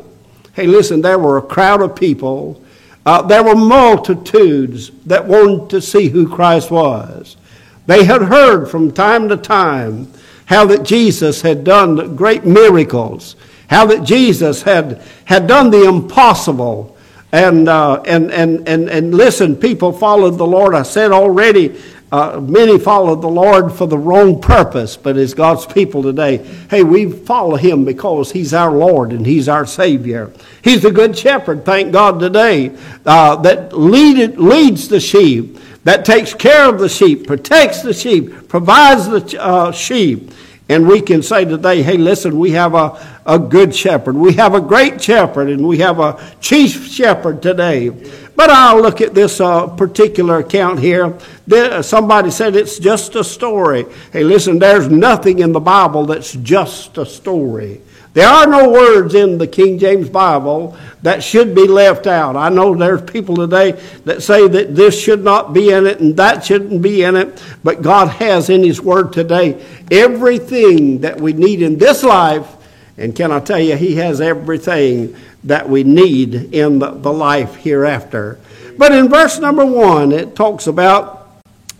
hey, 0.52 0.66
listen, 0.66 1.00
there 1.00 1.18
were 1.18 1.38
a 1.38 1.42
crowd 1.42 1.80
of 1.80 1.96
people. 1.96 2.62
Uh, 3.06 3.22
there 3.22 3.42
were 3.42 3.56
multitudes 3.56 4.90
that 5.06 5.26
wanted 5.26 5.70
to 5.70 5.80
see 5.80 6.08
who 6.08 6.28
Christ 6.28 6.70
was. 6.70 7.36
They 7.86 8.04
had 8.04 8.22
heard 8.22 8.66
from 8.66 8.92
time 8.92 9.28
to 9.28 9.36
time 9.36 10.12
how 10.46 10.66
that 10.66 10.84
Jesus 10.84 11.42
had 11.42 11.64
done 11.64 12.16
great 12.16 12.44
miracles, 12.44 13.36
how 13.68 13.86
that 13.86 14.04
Jesus 14.04 14.62
had, 14.62 15.02
had 15.24 15.46
done 15.46 15.70
the 15.70 15.88
impossible. 15.88 16.96
And, 17.32 17.68
uh, 17.68 18.02
and, 18.02 18.30
and, 18.30 18.68
and, 18.68 18.88
and 18.88 19.14
listen, 19.14 19.56
people 19.56 19.92
followed 19.92 20.38
the 20.38 20.46
Lord. 20.46 20.74
I 20.74 20.82
said 20.82 21.10
already, 21.10 21.80
uh, 22.12 22.38
many 22.40 22.78
followed 22.78 23.22
the 23.22 23.28
Lord 23.28 23.72
for 23.72 23.86
the 23.86 23.98
wrong 23.98 24.40
purpose, 24.40 24.96
but 24.96 25.16
as 25.16 25.34
God's 25.34 25.66
people 25.66 26.02
today, 26.02 26.36
hey, 26.70 26.84
we 26.84 27.10
follow 27.10 27.56
Him 27.56 27.84
because 27.84 28.30
He's 28.30 28.54
our 28.54 28.70
Lord 28.70 29.12
and 29.12 29.26
He's 29.26 29.48
our 29.48 29.66
Savior. 29.66 30.32
He's 30.62 30.82
the 30.82 30.92
good 30.92 31.18
shepherd, 31.18 31.64
thank 31.64 31.92
God 31.92 32.20
today, 32.20 32.76
uh, 33.04 33.36
that 33.42 33.76
lead, 33.76 34.38
leads 34.38 34.86
the 34.86 35.00
sheep 35.00 35.58
that 35.84 36.04
takes 36.04 36.32
care 36.32 36.68
of 36.68 36.78
the 36.78 36.88
sheep, 36.88 37.26
protects 37.26 37.82
the 37.82 37.92
sheep, 37.92 38.48
provides 38.48 39.06
the 39.06 39.42
uh, 39.42 39.70
sheep. 39.70 40.30
And 40.68 40.88
we 40.88 41.02
can 41.02 41.22
say 41.22 41.44
today, 41.44 41.82
hey, 41.82 41.98
listen, 41.98 42.38
we 42.38 42.52
have 42.52 42.74
a, 42.74 43.20
a 43.26 43.38
good 43.38 43.74
shepherd. 43.74 44.16
We 44.16 44.32
have 44.34 44.54
a 44.54 44.60
great 44.60 45.02
shepherd, 45.02 45.50
and 45.50 45.66
we 45.66 45.78
have 45.78 46.00
a 46.00 46.18
chief 46.40 46.86
shepherd 46.90 47.42
today. 47.42 47.90
But 48.34 48.48
I'll 48.50 48.80
look 48.80 49.02
at 49.02 49.14
this 49.14 49.40
uh, 49.40 49.66
particular 49.66 50.38
account 50.38 50.80
here. 50.80 51.16
There, 51.46 51.82
somebody 51.82 52.30
said 52.30 52.56
it's 52.56 52.78
just 52.78 53.14
a 53.14 53.22
story. 53.22 53.84
Hey, 54.10 54.24
listen, 54.24 54.58
there's 54.58 54.88
nothing 54.88 55.40
in 55.40 55.52
the 55.52 55.60
Bible 55.60 56.06
that's 56.06 56.32
just 56.32 56.96
a 56.96 57.04
story. 57.04 57.82
There 58.14 58.28
are 58.28 58.46
no 58.46 58.70
words 58.70 59.16
in 59.16 59.38
the 59.38 59.46
King 59.48 59.76
James 59.76 60.08
Bible 60.08 60.76
that 61.02 61.24
should 61.24 61.52
be 61.52 61.66
left 61.66 62.06
out. 62.06 62.36
I 62.36 62.48
know 62.48 62.72
there's 62.72 63.02
people 63.02 63.34
today 63.34 63.72
that 64.04 64.22
say 64.22 64.46
that 64.46 64.76
this 64.76 64.98
should 64.98 65.24
not 65.24 65.52
be 65.52 65.70
in 65.70 65.84
it 65.84 65.98
and 65.98 66.16
that 66.16 66.44
shouldn't 66.44 66.80
be 66.80 67.02
in 67.02 67.16
it, 67.16 67.42
but 67.64 67.82
God 67.82 68.06
has 68.06 68.50
in 68.50 68.62
His 68.62 68.80
Word 68.80 69.12
today 69.12 69.66
everything 69.90 71.00
that 71.00 71.20
we 71.20 71.32
need 71.32 71.60
in 71.60 71.76
this 71.76 72.04
life. 72.04 72.46
And 72.96 73.16
can 73.16 73.32
I 73.32 73.40
tell 73.40 73.58
you, 73.58 73.76
He 73.76 73.96
has 73.96 74.20
everything 74.20 75.16
that 75.42 75.68
we 75.68 75.82
need 75.82 76.54
in 76.54 76.78
the, 76.78 76.92
the 76.92 77.12
life 77.12 77.56
hereafter. 77.56 78.38
But 78.78 78.92
in 78.92 79.08
verse 79.08 79.40
number 79.40 79.66
one, 79.66 80.12
it 80.12 80.36
talks 80.36 80.68
about 80.68 81.23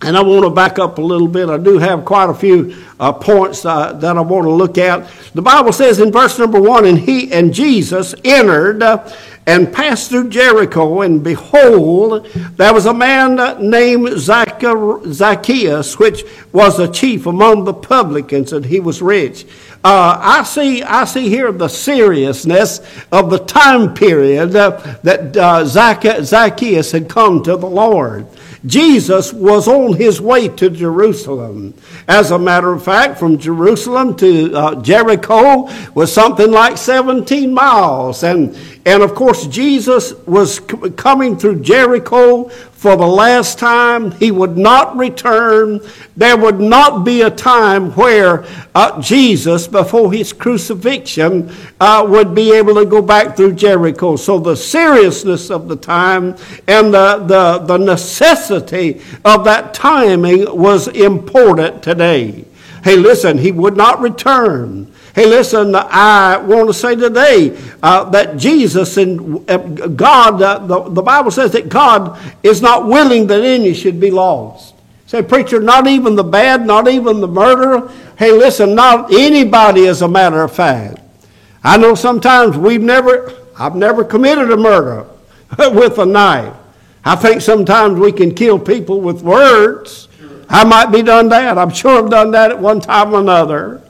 and 0.05 0.15
I 0.15 0.21
want 0.21 0.43
to 0.45 0.51
back 0.51 0.77
up 0.77 0.99
a 0.99 1.01
little 1.01 1.27
bit. 1.27 1.49
I 1.49 1.57
do 1.57 1.79
have 1.79 2.05
quite 2.05 2.29
a 2.29 2.33
few 2.33 2.75
uh, 2.99 3.11
points 3.11 3.65
uh, 3.65 3.91
that 3.93 4.17
I 4.17 4.21
want 4.21 4.45
to 4.45 4.51
look 4.51 4.77
at. 4.77 5.09
The 5.33 5.41
Bible 5.41 5.73
says 5.73 5.99
in 5.99 6.11
verse 6.11 6.37
number 6.37 6.61
one, 6.61 6.85
and 6.85 6.99
he 6.99 7.31
and 7.33 7.51
Jesus 7.51 8.13
entered 8.23 8.83
uh, 8.83 9.11
and 9.47 9.73
passed 9.73 10.09
through 10.09 10.29
Jericho, 10.29 11.01
and 11.01 11.23
behold, 11.23 12.27
there 12.57 12.73
was 12.73 12.85
a 12.85 12.93
man 12.93 13.35
named 13.67 14.19
Zacchaeus, 14.19 15.99
which 15.99 16.23
was 16.51 16.79
a 16.79 16.87
chief 16.87 17.25
among 17.25 17.63
the 17.63 17.73
publicans, 17.73 18.53
and 18.53 18.65
he 18.65 18.79
was 18.79 19.01
rich. 19.01 19.45
Uh, 19.85 20.17
I 20.19 20.41
see, 20.41 20.81
I 20.81 21.05
see 21.05 21.29
here 21.29 21.51
the 21.51 21.67
seriousness 21.67 22.81
of 23.11 23.29
the 23.29 23.37
time 23.37 23.93
period 23.93 24.55
uh, 24.55 24.81
that 25.03 25.37
uh, 25.37 25.63
Zacchaeus 25.63 26.91
had 26.91 27.07
come 27.07 27.43
to 27.43 27.55
the 27.55 27.67
Lord. 27.67 28.25
Jesus 28.65 29.31
was 29.31 29.67
on 29.67 29.93
his 29.93 30.19
way 30.19 30.47
to 30.47 30.71
Jerusalem. 30.71 31.75
As 32.07 32.31
a 32.31 32.39
matter 32.39 32.73
of 32.73 32.83
fact, 32.83 33.19
from 33.19 33.37
Jerusalem 33.37 34.15
to 34.17 34.55
uh, 34.55 34.81
Jericho 34.81 35.69
was 35.93 36.11
something 36.11 36.49
like 36.49 36.79
17 36.79 37.53
miles. 37.53 38.23
And, 38.23 38.57
and 38.87 39.01
of 39.01 39.15
course, 39.15 39.47
Jesus 39.47 40.13
was 40.27 40.59
coming 40.95 41.37
through 41.37 41.61
Jericho 41.61 42.49
for 42.49 42.95
the 42.95 43.07
last 43.07 43.57
time. 43.57 44.11
He 44.11 44.29
would 44.29 44.59
not 44.59 44.95
return. 44.95 45.81
There 46.15 46.37
would 46.37 46.59
not 46.59 47.03
be 47.03 47.23
a 47.23 47.31
time 47.31 47.93
where 47.93 48.45
uh, 48.75 49.01
Jesus, 49.01 49.67
before 49.67 50.13
his 50.13 50.31
crucifixion, 50.33 51.51
uh, 51.79 52.05
would 52.07 52.35
be 52.35 52.53
able 52.53 52.75
to 52.75 52.85
go 52.85 53.01
back 53.01 53.35
through 53.35 53.53
Jericho. 53.53 54.17
So 54.17 54.37
the 54.37 54.55
seriousness 54.55 55.49
of 55.49 55.67
the 55.67 55.77
time 55.77 56.35
and 56.67 56.93
the, 56.93 57.23
the, 57.25 57.65
the 57.65 57.77
necessity 57.77 59.01
of 59.25 59.45
that 59.45 59.73
timing 59.73 60.55
was 60.55 60.89
important 60.89 61.81
today. 61.81 62.45
Hey, 62.83 62.97
listen, 62.97 63.39
he 63.39 63.51
would 63.51 63.75
not 63.75 63.99
return. 63.99 64.91
Hey, 65.15 65.25
listen, 65.27 65.73
I 65.73 66.35
want 66.35 66.67
to 66.67 66.73
say 66.73 66.93
today 66.93 67.57
uh, 67.81 68.09
that 68.09 68.35
Jesus 68.35 68.97
and 68.97 69.49
uh, 69.49 69.57
God, 69.87 70.41
uh, 70.41 70.59
the, 70.59 70.89
the 70.89 71.01
Bible 71.01 71.31
says 71.31 71.53
that 71.53 71.69
God 71.69 72.19
is 72.43 72.61
not 72.61 72.85
willing 72.85 73.25
that 73.27 73.41
any 73.41 73.73
should 73.73 73.97
be 73.97 74.11
lost. 74.11 74.75
Say, 75.05 75.21
preacher, 75.21 75.61
not 75.61 75.87
even 75.87 76.15
the 76.17 76.23
bad, 76.25 76.65
not 76.65 76.89
even 76.89 77.21
the 77.21 77.29
murderer. 77.29 77.89
Hey, 78.17 78.33
listen, 78.33 78.75
not 78.75 79.13
anybody, 79.13 79.87
as 79.87 80.01
a 80.01 80.07
matter 80.09 80.41
of 80.41 80.53
fact. 80.53 80.99
I 81.63 81.77
know 81.77 81.95
sometimes 81.95 82.57
we've 82.57 82.83
never, 82.83 83.31
I've 83.57 83.77
never 83.77 84.03
committed 84.03 84.51
a 84.51 84.57
murder 84.57 85.07
with 85.71 85.97
a 85.97 86.05
knife. 86.05 86.53
I 87.05 87.15
think 87.15 87.41
sometimes 87.41 87.97
we 87.97 88.11
can 88.11 88.35
kill 88.35 88.59
people 88.59 88.99
with 88.99 89.21
words. 89.21 90.09
I 90.49 90.65
might 90.65 90.87
be 90.87 91.03
done 91.03 91.29
that. 91.29 91.57
I'm 91.57 91.71
sure 91.71 92.03
I've 92.03 92.09
done 92.09 92.31
that 92.31 92.51
at 92.51 92.59
one 92.59 92.81
time 92.81 93.13
or 93.13 93.21
another. 93.21 93.81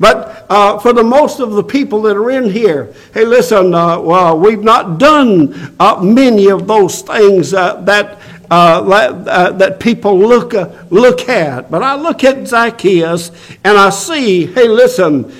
But 0.00 0.46
uh, 0.48 0.78
for 0.78 0.94
the 0.94 1.04
most 1.04 1.40
of 1.40 1.52
the 1.52 1.62
people 1.62 2.00
that 2.02 2.16
are 2.16 2.30
in 2.30 2.50
here, 2.50 2.94
hey, 3.12 3.26
listen, 3.26 3.74
uh, 3.74 4.00
well, 4.00 4.36
we've 4.38 4.62
not 4.62 4.98
done 4.98 5.76
uh, 5.78 6.00
many 6.02 6.48
of 6.48 6.66
those 6.66 7.02
things 7.02 7.54
uh, 7.54 7.80
that. 7.82 8.18
Uh, 8.52 8.82
uh, 9.28 9.52
that 9.52 9.78
people 9.78 10.18
look 10.18 10.54
look 10.90 11.28
at, 11.28 11.70
but 11.70 11.84
I 11.84 11.94
look 11.94 12.24
at 12.24 12.48
Zacchaeus 12.48 13.30
and 13.62 13.78
I 13.78 13.90
see, 13.90 14.46
hey, 14.46 14.66
listen, 14.66 15.32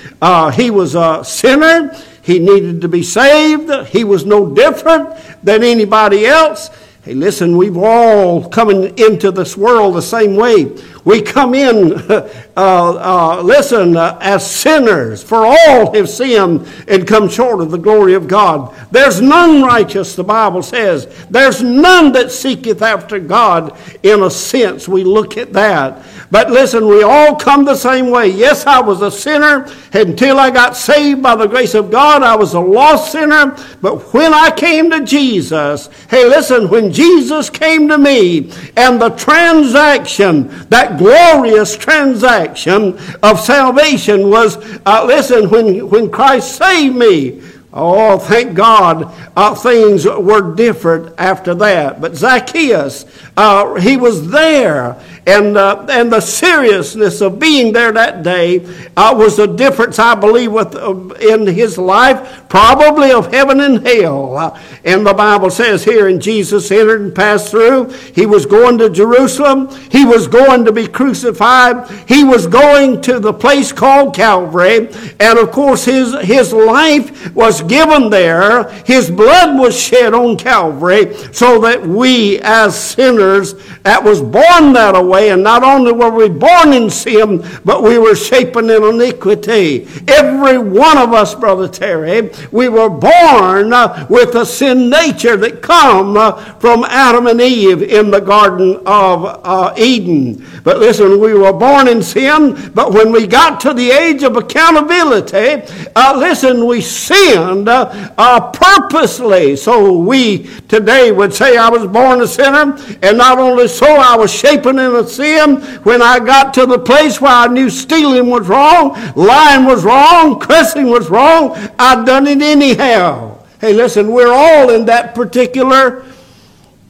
he 0.53 0.70
was 0.70 0.94
a 0.94 1.25
sinner. 1.25 1.92
He 2.23 2.38
needed 2.38 2.81
to 2.83 2.88
be 2.88 3.03
saved. 3.03 3.88
He 3.88 4.05
was 4.05 4.25
no 4.25 4.55
different 4.55 5.16
than 5.42 5.64
anybody 5.64 6.25
else. 6.25 6.70
Hey, 7.03 7.14
listen, 7.14 7.57
we've 7.57 7.77
all 7.77 8.49
coming 8.49 8.96
into 8.96 9.33
this 9.33 9.57
world 9.57 9.96
the 9.96 10.03
same 10.03 10.37
way. 10.37 10.66
We 11.04 11.22
come 11.22 11.54
in, 11.54 11.92
uh, 12.10 12.28
uh, 12.56 13.42
listen, 13.42 13.96
uh, 13.96 14.18
as 14.20 14.48
sinners, 14.48 15.22
for 15.22 15.46
all 15.46 15.94
have 15.94 16.08
sinned 16.08 16.68
and 16.88 17.06
come 17.06 17.28
short 17.28 17.60
of 17.60 17.70
the 17.70 17.78
glory 17.78 18.14
of 18.14 18.28
God. 18.28 18.74
There's 18.90 19.20
none 19.20 19.62
righteous, 19.62 20.14
the 20.14 20.24
Bible 20.24 20.62
says. 20.62 21.06
There's 21.30 21.62
none 21.62 22.12
that 22.12 22.30
seeketh 22.30 22.82
after 22.82 23.18
God 23.18 23.76
in 24.02 24.22
a 24.22 24.30
sense. 24.30 24.88
We 24.88 25.04
look 25.04 25.36
at 25.36 25.52
that. 25.54 26.04
But 26.30 26.50
listen, 26.50 26.86
we 26.86 27.02
all 27.02 27.34
come 27.34 27.64
the 27.64 27.74
same 27.74 28.10
way. 28.10 28.28
Yes, 28.28 28.66
I 28.66 28.80
was 28.80 29.02
a 29.02 29.10
sinner 29.10 29.68
until 29.92 30.38
I 30.38 30.50
got 30.50 30.76
saved 30.76 31.22
by 31.22 31.34
the 31.34 31.46
grace 31.46 31.74
of 31.74 31.90
God. 31.90 32.22
I 32.22 32.36
was 32.36 32.54
a 32.54 32.60
lost 32.60 33.12
sinner. 33.12 33.56
But 33.80 34.12
when 34.14 34.32
I 34.32 34.50
came 34.50 34.90
to 34.90 35.04
Jesus, 35.04 35.88
hey, 36.08 36.26
listen, 36.26 36.68
when 36.68 36.92
Jesus 36.92 37.50
came 37.50 37.88
to 37.88 37.98
me 37.98 38.52
and 38.76 39.00
the 39.00 39.10
transaction, 39.10 40.48
that 40.68 40.89
glorious 40.98 41.76
transaction 41.76 42.98
of 43.22 43.40
salvation 43.40 44.31
was, 44.31 44.57
uh, 44.87 45.05
listen, 45.07 45.50
when, 45.50 45.88
when 45.88 46.11
Christ 46.11 46.57
saved 46.57 46.96
me, 46.96 47.40
Oh, 47.72 48.18
thank 48.18 48.54
God, 48.54 49.14
uh, 49.37 49.54
things 49.54 50.04
were 50.04 50.56
different 50.56 51.14
after 51.18 51.54
that. 51.54 52.00
But 52.00 52.16
Zacchaeus, 52.16 53.04
uh, 53.37 53.74
he 53.74 53.96
was 53.96 54.28
there, 54.28 55.00
and, 55.24 55.56
uh, 55.56 55.87
and 55.88 56.12
the 56.12 56.20
seriousness 56.20 57.20
of 57.20 57.38
being 57.38 57.72
there 57.72 57.92
that 57.92 58.24
day 58.24 58.66
uh, 58.96 59.14
was 59.16 59.38
a 59.38 59.46
difference, 59.46 60.00
I 60.00 60.16
believe, 60.16 60.50
with, 60.50 60.74
uh, 60.74 60.94
in 61.20 61.46
his 61.46 61.78
life, 61.78 62.48
probably 62.48 63.12
of 63.12 63.33
heaven 63.33 63.61
and 63.61 63.87
hell. 63.87 64.37
Uh, 64.37 64.61
and 64.85 65.06
the 65.06 65.14
Bible 65.14 65.50
says 65.50 65.85
here, 65.85 66.09
and 66.09 66.20
Jesus 66.20 66.72
entered 66.72 67.02
and 67.02 67.14
passed 67.14 67.52
through. 67.52 67.90
He 67.90 68.26
was 68.26 68.46
going 68.46 68.78
to 68.78 68.90
Jerusalem. 68.90 69.68
He 69.92 70.04
was 70.04 70.26
going 70.26 70.64
to 70.64 70.72
be 70.72 70.88
crucified. 70.88 71.88
He 72.09 72.24
was 72.24 72.48
going 72.48 73.00
to 73.02 73.20
the 73.20 73.33
place 73.33 73.70
called 73.70 74.16
Calvary. 74.16 74.88
And 75.20 75.38
of 75.38 75.52
course, 75.52 75.85
his, 75.85 76.18
his 76.22 76.52
life 76.52 77.33
was 77.33 77.60
given 77.62 78.11
there. 78.11 78.70
His 78.85 79.11
blood 79.11 79.59
was 79.59 79.79
shed 79.79 80.14
on 80.14 80.37
Calvary 80.37 81.14
so 81.33 81.61
that 81.61 81.87
we 81.87 82.38
as 82.40 82.79
sinners 82.79 83.55
that 83.83 84.03
was 84.03 84.20
born 84.20 84.73
that 84.75 85.03
way, 85.05 85.31
and 85.31 85.42
not 85.42 85.62
only 85.62 85.92
were 85.92 86.11
we 86.11 86.29
born 86.29 86.73
in 86.73 86.90
sin, 86.90 87.44
but 87.64 87.83
we 87.83 87.99
were 87.99 88.14
shapen 88.14 88.68
in 88.68 88.83
iniquity. 88.83 89.88
Every 90.07 90.59
one 90.59 90.99
of 90.99 91.12
us, 91.12 91.35
Brother 91.35 91.68
Terry, 91.68 92.31
we 92.53 92.68
were 92.68 92.90
born 92.90 93.73
uh, 93.73 94.07
with 94.11 94.35
a 94.35 94.44
sin 94.44 94.90
nature 94.90 95.37
that 95.38 95.62
come 95.62 96.16
uh, 96.16 96.33
from 96.59 96.85
Adam 96.85 97.27
and 97.27 97.40
Eve 97.40 97.83
in 97.83 98.11
the 98.11 98.20
Garden 98.20 98.77
of 98.87 99.25
uh, 99.44 99.75
Eden. 99.77 100.46
But 100.62 100.79
listen, 100.79 101.18
we 101.18 101.35
were 101.35 101.53
born 101.53 101.88
in 101.88 102.03
sin, 102.03 102.70
but 102.75 102.92
when 102.92 103.12
we 103.12 103.27
got 103.27 103.61
to 103.61 103.73
the 103.73 103.90
age 103.90 104.23
of 104.23 104.37
accountability, 104.37 105.62
uh, 105.96 106.14
listen, 106.16 106.66
we 106.66 106.81
sinned 106.81 107.31
uh, 107.50 108.12
uh, 108.16 108.50
purposely. 108.50 109.56
So 109.56 109.98
we 109.98 110.48
today 110.68 111.12
would 111.12 111.34
say, 111.34 111.56
I 111.56 111.68
was 111.68 111.86
born 111.86 112.20
a 112.22 112.26
sinner, 112.26 112.78
and 113.02 113.18
not 113.18 113.38
only 113.38 113.68
so, 113.68 113.86
I 113.86 114.16
was 114.16 114.32
shapen 114.32 114.78
in 114.78 114.94
a 114.94 115.06
sin. 115.06 115.60
When 115.82 116.02
I 116.02 116.18
got 116.18 116.54
to 116.54 116.66
the 116.66 116.78
place 116.78 117.20
where 117.20 117.32
I 117.32 117.46
knew 117.46 117.70
stealing 117.70 118.28
was 118.28 118.46
wrong, 118.46 118.94
lying 119.16 119.64
was 119.64 119.84
wrong, 119.84 120.38
cussing 120.38 120.88
was 120.88 121.10
wrong, 121.10 121.56
I'd 121.78 122.06
done 122.06 122.26
it 122.26 122.40
anyhow. 122.40 123.38
Hey, 123.60 123.74
listen, 123.74 124.10
we're 124.10 124.32
all 124.32 124.70
in 124.70 124.86
that 124.86 125.14
particular 125.14 126.04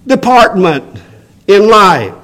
department 0.07 1.01
in 1.47 1.69
life. 1.69 2.15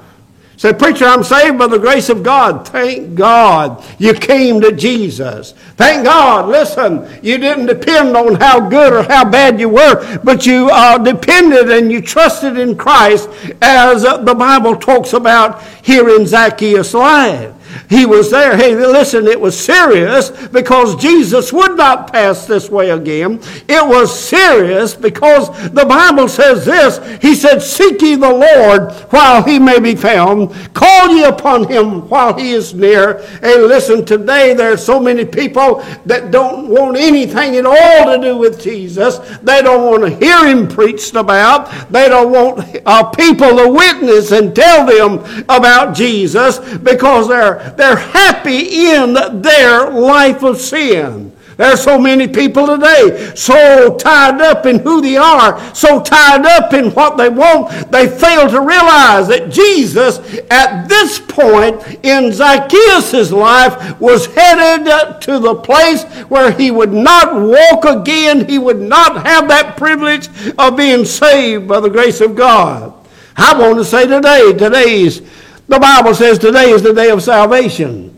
Say, 0.57 0.73
preacher, 0.73 1.05
I'm 1.05 1.23
saved 1.23 1.59
by 1.59 1.67
the 1.67 1.77
grace 1.77 2.09
of 2.09 2.23
God. 2.23 2.67
Thank 2.67 3.13
God 3.13 3.83
you 3.99 4.15
came 4.15 4.59
to 4.61 4.71
Jesus. 4.71 5.51
Thank 5.75 6.05
God, 6.05 6.49
listen, 6.49 7.07
you 7.21 7.37
didn't 7.37 7.67
depend 7.67 8.17
on 8.17 8.33
how 8.35 8.67
good 8.67 8.91
or 8.91 9.03
how 9.03 9.29
bad 9.29 9.59
you 9.59 9.69
were, 9.69 10.17
but 10.23 10.47
you 10.47 10.71
uh, 10.71 10.97
depended 10.97 11.69
and 11.69 11.91
you 11.91 12.01
trusted 12.01 12.57
in 12.57 12.75
Christ 12.75 13.29
as 13.61 14.01
the 14.01 14.35
Bible 14.35 14.75
talks 14.75 15.13
about 15.13 15.61
here 15.83 16.09
in 16.09 16.25
Zacchaeus' 16.25 16.95
life. 16.95 17.53
He 17.89 18.05
was 18.05 18.31
there. 18.31 18.55
Hey, 18.57 18.75
listen, 18.75 19.27
it 19.27 19.39
was 19.39 19.57
serious 19.57 20.29
because 20.47 20.95
Jesus 20.95 21.53
would 21.53 21.77
not 21.77 22.11
pass 22.11 22.45
this 22.45 22.69
way 22.69 22.89
again. 22.89 23.39
It 23.67 23.87
was 23.87 24.17
serious 24.17 24.93
because 24.93 25.49
the 25.71 25.85
Bible 25.85 26.27
says 26.27 26.65
this. 26.65 26.99
He 27.21 27.35
said, 27.35 27.59
Seek 27.59 28.01
ye 28.01 28.15
the 28.15 28.31
Lord 28.31 28.91
while 29.11 29.43
he 29.43 29.59
may 29.59 29.79
be 29.79 29.95
found. 29.95 30.53
Call 30.73 31.09
ye 31.15 31.23
upon 31.23 31.67
him 31.67 32.07
while 32.09 32.37
he 32.37 32.51
is 32.51 32.73
near. 32.73 33.19
Hey, 33.41 33.59
listen, 33.59 34.05
today 34.05 34.53
there 34.53 34.73
are 34.73 34.77
so 34.77 34.99
many 34.99 35.25
people 35.25 35.83
that 36.05 36.31
don't 36.31 36.69
want 36.69 36.97
anything 36.97 37.55
at 37.55 37.65
all 37.65 38.13
to 38.13 38.21
do 38.21 38.37
with 38.37 38.61
Jesus. 38.61 39.17
They 39.39 39.61
don't 39.61 39.89
want 39.89 40.03
to 40.03 40.25
hear 40.25 40.45
him 40.47 40.67
preached 40.67 41.15
about. 41.15 41.91
They 41.91 42.09
don't 42.09 42.31
want 42.31 42.81
uh, 42.85 43.09
people 43.11 43.55
to 43.57 43.67
witness 43.69 44.31
and 44.31 44.55
tell 44.55 44.85
them 44.85 45.45
about 45.49 45.95
Jesus 45.95 46.59
because 46.77 47.27
they're 47.27 47.66
they're 47.75 47.95
happy 47.95 48.87
in 48.87 49.13
their 49.41 49.89
life 49.89 50.43
of 50.43 50.59
sin. 50.59 51.33
There 51.57 51.73
are 51.73 51.77
so 51.77 51.97
many 51.97 52.27
people 52.27 52.67
today 52.67 53.33
so 53.35 53.97
tied 53.97 54.39
up 54.41 54.67
in 54.67 54.77
who 54.77 55.01
they 55.01 55.17
are, 55.17 55.59
so 55.73 56.03
tied 56.03 56.45
up 56.45 56.71
in 56.73 56.91
what 56.91 57.17
they 57.17 57.29
want, 57.29 57.91
they 57.91 58.07
fail 58.07 58.47
to 58.47 58.61
realize 58.61 59.27
that 59.29 59.49
Jesus, 59.49 60.19
at 60.51 60.87
this 60.87 61.17
point 61.17 61.81
in 62.03 62.31
Zacchaeus' 62.31 63.31
life, 63.31 63.99
was 63.99 64.27
headed 64.27 65.19
to 65.21 65.39
the 65.39 65.55
place 65.55 66.03
where 66.29 66.51
he 66.51 66.69
would 66.69 66.93
not 66.93 67.33
walk 67.33 67.85
again. 67.85 68.47
He 68.47 68.59
would 68.59 68.79
not 68.79 69.25
have 69.25 69.47
that 69.47 69.77
privilege 69.77 70.29
of 70.59 70.77
being 70.77 71.05
saved 71.05 71.67
by 71.67 71.79
the 71.79 71.89
grace 71.89 72.21
of 72.21 72.35
God. 72.35 72.93
I 73.35 73.57
want 73.57 73.79
to 73.79 73.85
say 73.85 74.05
today, 74.05 74.53
today's 74.53 75.21
the 75.67 75.79
Bible 75.79 76.13
says 76.13 76.39
today 76.39 76.71
is 76.71 76.81
the 76.81 76.93
day 76.93 77.09
of 77.09 77.21
salvation. 77.21 78.13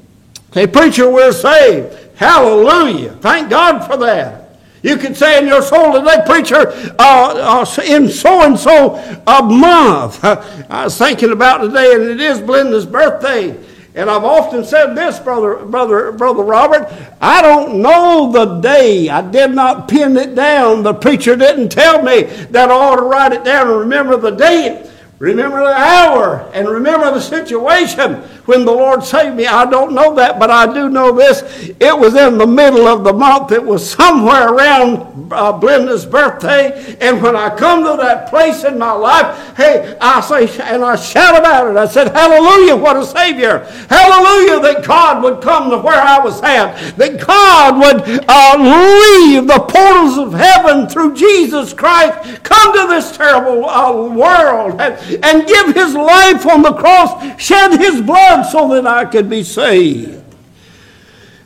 Say, 0.54 0.68
preacher, 0.68 1.10
we're 1.10 1.32
saved. 1.32 1.96
Hallelujah. 2.16 3.14
Thank 3.14 3.50
God 3.50 3.86
for 3.86 3.98
that. 3.98 4.50
You 4.82 4.98
can 4.98 5.14
say 5.14 5.38
in 5.40 5.48
your 5.48 5.62
soul 5.62 5.94
today, 5.94 6.24
preacher, 6.26 6.72
uh, 7.00 7.66
uh, 7.66 7.82
in 7.86 8.08
so 8.08 8.46
and 8.46 8.58
so 8.58 8.96
a 9.28 9.44
month. 9.44 10.24
I 10.24 10.86
was 10.86 10.98
thinking 10.98 11.32
about 11.32 11.58
today, 11.60 11.94
and 11.94 12.04
it 12.04 12.22
is 12.22 12.40
Blenda's 12.40 12.86
birthday. 12.86 13.58
And 13.96 14.10
I've 14.10 14.24
often 14.24 14.64
said 14.64 14.94
this, 14.94 15.20
brother, 15.20 15.66
brother, 15.66 16.12
brother 16.14 16.44
Robert. 16.44 16.88
I 17.20 17.42
don't 17.42 17.82
know 17.82 18.32
the 18.32 18.60
day. 18.62 19.10
I 19.10 19.22
did 19.22 19.52
not 19.52 19.90
pin 19.90 20.16
it 20.16 20.36
down. 20.36 20.84
The 20.84 20.94
preacher 20.94 21.36
didn't 21.36 21.70
tell 21.70 22.02
me 22.02 22.24
that 22.52 22.70
I 22.70 22.74
ought 22.74 22.98
to 22.98 23.02
write 23.02 23.34
it 23.34 23.44
down 23.44 23.68
and 23.68 23.80
remember 23.80 24.16
the 24.16 24.32
date. 24.32 24.90
Remember 25.20 25.60
the 25.60 25.74
hour 25.74 26.50
and 26.54 26.68
remember 26.68 27.12
the 27.12 27.20
situation 27.20 28.24
when 28.50 28.66
the 28.66 28.72
Lord 28.72 29.04
saved 29.04 29.36
me. 29.36 29.46
I 29.46 29.70
don't 29.70 29.94
know 29.94 30.16
that, 30.16 30.40
but 30.40 30.50
I 30.50 30.74
do 30.74 30.90
know 30.90 31.12
this. 31.16 31.44
It 31.80 31.96
was 31.96 32.16
in 32.16 32.40
the 32.40 32.48
middle 32.48 32.88
of 32.88 33.04
the 33.04 33.14
month. 33.14 33.52
It 33.52 33.64
was 33.64 33.88
somewhere 33.88 34.52
around 34.52 35.32
uh, 35.32 35.54
birthday. 35.60 36.98
And 37.00 37.22
when 37.22 37.36
I 37.36 37.56
come 37.56 37.84
to 37.84 37.96
that 38.02 38.28
place 38.28 38.64
in 38.64 38.80
my 38.80 38.92
life, 38.92 39.56
hey, 39.56 39.96
I 40.02 40.20
say, 40.22 40.50
and 40.64 40.84
I 40.84 40.96
shout 40.96 41.38
about 41.38 41.70
it. 41.70 41.78
I 41.78 41.86
said, 41.86 42.08
Hallelujah, 42.12 42.76
what 42.76 42.98
a 42.98 43.06
Savior. 43.06 43.60
Hallelujah, 43.88 44.60
that 44.62 44.84
God 44.84 45.22
would 45.24 45.44
come 45.44 45.70
to 45.70 45.78
where 45.78 46.02
I 46.02 46.18
was 46.18 46.42
at. 46.42 46.98
That 46.98 47.24
God 47.24 47.78
would 47.78 48.26
uh, 48.28 48.56
leave 48.58 49.46
the 49.46 49.60
portals 49.60 50.18
of 50.18 50.34
heaven 50.34 50.90
through 50.90 51.14
Jesus 51.14 51.72
Christ, 51.72 52.44
come 52.44 52.74
to 52.74 52.88
this 52.92 53.16
terrible 53.16 53.70
uh, 53.70 54.10
world. 54.10 54.82
And, 54.82 55.24
and 55.24 55.48
give 55.48 55.76
his 55.76 55.94
life 55.94 56.48
on 56.48 56.64
the 56.64 56.74
cross, 56.74 57.40
shed 57.40 57.80
his 57.80 58.02
blood 58.02 58.39
so 58.44 58.70
that 58.70 58.86
I 58.86 59.06
could 59.06 59.30
be 59.30 59.44
saved. 59.44 60.24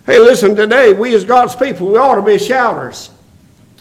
Hey, 0.05 0.19
listen, 0.19 0.55
today, 0.55 0.93
we 0.93 1.15
as 1.15 1.23
God's 1.23 1.55
people, 1.55 1.87
we 1.91 1.97
ought 1.97 2.15
to 2.15 2.21
be 2.21 2.37
shouters. 2.37 3.09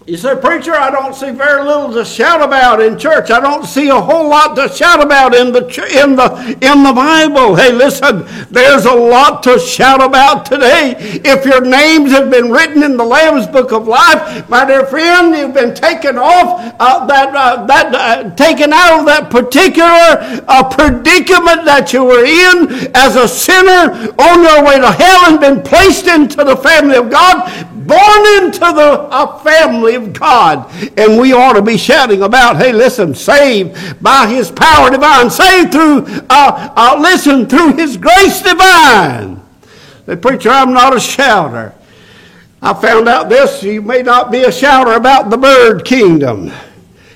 You 0.05 0.17
say, 0.17 0.35
Preacher, 0.35 0.75
I 0.75 0.91
don't 0.91 1.15
see 1.15 1.31
very 1.31 1.63
little 1.63 1.93
to 1.93 2.05
shout 2.05 2.43
about 2.43 2.83
in 2.83 2.99
church. 2.99 3.31
I 3.31 3.39
don't 3.39 3.65
see 3.65 3.89
a 3.89 4.01
whole 4.01 4.29
lot 4.29 4.57
to 4.57 4.69
shout 4.69 5.01
about 5.01 5.33
in 5.33 5.53
the, 5.53 5.61
in 5.61 6.17
the, 6.17 6.59
in 6.61 6.83
the 6.83 6.93
Bible. 6.93 7.55
Hey, 7.55 7.71
listen, 7.71 8.27
there's 8.51 8.85
a 8.85 8.93
lot 8.93 9.45
to 9.45 9.61
shout 9.61 10.03
about 10.03 10.45
today. 10.45 10.97
If 10.99 11.45
your 11.45 11.61
names 11.61 12.11
have 12.11 12.33
been 12.33 12.51
written 12.51 12.83
in 12.83 12.97
the 12.97 13.05
Lamb's 13.05 13.47
Book 13.47 13.71
of 13.71 13.87
Life, 13.87 14.49
my 14.49 14.65
dear 14.65 14.85
friend, 14.87 15.37
you've 15.37 15.55
been 15.55 15.73
taken 15.73 16.19
off 16.19 16.75
uh, 16.81 17.07
that, 17.07 17.37
uh, 17.37 17.65
that 17.67 17.95
uh, 17.95 18.35
taken 18.35 18.73
out 18.73 18.99
of 18.99 19.07
that 19.07 19.31
particular 19.31 20.43
uh, 20.49 20.69
predicament 20.69 21.65
that 21.65 21.93
you 21.93 22.05
were 22.05 22.25
in 22.25 22.91
as 22.97 23.15
a 23.15 23.29
sinner 23.29 24.13
on 24.19 24.43
your 24.43 24.65
way 24.65 24.81
to 24.81 24.91
hell 24.91 25.31
and 25.31 25.39
been 25.39 25.63
placed 25.63 26.09
into 26.09 26.43
the 26.43 26.57
family 26.57 26.97
of 26.97 27.09
God 27.09 27.49
born 27.87 28.45
into 28.45 28.61
the 28.61 29.09
uh, 29.11 29.39
family 29.39 29.95
of 29.95 30.13
God. 30.13 30.71
And 30.99 31.21
we 31.21 31.33
ought 31.33 31.55
to 31.55 31.63
be 31.63 31.77
shouting 31.77 32.23
about, 32.23 32.57
hey, 32.57 32.73
listen, 32.73 33.15
saved 33.15 34.03
by 34.03 34.27
his 34.27 34.51
power 34.51 34.91
divine, 34.91 35.31
saved 35.31 35.73
through, 35.73 36.07
uh, 36.31 36.73
uh, 36.77 36.99
listen, 37.01 37.49
through 37.49 37.75
his 37.75 37.97
grace 37.97 38.43
divine. 38.43 39.43
The 40.07 40.17
preacher, 40.17 40.51
I'm 40.51 40.73
not 40.73 40.97
a 40.97 41.01
shouter. 41.01 41.75
I 42.61 42.75
found 42.75 43.09
out 43.09 43.29
this, 43.29 43.63
you 43.63 43.83
may 43.83 44.03
not 44.03 44.31
be 44.31 44.45
a 44.45 44.53
shouter 44.53 44.93
about 44.93 45.31
the 45.31 45.37
bird 45.37 45.85
kingdom. 45.85 46.53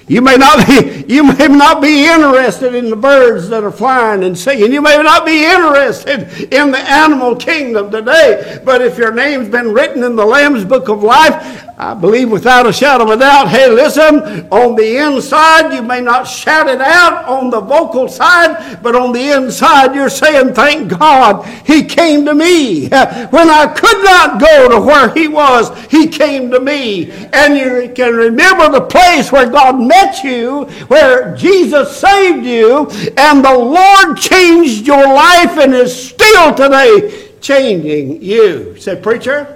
You 0.09 0.23
may 0.23 0.37
not 0.37 0.65
be, 0.67 1.05
you 1.09 1.25
may 1.25 1.49
not 1.49 1.83
be 1.83 2.05
interested 2.05 2.75
in 2.75 2.91
the 2.91 2.97
birds 2.97 3.49
that 3.49 3.65
are 3.65 3.73
flying 3.73 4.23
and 4.23 4.39
singing. 4.39 4.73
You 4.73 4.81
may 4.81 4.97
not 5.03 5.27
be 5.27 5.45
interested 5.45 6.53
in 6.53 6.71
the 6.71 6.79
animal 6.79 7.35
kingdom 7.35 7.91
today. 7.91 8.61
But 8.65 8.83
if 8.83 8.99
your 8.99 9.13
name's 9.13 9.49
been 9.49 9.73
written 9.73 10.05
in 10.05 10.15
the 10.15 10.25
Lamb's 10.25 10.65
Book 10.65 10.89
of 10.89 11.03
Life, 11.03 11.65
I 11.79 11.93
believe 11.93 12.31
without 12.31 12.67
a 12.67 12.73
shadow 12.73 13.05
of 13.05 13.11
a 13.11 13.17
doubt, 13.19 13.49
hey, 13.49 13.69
listen, 13.69 14.49
on 14.51 14.77
the 14.77 14.97
inside, 14.97 15.75
you 15.75 15.83
may 15.83 16.01
not 16.01 16.25
shout 16.25 16.69
it 16.69 16.81
out 16.81 17.27
on 17.27 17.51
the 17.51 17.61
vocal 17.61 18.09
side, 18.09 18.83
but 18.83 18.97
on 18.97 19.13
the 19.13 19.33
inside, 19.37 19.95
you're 19.95 20.09
saying, 20.09 20.55
thank 20.55 20.99
God, 20.99 21.45
He 21.67 21.85
came 21.85 22.25
to 22.25 22.35
me. 22.35 22.89
When 23.37 23.51
I 23.51 23.67
could 23.77 24.03
not 24.05 24.41
go 24.41 24.71
to 24.71 24.81
where 24.81 25.13
He 25.13 25.29
was, 25.29 25.71
He 25.91 26.07
came 26.07 26.51
to 26.51 26.61
me. 26.61 27.11
And 27.35 27.59
you 27.59 27.93
can 27.95 28.15
remember 28.15 28.71
the 28.71 28.87
place 28.87 29.31
where 29.31 29.51
God 29.51 29.79
met 29.79 30.25
you, 30.25 30.65
where 30.89 31.37
Jesus 31.37 31.95
saved 31.95 32.47
you, 32.47 32.89
and 33.19 33.45
the 33.45 33.55
Lord 33.55 34.17
changed 34.17 34.87
your 34.87 35.05
life 35.05 35.59
and 35.59 35.75
is 35.75 36.09
still 36.09 36.55
today 36.55 37.33
changing 37.43 38.23
you. 38.23 38.79
Say, 38.79 38.99
preacher, 38.99 39.56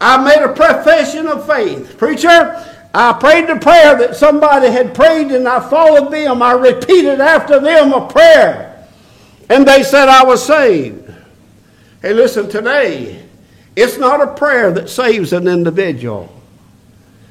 I 0.00 0.22
made 0.22 0.42
a 0.42 0.52
profession 0.52 1.26
of 1.26 1.46
faith. 1.46 1.96
Preacher, 1.98 2.64
I 2.94 3.12
prayed 3.14 3.48
the 3.48 3.56
prayer 3.56 3.96
that 3.98 4.16
somebody 4.16 4.68
had 4.68 4.94
prayed 4.94 5.32
and 5.32 5.48
I 5.48 5.68
followed 5.68 6.12
them. 6.12 6.42
I 6.42 6.52
repeated 6.52 7.20
after 7.20 7.58
them 7.58 7.92
a 7.92 8.08
prayer. 8.08 8.86
And 9.48 9.66
they 9.66 9.82
said 9.82 10.08
I 10.08 10.24
was 10.24 10.44
saved. 10.44 11.12
Hey, 12.02 12.12
listen, 12.12 12.48
today, 12.48 13.24
it's 13.76 13.98
not 13.98 14.20
a 14.20 14.34
prayer 14.34 14.70
that 14.72 14.88
saves 14.88 15.32
an 15.32 15.48
individual. 15.48 16.30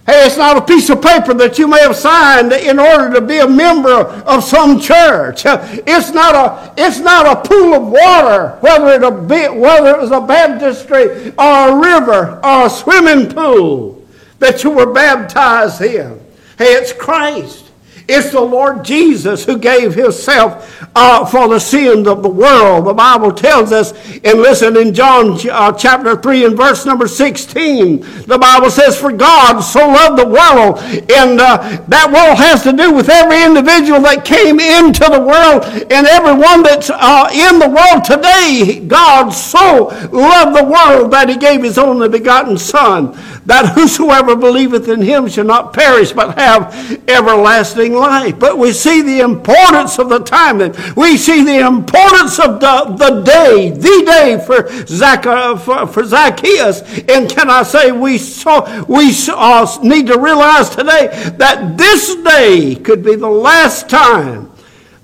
Hey, 0.05 0.25
it's 0.25 0.35
not 0.35 0.57
a 0.57 0.61
piece 0.61 0.89
of 0.89 1.01
paper 1.01 1.33
that 1.35 1.57
you 1.57 1.65
may 1.65 1.79
have 1.79 1.95
signed 1.95 2.51
in 2.51 2.77
order 2.77 3.13
to 3.13 3.21
be 3.21 3.37
a 3.39 3.47
member 3.47 3.89
of 3.89 4.43
some 4.43 4.77
church. 4.77 5.43
It's 5.45 6.11
not 6.11 6.35
a, 6.35 6.73
it's 6.77 6.99
not 6.99 7.25
a 7.25 7.47
pool 7.47 7.73
of 7.73 7.87
water, 7.87 8.57
whether 8.59 9.01
it, 9.01 9.27
be, 9.29 9.47
whether 9.57 9.91
it 9.91 10.01
was 10.01 10.11
a 10.11 10.19
baptistry 10.19 11.29
or 11.37 11.69
a 11.69 11.75
river 11.79 12.41
or 12.43 12.65
a 12.65 12.69
swimming 12.69 13.29
pool 13.33 14.05
that 14.39 14.65
you 14.65 14.71
were 14.71 14.91
baptized 14.91 15.81
in. 15.81 16.19
Hey, 16.57 16.73
it's 16.73 16.91
Christ. 16.91 17.62
It's 18.07 18.31
the 18.31 18.41
Lord 18.41 18.83
Jesus 18.83 19.45
who 19.45 19.57
gave 19.57 19.95
himself 19.95 20.87
uh, 20.95 21.25
for 21.25 21.47
the 21.47 21.59
sins 21.59 22.07
of 22.07 22.21
the 22.21 22.29
world. 22.29 22.85
The 22.85 22.93
Bible 22.93 23.31
tells 23.31 23.71
us, 23.71 23.93
and 24.23 24.39
listen 24.39 24.75
in 24.77 24.93
John 24.93 25.37
uh, 25.49 25.71
chapter 25.71 26.15
3 26.15 26.45
and 26.45 26.57
verse 26.57 26.85
number 26.85 27.07
16, 27.07 28.01
the 28.25 28.37
Bible 28.37 28.69
says, 28.69 28.99
For 28.99 29.11
God 29.11 29.61
so 29.61 29.87
loved 29.87 30.19
the 30.19 30.27
world, 30.27 30.79
and 31.11 31.39
uh, 31.39 31.81
that 31.87 32.11
world 32.11 32.37
has 32.37 32.63
to 32.63 32.73
do 32.73 32.91
with 32.93 33.09
every 33.09 33.41
individual 33.43 34.01
that 34.01 34.25
came 34.25 34.59
into 34.59 35.05
the 35.05 35.19
world 35.19 35.63
and 35.91 36.07
everyone 36.07 36.63
that's 36.63 36.89
uh, 36.89 37.29
in 37.31 37.59
the 37.59 37.69
world 37.69 38.03
today. 38.03 38.83
God 38.85 39.29
so 39.29 39.87
loved 40.11 40.57
the 40.57 40.63
world 40.63 41.11
that 41.11 41.29
he 41.29 41.37
gave 41.37 41.63
his 41.63 41.77
only 41.77 42.09
begotten 42.09 42.57
Son, 42.57 43.17
that 43.45 43.73
whosoever 43.75 44.35
believeth 44.35 44.87
in 44.87 45.01
him 45.01 45.27
shall 45.27 45.43
not 45.43 45.73
perish 45.73 46.11
but 46.11 46.37
have 46.37 47.01
everlasting 47.09 47.93
life. 47.93 48.39
But 48.39 48.57
we 48.57 48.71
see 48.71 49.01
the 49.01 49.19
importance 49.19 49.99
of 49.99 50.09
the 50.09 50.19
timing. 50.19 50.73
We 50.95 51.17
see 51.17 51.43
the 51.43 51.65
importance 51.65 52.39
of 52.39 52.59
the, 52.59 52.95
the 52.97 53.21
day, 53.21 53.69
the 53.71 54.03
day 54.05 54.43
for, 54.45 54.69
Zac, 54.87 55.23
for, 55.59 55.87
for 55.87 56.05
Zacchaeus. 56.05 56.81
And 57.09 57.29
can 57.29 57.49
I 57.49 57.63
say, 57.63 57.91
we, 57.91 58.17
saw, 58.17 58.85
we 58.85 59.13
uh, 59.29 59.77
need 59.83 60.07
to 60.07 60.19
realize 60.19 60.69
today 60.69 61.07
that 61.37 61.77
this 61.77 62.15
day 62.15 62.75
could 62.75 63.03
be 63.03 63.15
the 63.15 63.29
last 63.29 63.89
time 63.89 64.51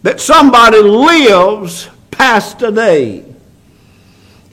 that 0.04 0.22
somebody 0.22 0.82
lives 0.82 1.90
past 2.12 2.60
today. 2.60 3.26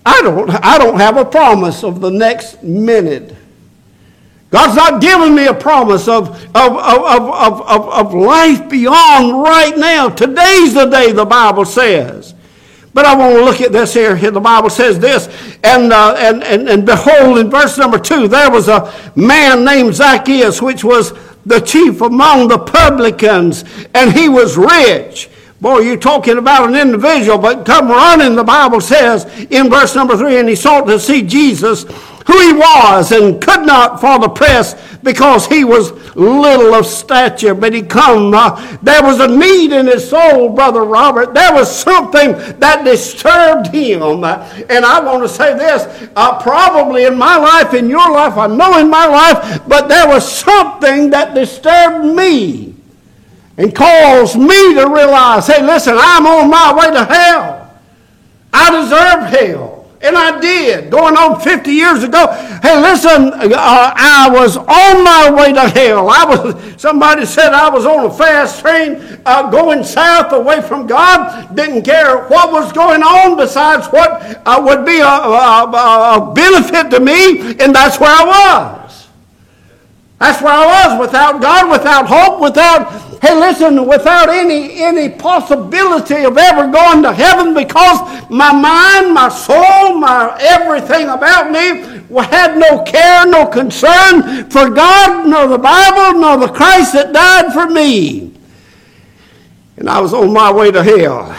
I 0.05 0.23
don't, 0.23 0.51
I 0.51 0.79
don't 0.79 0.99
have 0.99 1.17
a 1.17 1.25
promise 1.25 1.83
of 1.83 2.01
the 2.01 2.11
next 2.11 2.63
minute. 2.63 3.35
God's 4.51 4.77
not 4.77 5.01
giving 5.01 5.35
me 5.35 5.47
a 5.47 5.55
promise 5.55 6.07
of, 6.07 6.29
of, 6.55 6.73
of, 6.77 7.23
of, 7.33 7.61
of, 7.63 7.89
of 7.89 8.15
life 8.15 8.69
beyond 8.69 9.43
right 9.43 9.77
now. 9.77 10.09
Today's 10.09 10.73
the 10.73 10.87
day, 10.87 11.13
the 11.13 11.25
Bible 11.25 11.65
says. 11.65 12.35
But 12.95 13.05
I 13.05 13.15
want 13.15 13.35
to 13.35 13.45
look 13.45 13.61
at 13.61 13.73
this 13.73 13.93
here. 13.93 14.15
The 14.17 14.41
Bible 14.41 14.71
says 14.71 14.99
this, 14.99 15.27
and, 15.63 15.93
uh, 15.93 16.15
and, 16.17 16.43
and, 16.43 16.69
and 16.69 16.87
behold, 16.87 17.39
in 17.39 17.51
verse 17.51 17.77
number 17.77 17.99
two, 17.99 18.29
there 18.29 18.51
was 18.51 18.69
a 18.69 18.91
man 19.15 19.65
named 19.65 19.95
Zacchaeus, 19.95 20.63
which 20.63 20.83
was 20.83 21.13
the 21.45 21.61
chief 21.61 22.01
among 22.01 22.49
the 22.49 22.59
publicans, 22.59 23.65
and 23.95 24.13
he 24.13 24.29
was 24.29 24.57
rich. 24.57 25.29
Boy, 25.61 25.81
you're 25.81 25.97
talking 25.97 26.37
about 26.37 26.69
an 26.69 26.77
individual, 26.77 27.39
but 27.39 27.65
come 27.65 27.89
running, 27.89 28.35
the 28.35 28.45
Bible 28.45 28.81
says 28.81 29.25
in 29.51 29.71
verse 29.71 29.95
number 29.95 30.17
three, 30.17 30.39
and 30.39 30.49
he 30.49 30.55
sought 30.55 30.87
to 30.87 31.01
see 31.01 31.23
Jesus 31.23 31.85
who 32.27 32.41
he 32.41 32.53
was 32.53 33.13
and 33.13 33.41
could 33.41 33.65
not 33.65 34.01
for 34.01 34.19
the 34.19 34.29
press 34.29 34.75
because 35.03 35.47
he 35.47 35.65
was 35.65 35.93
little 36.17 36.75
of 36.75 36.85
stature. 36.85 37.55
But 37.55 37.73
he 37.73 37.83
come. 37.83 38.35
Uh, 38.35 38.77
there 38.83 39.03
was 39.03 39.21
a 39.21 39.29
need 39.29 39.73
in 39.73 39.87
his 39.87 40.11
soul, 40.11 40.51
Brother 40.51 40.83
Robert. 40.83 41.35
There 41.35 41.55
was 41.55 41.75
something 41.75 42.33
that 42.59 42.85
disturbed 42.85 43.69
him. 43.69 44.03
And 44.03 44.85
I 44.85 45.01
want 45.01 45.23
to 45.23 45.29
say 45.29 45.57
this 45.57 46.11
uh, 46.17 46.43
probably 46.43 47.05
in 47.05 47.17
my 47.17 47.37
life, 47.37 47.75
in 47.75 47.89
your 47.89 48.11
life, 48.11 48.37
I 48.37 48.49
know 48.49 48.79
in 48.79 48.91
my 48.91 49.07
life, 49.07 49.63
but 49.69 49.89
there 49.89 50.09
was 50.09 50.31
something 50.31 51.11
that 51.11 51.35
disturbed 51.35 52.05
me 52.05 52.76
and 53.59 53.75
caused 53.75 54.39
me 54.39 54.75
to 54.75 54.89
realize 54.89 55.47
hey, 55.47 55.65
listen, 55.65 55.95
I'm 55.97 56.27
on 56.27 56.51
my 56.51 56.75
way 56.75 56.91
to 56.93 57.05
hell. 57.05 57.81
I 58.53 58.71
deserve 58.83 59.31
hell. 59.31 59.77
And 60.03 60.17
I 60.17 60.39
did, 60.41 60.91
going 60.91 61.17
on 61.17 61.41
50 61.41 61.71
years 61.71 62.05
ago. 62.05 62.29
Hey, 62.63 62.81
listen, 62.81 63.33
uh, 63.33 63.93
I 63.97 64.29
was 64.31 64.57
on 64.59 65.03
my 65.03 65.33
way 65.35 65.55
to 65.55 65.69
hell. 65.69 66.11
I 66.11 66.25
was. 66.25 66.81
Somebody 66.81 67.25
said 67.25 67.55
I 67.55 67.71
was 67.71 67.87
on 67.87 68.05
a 68.05 68.13
fast 68.13 68.61
train 68.61 69.21
uh, 69.25 69.51
going 69.51 69.83
south 69.83 70.33
away 70.33 70.61
from 70.61 70.87
God. 70.87 71.57
Didn't 71.57 71.83
care 71.83 72.29
what 72.29 72.53
was 72.53 72.73
going 72.73 73.03
on 73.03 73.37
besides 73.37 73.87
what 73.89 74.43
uh, 74.47 74.63
would 74.63 74.85
be 74.85 75.01
a, 75.01 75.07
a, 75.07 76.31
a 76.31 76.33
benefit 76.35 76.91
to 76.91 77.01
me, 77.01 77.57
and 77.59 77.75
that's 77.75 77.99
where 77.99 78.11
I 78.11 78.83
was. 78.83 78.86
That's 80.19 80.43
where 80.43 80.53
I 80.53 80.67
was, 80.67 81.01
without 81.07 81.43
God, 81.43 81.71
without 81.71 82.07
hope, 82.07 82.41
without 82.41 83.07
Hey, 83.21 83.35
listen, 83.35 83.87
without 83.87 84.29
any, 84.29 84.75
any 84.83 85.09
possibility 85.09 86.25
of 86.25 86.37
ever 86.37 86.71
going 86.71 87.03
to 87.03 87.13
heaven 87.15 87.55
because 87.55 87.99
my 88.31 88.53
mind, 88.53 89.15
my 89.15 89.29
soul, 89.31 89.99
my 89.99 90.37
everything 90.39 91.09
about 91.09 91.51
me 91.51 92.05
had 92.25 92.59
no 92.59 92.83
care, 92.83 93.27
no 93.27 93.47
concern 93.47 94.51
for 94.51 94.69
God, 94.69 95.27
nor 95.29 95.49
the 95.49 95.59
Bible, 95.59 96.21
nor 96.21 96.37
the 96.37 96.53
Christ 96.53 96.93
that 96.93 97.13
died 97.13 97.53
for 97.55 97.67
me. 97.73 98.35
And 99.79 99.89
I 99.89 100.01
was 100.01 100.13
on 100.13 100.33
my 100.33 100.53
way 100.53 100.71
to 100.71 100.83
hell. 100.83 101.33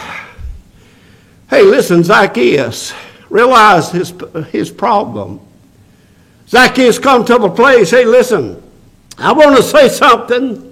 Hey, 1.48 1.62
listen, 1.62 2.02
Zacchaeus 2.02 2.92
realized 3.30 3.92
his, 3.92 4.12
his 4.50 4.70
problem. 4.70 5.40
Zacchaeus 6.48 6.98
come 6.98 7.24
to 7.24 7.38
the 7.38 7.50
place, 7.50 7.90
hey, 7.92 8.04
listen, 8.04 8.62
I 9.18 9.32
want 9.32 9.56
to 9.56 9.62
say 9.62 9.88
something 9.88 10.68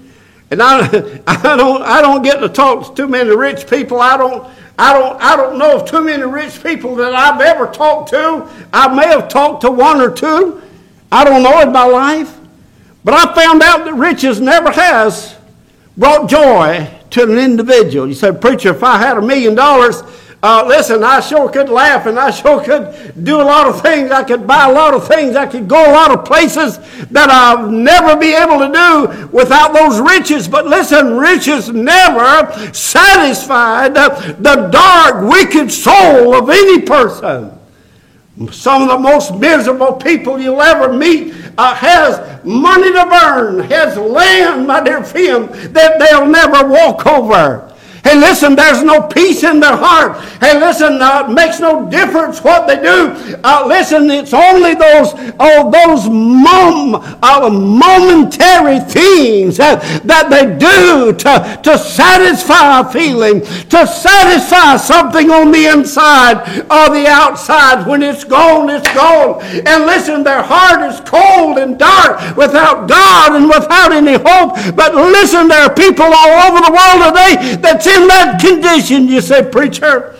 and 0.51 0.63
I, 0.63 0.87
I 1.27 1.57
don't, 1.57 1.83
I 1.83 2.01
don't 2.01 2.23
get 2.23 2.39
to 2.41 2.49
talk 2.49 2.89
to 2.89 2.95
too 2.95 3.09
many 3.09 3.35
rich 3.35 3.69
people. 3.69 4.01
I 4.01 4.17
don't, 4.17 4.49
I 4.79 4.93
don't, 4.93 5.21
I 5.21 5.37
don't 5.37 5.59
know 5.59 5.81
of 5.81 5.89
too 5.89 6.03
many 6.03 6.23
rich 6.25 6.63
people 6.63 6.95
that 6.97 7.15
I've 7.15 7.41
ever 7.41 7.67
talked 7.67 8.11
to. 8.11 8.49
I 8.73 8.95
may 8.95 9.07
have 9.07 9.29
talked 9.29 9.63
to 9.63 9.71
one 9.71 10.01
or 10.01 10.11
two. 10.11 10.63
I 11.11 11.25
don't 11.25 11.43
know 11.43 11.61
in 11.63 11.73
my 11.73 11.85
life. 11.85 12.39
But 13.05 13.15
I 13.15 13.35
found 13.35 13.63
out 13.63 13.85
that 13.85 13.95
riches 13.95 14.41
never 14.41 14.71
has 14.71 15.37
brought 15.97 16.29
joy 16.29 16.91
to 17.11 17.23
an 17.23 17.39
individual. 17.39 18.07
You 18.07 18.15
said, 18.15 18.41
preacher, 18.41 18.71
if 18.71 18.83
I 18.83 18.99
had 18.99 19.17
a 19.17 19.23
million 19.23 19.55
dollars, 19.55 20.03
uh, 20.47 20.65
listen, 20.65 21.03
I 21.03 21.19
sure 21.19 21.51
could 21.51 21.69
laugh 21.69 22.07
and 22.07 22.21
I 22.21 22.31
sure 22.31 22.63
could 22.63 23.25
do 23.25 23.41
a 23.41 23.43
lot 23.43 23.67
of 23.67 23.83
things. 23.83 24.13
I 24.13 24.23
could 24.23 24.47
buy 24.47 24.69
a 24.71 24.73
lot 24.73 24.95
of 24.95 25.09
things. 25.09 25.35
I 25.35 25.45
could 25.45 25.67
go 25.67 25.91
a 25.91 25.93
lot 25.93 26.17
of 26.17 26.25
places 26.25 26.79
that 27.11 27.31
I'll 27.31 27.69
never 27.69 28.17
be 28.17 28.33
able 28.33 28.61
to 28.61 28.71
do 28.73 29.27
without 29.37 29.75
those 29.75 30.01
riches. 30.01 30.47
But 30.47 30.67
listen, 30.67 31.17
riches 31.17 31.71
never 31.71 32.73
satisfied 32.73 33.95
the 33.95 34.69
dark, 34.71 35.29
wicked 35.29 35.73
soul 35.73 36.33
of 36.33 36.49
any 36.49 36.81
person. 36.83 37.51
Some 38.53 38.83
of 38.83 38.89
the 38.89 38.99
most 38.99 39.35
miserable 39.35 39.95
people 39.95 40.39
you'll 40.39 40.63
ever 40.63 40.93
meet 40.93 41.35
uh, 41.59 41.75
has 41.75 42.45
money 42.45 42.93
to 42.93 43.07
burn, 43.07 43.61
has 43.71 43.97
land, 43.97 44.69
my 44.69 44.81
dear 44.81 45.03
friend, 45.03 45.49
that 45.75 45.99
they'll 45.99 46.27
never 46.27 46.69
walk 46.69 47.05
over. 47.05 47.73
Hey, 48.07 48.15
listen, 48.21 48.55
there's 48.55 48.85
no 48.85 49.03
peace 49.03 49.43
in 49.43 49.59
their 49.59 49.77
heart. 49.77 50.23
Hey, 50.39 50.61
listen, 50.61 51.03
uh, 51.03 51.27
it 51.29 51.33
makes 51.33 51.59
no 51.59 51.91
difference 51.91 52.39
what 52.41 52.69
they 52.69 52.77
do. 52.77 53.17
Uh, 53.43 53.65
listen, 53.67 54.09
it's 54.11 54.33
only 54.33 54.77
those, 54.77 55.11
oh, 55.41 55.69
those 55.73 56.09
mom, 56.09 56.95
uh, 57.21 57.51
momentary 57.51 58.79
things 58.79 59.57
that, 59.57 59.83
that 60.05 60.31
they 60.31 60.47
do 60.55 61.15
to, 61.19 61.61
to 61.65 61.77
satisfy 61.77 62.79
a 62.79 62.93
feeling, 62.93 63.41
to 63.41 63.85
satisfy 63.85 64.77
something 64.77 65.29
on 65.33 65.51
the 65.51 65.67
inside 65.67 66.47
or 66.71 66.95
the 66.95 67.09
outside. 67.09 67.89
When 67.89 68.05
it's 68.05 68.23
gone, 68.23 68.71
it's 68.71 68.87
gone. 68.95 69.43
And 69.43 69.85
listen, 69.85 70.23
their 70.23 70.45
heart 70.45 70.89
is 70.89 71.01
cold 71.01 71.59
and 71.59 71.77
dark 71.77 72.37
without 72.37 72.89
God 72.89 73.35
and 73.35 73.49
without 73.49 73.91
any 73.91 74.15
hope. 74.15 74.55
But 74.77 74.95
listen, 74.95 75.49
there 75.49 75.65
are 75.65 75.75
people 75.75 76.07
all 76.07 76.47
over 76.47 76.61
the 76.63 76.71
world 76.71 77.11
today 77.11 77.57
that's 77.57 77.96
in 77.97 78.09
that 78.09 78.39
condition, 78.41 79.09
you 79.09 79.21
say, 79.21 79.49
preacher. 79.49 80.19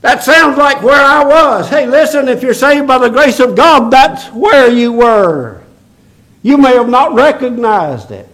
That 0.00 0.22
sounds 0.22 0.58
like 0.58 0.82
where 0.82 1.02
I 1.02 1.24
was. 1.24 1.68
Hey, 1.68 1.86
listen, 1.86 2.28
if 2.28 2.42
you're 2.42 2.54
saved 2.54 2.86
by 2.86 2.98
the 2.98 3.08
grace 3.08 3.40
of 3.40 3.56
God, 3.56 3.90
that's 3.90 4.28
where 4.32 4.68
you 4.70 4.92
were. 4.92 5.62
You 6.42 6.58
may 6.58 6.74
have 6.74 6.90
not 6.90 7.14
recognized 7.14 8.10
it. 8.10 8.28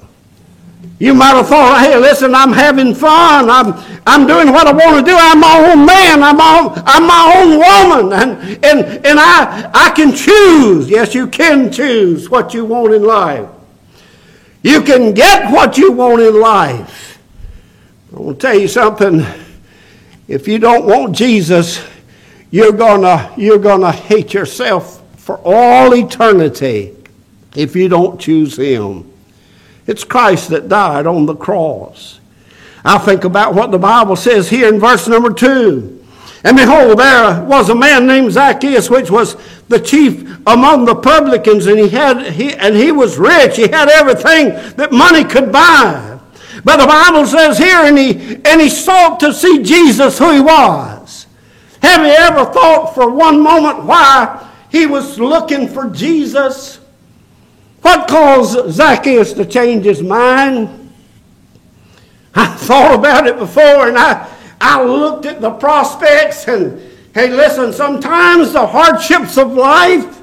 You 0.99 1.15
might 1.15 1.35
have 1.35 1.49
thought, 1.49 1.81
hey, 1.81 1.97
listen, 1.97 2.35
I'm 2.35 2.53
having 2.53 2.95
fun. 2.95 3.49
I'm, 3.49 3.73
I'm 4.07 4.27
doing 4.27 4.53
what 4.53 4.67
I 4.67 4.73
want 4.73 5.05
to 5.05 5.11
do. 5.11 5.17
I'm 5.17 5.41
my 5.41 5.71
own 5.71 5.87
man. 5.87 6.23
I'm 6.23 6.37
my, 6.37 6.83
I'm 6.87 7.07
my 7.07 7.35
own 7.37 8.11
woman. 8.11 8.13
And, 8.21 8.65
and, 8.65 9.07
and 9.07 9.19
I, 9.19 9.71
I 9.73 9.91
can 9.91 10.15
choose. 10.15 10.91
Yes, 10.91 11.15
you 11.15 11.27
can 11.27 11.73
choose 11.73 12.29
what 12.29 12.53
you 12.53 12.65
want 12.65 12.93
in 12.93 13.03
life. 13.03 13.49
You 14.63 14.83
can 14.83 15.15
get 15.15 15.51
what 15.51 15.79
you 15.79 15.93
want 15.93 16.21
in 16.21 16.39
life. 16.39 17.10
I 18.13 18.19
want 18.19 18.41
to 18.41 18.47
tell 18.47 18.59
you 18.59 18.67
something. 18.67 19.25
If 20.27 20.49
you 20.49 20.59
don't 20.59 20.85
want 20.85 21.15
Jesus, 21.15 21.85
you're 22.51 22.73
gonna 22.73 23.33
you're 23.37 23.59
gonna 23.59 23.93
hate 23.93 24.35
yourself 24.35 25.01
for 25.17 25.41
all 25.45 25.95
eternity 25.95 26.97
if 27.55 27.77
you 27.77 27.89
don't 27.89 28.21
choose 28.21 28.57
Him. 28.57 29.11
It's 29.87 30.03
Christ 30.03 30.51
that 30.51 30.69
died 30.69 31.07
on 31.07 31.27
the 31.27 31.37
cross. 31.37 32.19
I 32.85 32.99
think 32.99 33.25
about 33.25 33.55
what 33.55 33.71
the 33.71 33.79
Bible 33.79 34.17
says 34.17 34.49
here 34.49 34.73
in 34.73 34.81
verse 34.81 35.07
number 35.07 35.33
two. 35.33 36.05
And 36.43 36.57
behold, 36.57 36.99
there 36.99 37.45
was 37.45 37.69
a 37.69 37.75
man 37.75 38.07
named 38.07 38.33
Zacchaeus, 38.33 38.91
which 38.91 39.11
was 39.11 39.37
the 39.69 39.79
chief 39.79 40.39
among 40.47 40.85
the 40.85 40.97
publicans, 40.97 41.67
and 41.67 41.79
he 41.79 41.89
had 41.89 42.33
he 42.33 42.55
and 42.55 42.75
he 42.75 42.91
was 42.91 43.19
rich. 43.19 43.57
He 43.57 43.69
had 43.69 43.89
everything 43.89 44.49
that 44.77 44.91
money 44.91 45.23
could 45.23 45.53
buy. 45.53 46.20
But 46.65 46.77
the 46.79 46.87
Bible 46.87 47.27
says 47.27 47.59
here, 47.59 47.85
and 47.85 47.97
he, 47.97 48.37
and 48.45 48.61
he 48.61 48.69
sought 48.69 49.21
to 49.21 49.33
see 49.33 49.63
Jesus 49.63 50.19
who 50.19 50.33
he 50.33 50.41
was. 50.41 51.27
Have 51.83 52.07
you 52.07 52.13
ever 52.13 52.45
thought 52.53 52.95
for 52.95 53.11
one 53.11 53.43
moment 53.43 53.85
why 53.85 54.49
he 54.71 54.87
was 54.87 55.19
looking 55.19 55.69
for 55.69 55.89
Jesus? 55.89 56.81
What 57.83 58.09
caused 58.09 58.71
Zacchaeus 58.71 59.33
to 59.35 59.47
change 59.47 59.85
his 59.85 60.03
mind? 60.03 60.77
I 62.35 62.47
thought 62.47 62.95
about 62.95 63.27
it 63.27 63.39
before 63.39 63.89
and 63.89 63.99
I, 63.99 64.29
I 64.61 64.83
looked 64.85 65.27
at 65.27 65.41
the 65.41 65.51
prospects 65.51 66.47
and 66.47 66.81
hey, 67.15 67.31
listen, 67.31 67.73
sometimes 67.73 68.53
the 68.53 68.67
hardships 68.67 69.37
of 69.37 69.53
life, 69.53 70.23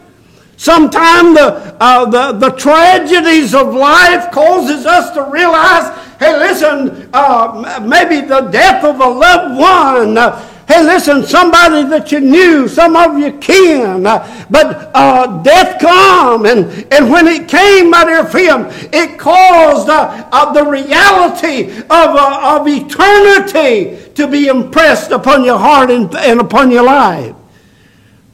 sometimes 0.56 1.36
the, 1.36 1.76
uh, 1.82 2.06
the, 2.06 2.32
the 2.34 2.56
tragedies 2.56 3.54
of 3.54 3.74
life 3.74 4.32
causes 4.32 4.86
us 4.86 5.12
to 5.12 5.24
realize 5.24 6.07
Hey, 6.20 6.36
listen, 6.36 7.10
uh, 7.14 7.80
maybe 7.86 8.26
the 8.26 8.42
death 8.42 8.84
of 8.84 9.00
a 9.00 9.08
loved 9.08 9.60
one. 9.60 10.18
Uh, 10.18 10.40
hey, 10.68 10.84
listen, 10.84 11.24
somebody 11.24 11.88
that 11.90 12.12
you 12.12 12.20
knew, 12.20 12.68
some 12.68 12.96
of 12.96 13.20
you 13.20 13.34
kin. 13.38 14.08
Uh, 14.08 14.46
but 14.50 14.90
uh, 14.96 15.44
death 15.44 15.80
come, 15.80 16.48
and, 16.48 16.92
and 16.92 17.12
when 17.12 17.28
it 17.28 17.48
came, 17.48 17.92
my 17.92 18.04
dear 18.04 18.26
friend, 18.26 18.66
it 18.92 19.20
caused 19.20 19.90
uh, 19.90 20.28
uh, 20.32 20.52
the 20.54 20.66
reality 20.66 21.70
of, 21.82 22.16
of 22.18 22.68
eternity 22.68 24.12
to 24.16 24.28
be 24.28 24.48
impressed 24.48 25.12
upon 25.12 25.44
your 25.44 25.60
heart 25.60 25.92
and, 25.92 26.14
and 26.16 26.40
upon 26.40 26.72
your 26.72 26.84
life. 26.84 27.36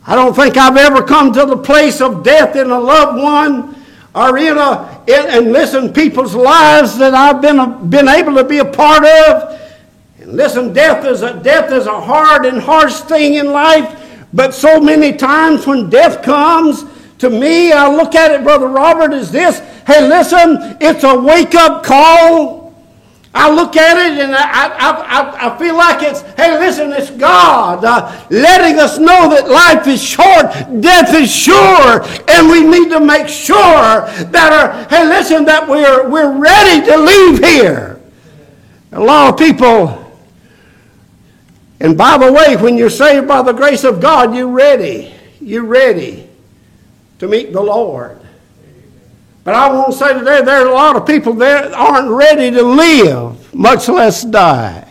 I 0.07 0.15
don't 0.15 0.33
think 0.33 0.55
I've 0.55 0.77
ever 0.77 1.03
come 1.03 1.33
to 1.33 1.45
the 1.45 1.57
place 1.57 1.99
of 1.99 2.23
death 2.23 2.55
in 2.55 2.69
a 2.69 2.79
loved 2.79 3.21
one 3.21 3.75
or 4.15 4.37
in 4.37 4.57
a 4.57 4.92
and 5.07 5.51
listen, 5.51 5.91
people's 5.91 6.35
lives 6.35 6.97
that 6.97 7.13
I've 7.13 7.41
been, 7.41 7.89
been 7.89 8.07
able 8.07 8.35
to 8.35 8.43
be 8.43 8.59
a 8.59 8.65
part 8.65 9.05
of. 9.05 9.59
And 10.19 10.33
listen, 10.33 10.73
death 10.73 11.05
is 11.05 11.21
a 11.21 11.41
death 11.41 11.71
is 11.71 11.85
a 11.85 11.99
hard 11.99 12.45
and 12.45 12.61
harsh 12.61 12.99
thing 13.01 13.35
in 13.35 13.47
life. 13.51 13.99
But 14.33 14.53
so 14.53 14.79
many 14.79 15.13
times 15.13 15.67
when 15.67 15.89
death 15.89 16.23
comes 16.23 16.85
to 17.19 17.29
me, 17.29 17.71
I 17.71 17.93
look 17.93 18.15
at 18.15 18.31
it, 18.31 18.43
Brother 18.43 18.67
Robert, 18.67 19.13
is 19.13 19.31
this. 19.31 19.59
Hey, 19.85 20.07
listen, 20.07 20.77
it's 20.79 21.03
a 21.03 21.19
wake 21.19 21.55
up 21.55 21.83
call 21.83 22.62
I 23.35 23.51
look 23.51 23.75
at 23.75 23.97
it 23.97 24.19
and 24.19 24.35
I, 24.35 24.67
I, 24.67 24.91
I, 25.01 25.47
I 25.47 25.57
feel 25.57 25.75
like 25.75 26.03
it's, 26.03 26.21
hey, 26.33 26.57
listen, 26.59 26.91
it's 26.91 27.09
God 27.09 27.83
uh, 27.83 28.25
letting 28.29 28.79
us 28.79 28.99
know 28.99 29.27
that 29.29 29.49
life 29.49 29.87
is 29.87 30.03
short, 30.03 30.51
death 30.81 31.13
is 31.15 31.33
sure, 31.33 32.03
and 32.29 32.47
we 32.47 32.63
need 32.63 32.89
to 32.89 32.99
make 32.99 33.27
sure 33.27 33.55
that, 33.55 34.53
our, 34.53 34.87
hey, 34.87 35.07
listen, 35.07 35.45
that 35.45 35.67
we're, 35.67 36.07
we're 36.07 36.37
ready 36.37 36.85
to 36.85 36.97
leave 36.97 37.43
here. 37.43 37.99
A 38.91 38.99
lot 38.99 39.33
of 39.33 39.39
people, 39.39 39.99
and 41.79 41.97
by 41.97 42.19
the 42.19 42.31
way, 42.31 42.55
when 42.55 42.77
you're 42.77 42.91
saved 42.91 43.27
by 43.27 43.41
the 43.41 43.51
grace 43.51 43.83
of 43.83 43.99
God, 43.99 44.35
you're 44.35 44.47
ready. 44.47 45.13
You're 45.41 45.65
ready 45.65 46.29
to 47.17 47.27
meet 47.27 47.51
the 47.51 47.61
Lord. 47.61 48.22
But 49.43 49.55
I 49.55 49.71
want 49.73 49.91
to 49.91 49.97
say 49.97 50.13
today 50.13 50.41
there 50.41 50.65
are 50.65 50.69
a 50.69 50.73
lot 50.73 50.95
of 50.95 51.05
people 51.05 51.33
that 51.33 51.73
aren't 51.73 52.09
ready 52.09 52.49
to 52.51 52.61
live, 52.61 53.53
much 53.53 53.89
less 53.89 54.23
die. 54.23 54.89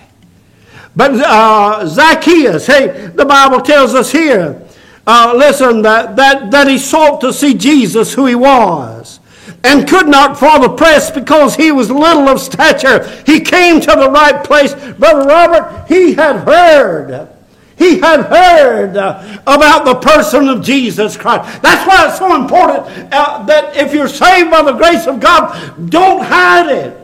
But 0.95 1.13
uh, 1.13 1.87
Zacchaeus, 1.87 2.67
hey, 2.67 3.11
the 3.15 3.25
Bible 3.25 3.63
tells 3.63 3.95
us 3.95 4.13
here, 4.13 4.63
uh, 5.07 5.33
listen, 5.37 5.83
that, 5.83 6.17
that, 6.17 6.51
that 6.51 6.69
he 6.69 6.77
sought 6.77 7.21
to 7.23 7.33
see 7.33 7.55
Jesus 7.55 8.13
who 8.13 8.27
he 8.27 8.35
was 8.35 9.21
and 9.65 9.89
could 9.89 10.09
not 10.09 10.39
for 10.39 10.59
the 10.59 10.69
press 10.69 11.11
because 11.11 11.57
he 11.57 11.73
was 11.73 11.91
little 11.91 12.29
of 12.29 12.41
stature. 12.41 13.09
He 13.25 13.41
came 13.41 13.81
to 13.81 13.87
the 13.87 14.11
right 14.11 14.45
place. 14.45 14.75
Brother 14.75 15.27
Robert, 15.27 15.87
he 15.89 16.15
had 16.15 16.45
heard 16.47 17.29
he 17.77 17.99
had 17.99 18.23
heard 18.23 18.97
about 18.97 19.85
the 19.85 19.95
person 19.97 20.49
of 20.49 20.63
Jesus 20.63 21.17
Christ. 21.17 21.63
That's 21.63 21.87
why 21.87 22.09
it's 22.09 22.19
so 22.19 22.35
important 22.41 23.13
uh, 23.13 23.45
that 23.45 23.77
if 23.77 23.95
you're 23.95 24.09
saved 24.09 24.51
by 24.51 24.63
the 24.63 24.73
grace 24.73 25.07
of 25.07 25.21
God, 25.21 25.91
don't 25.91 26.25
hide 26.25 26.71
it. 26.71 26.99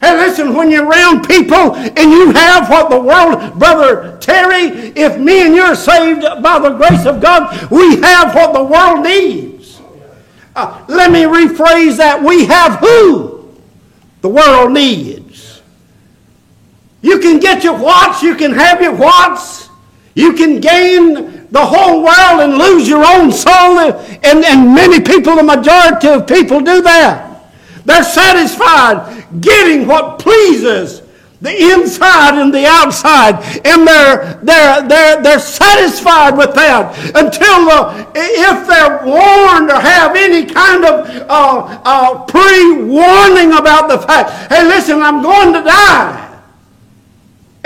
Hey, 0.00 0.16
listen, 0.16 0.54
when 0.54 0.70
you're 0.70 0.86
around 0.86 1.26
people 1.26 1.76
and 1.76 2.10
you 2.10 2.32
have 2.32 2.70
what 2.70 2.88
the 2.88 2.98
world, 2.98 3.58
Brother 3.58 4.16
Terry, 4.18 4.92
if 4.96 5.18
me 5.18 5.44
and 5.44 5.54
you're 5.54 5.74
saved 5.74 6.22
by 6.42 6.58
the 6.58 6.70
grace 6.70 7.04
of 7.04 7.20
God, 7.20 7.70
we 7.70 7.96
have 8.00 8.34
what 8.34 8.54
the 8.54 8.64
world 8.64 9.04
needs. 9.04 9.80
Uh, 10.56 10.82
let 10.88 11.12
me 11.12 11.22
rephrase 11.22 11.98
that. 11.98 12.22
We 12.22 12.46
have 12.46 12.76
who 12.80 13.54
the 14.22 14.28
world 14.28 14.72
needs. 14.72 15.62
You 17.02 17.18
can 17.18 17.38
get 17.38 17.64
your 17.64 17.78
wants, 17.78 18.22
you 18.22 18.34
can 18.34 18.52
have 18.52 18.80
your 18.80 18.94
wants. 18.94 19.69
You 20.14 20.32
can 20.34 20.60
gain 20.60 21.46
the 21.50 21.64
whole 21.64 22.02
world 22.02 22.40
and 22.40 22.58
lose 22.58 22.88
your 22.88 23.04
own 23.04 23.32
soul. 23.32 23.78
And, 23.78 24.44
and 24.44 24.74
many 24.74 25.00
people, 25.00 25.36
the 25.36 25.42
majority 25.42 26.08
of 26.08 26.26
people, 26.26 26.60
do 26.60 26.82
that. 26.82 27.42
They're 27.84 28.04
satisfied 28.04 29.26
getting 29.40 29.86
what 29.86 30.18
pleases 30.18 31.02
the 31.40 31.72
inside 31.72 32.40
and 32.40 32.52
the 32.52 32.66
outside, 32.66 33.36
and 33.64 33.86
they're, 33.86 34.38
they're, 34.42 34.86
they're, 34.86 35.22
they're 35.22 35.38
satisfied 35.38 36.36
with 36.36 36.54
that 36.54 36.92
until 37.14 38.12
if 38.14 38.68
they're 38.68 39.06
warned 39.06 39.70
or 39.70 39.80
have 39.80 40.14
any 40.14 40.44
kind 40.44 40.84
of 40.84 41.08
uh, 41.30 41.80
uh, 41.82 42.24
pre 42.26 42.82
warning 42.84 43.52
about 43.52 43.88
the 43.88 43.98
fact, 44.06 44.52
hey, 44.52 44.64
listen, 44.64 45.00
I'm 45.00 45.22
going 45.22 45.54
to 45.54 45.62
die. 45.62 46.29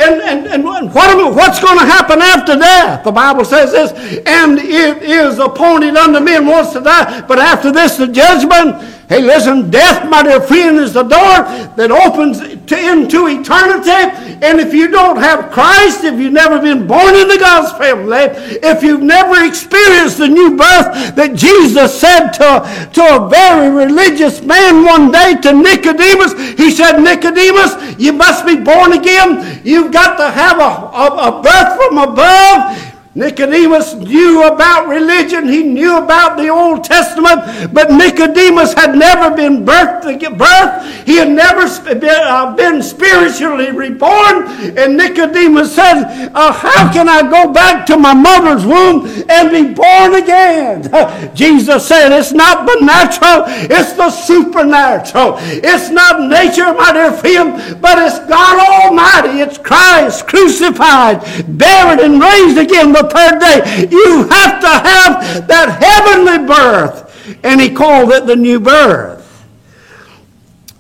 And, 0.05 0.21
and, 0.21 0.47
and 0.47 0.65
what, 0.65 1.35
what's 1.35 1.61
going 1.61 1.79
to 1.79 1.85
happen 1.87 2.21
after 2.21 2.57
death? 2.57 3.05
The 3.05 3.13
Bible 3.13 3.45
says 3.45 3.73
this, 3.73 3.93
and 4.27 4.59
it 4.59 5.03
is 5.03 5.39
appointed 5.39 5.97
unto 5.97 6.21
men 6.21 6.47
once 6.47 6.73
to 6.75 6.81
die, 6.81 7.23
but 7.23 7.39
after 7.39 7.73
this 7.73 7.97
the 7.97 8.09
judgment. 8.09 8.94
Hey, 9.09 9.21
listen, 9.21 9.71
death, 9.71 10.09
my 10.09 10.23
dear 10.23 10.41
friend, 10.41 10.79
is 10.79 10.95
the 10.95 11.03
door 11.03 11.45
that 11.77 11.91
opens 11.91 12.39
to, 12.41 12.77
into 12.79 13.29
eternity. 13.29 13.93
And 14.41 14.59
if 14.59 14.73
you 14.73 14.89
don't 14.89 15.19
have 15.19 15.53
Christ, 15.53 16.05
if 16.05 16.19
you've 16.19 16.33
never 16.33 16.59
been 16.59 16.87
born 16.87 17.15
in 17.15 17.29
the 17.29 17.37
God's 17.39 17.77
family, 17.77 18.33
if 18.65 18.83
you've 18.83 19.03
never 19.03 19.45
experienced 19.45 20.19
the 20.19 20.29
new 20.29 20.57
birth 20.57 21.15
that 21.17 21.35
Jesus 21.35 22.01
said 22.01 22.33
to, 22.33 22.65
to 22.95 23.03
a 23.03 23.29
very 23.29 23.69
religious 23.69 24.41
man 24.41 24.85
one 24.85 25.13
day 25.13 25.37
to 25.43 25.53
Nicodemus, 25.53 26.33
he 26.57 26.71
said, 26.71 26.99
Nicodemus, 26.99 28.01
you 28.01 28.15
must 28.15 28.47
be 28.47 28.57
born 28.57 28.95
again. 28.95 29.61
You've 29.65 29.93
got 29.93 30.17
to 30.17 30.31
have 30.31 30.59
a, 30.59 30.73
a, 30.97 31.07
a 31.29 31.43
birth 31.43 31.77
from 31.77 31.99
above. 31.99 32.94
Nicodemus 33.17 33.95
knew 33.95 34.43
about 34.43 34.89
religion. 34.89 35.47
He 35.47 35.63
knew 35.63 35.99
about 35.99 36.37
the 36.37 36.49
Old 36.49 36.83
Testament, 36.83 37.73
but 37.73 37.93
Nicodemus 37.93 38.75
had 38.75 38.97
never 38.97 39.35
been 39.35 39.65
birthed. 39.65 39.95
Birth. 40.05 41.07
He 41.07 41.17
had 41.17 41.31
never 41.31 41.67
been, 41.95 42.05
uh, 42.05 42.55
been 42.57 42.83
spiritually 42.83 43.71
reborn. 43.71 44.49
And 44.77 44.97
Nicodemus 44.97 45.75
said, 45.75 46.31
uh, 46.35 46.53
"How 46.53 46.93
can 46.93 47.09
I 47.09 47.23
go 47.23 47.53
back 47.53 47.87
to 47.87 47.97
my 47.97 48.15
mother's 48.15 48.67
womb 48.67 49.09
and 49.29 49.51
be 49.51 49.75
born 49.75 50.15
again?" 50.15 50.91
Jesus 51.35 51.87
said, 51.87 52.11
"It's 52.13 52.33
not 52.33 52.67
the 52.67 52.85
natural; 52.85 53.45
it's 53.47 53.93
the 53.93 54.11
supernatural. 54.11 55.39
It's 55.41 55.91
not 55.91 56.23
nature, 56.23 56.73
my 56.75 56.93
dear 56.93 57.13
friend, 57.13 57.81
but 57.81 57.99
it's 57.99 58.19
God 58.21 58.59
Almighty. 58.59 59.41
It's 59.41 59.59
Christ 59.59 60.27
crucified, 60.27 61.23
buried, 61.47 62.01
and 62.01 62.21
raised 62.21 62.59
again." 62.59 62.93
The 62.93 63.04
third 63.09 63.41
day. 63.41 63.89
You 63.91 64.29
have 64.29 64.61
to 64.61 64.69
have 64.69 65.47
that 65.49 65.79
heavenly 65.81 66.47
birth. 66.47 67.39
And 67.43 67.61
he 67.61 67.71
called 67.71 68.13
it 68.13 68.27
the 68.27 68.37
new 68.37 68.61
birth. 68.61 69.21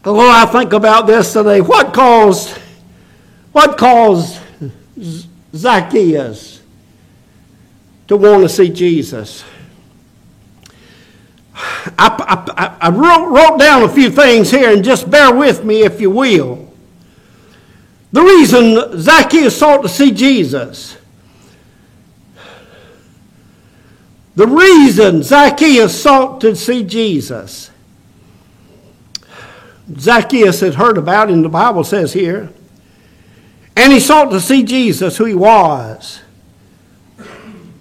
Oh, 0.04 0.30
I 0.30 0.44
think 0.46 0.72
about 0.72 1.06
this 1.06 1.32
today. 1.32 1.60
What 1.60 1.94
caused, 1.94 2.58
what 3.52 3.78
caused 3.78 4.38
Zacchaeus 5.54 6.60
to 8.08 8.16
want 8.16 8.42
to 8.42 8.48
see 8.48 8.68
Jesus? 8.68 9.44
I, 11.54 12.46
I, 12.56 12.88
I 12.88 12.90
wrote, 12.90 13.30
wrote 13.30 13.58
down 13.58 13.84
a 13.84 13.88
few 13.88 14.10
things 14.10 14.50
here, 14.50 14.72
and 14.72 14.84
just 14.84 15.10
bear 15.10 15.32
with 15.34 15.64
me 15.64 15.82
if 15.84 16.00
you 16.00 16.10
will. 16.10 16.72
The 18.12 18.22
reason 18.22 19.00
Zacchaeus 19.00 19.56
sought 19.56 19.82
to 19.82 19.88
see 19.88 20.10
Jesus 20.10 20.96
The 24.36 24.46
reason 24.46 25.22
Zacchaeus 25.22 26.00
sought 26.00 26.40
to 26.40 26.56
see 26.56 26.82
Jesus, 26.82 27.70
Zacchaeus 29.98 30.60
had 30.60 30.74
heard 30.74 30.98
about, 30.98 31.30
and 31.30 31.44
the 31.44 31.48
Bible 31.48 31.84
says 31.84 32.12
here, 32.12 32.50
and 33.76 33.92
he 33.92 34.00
sought 34.00 34.30
to 34.30 34.40
see 34.40 34.62
Jesus, 34.62 35.16
who 35.16 35.24
he 35.24 35.34
was. 35.34 36.20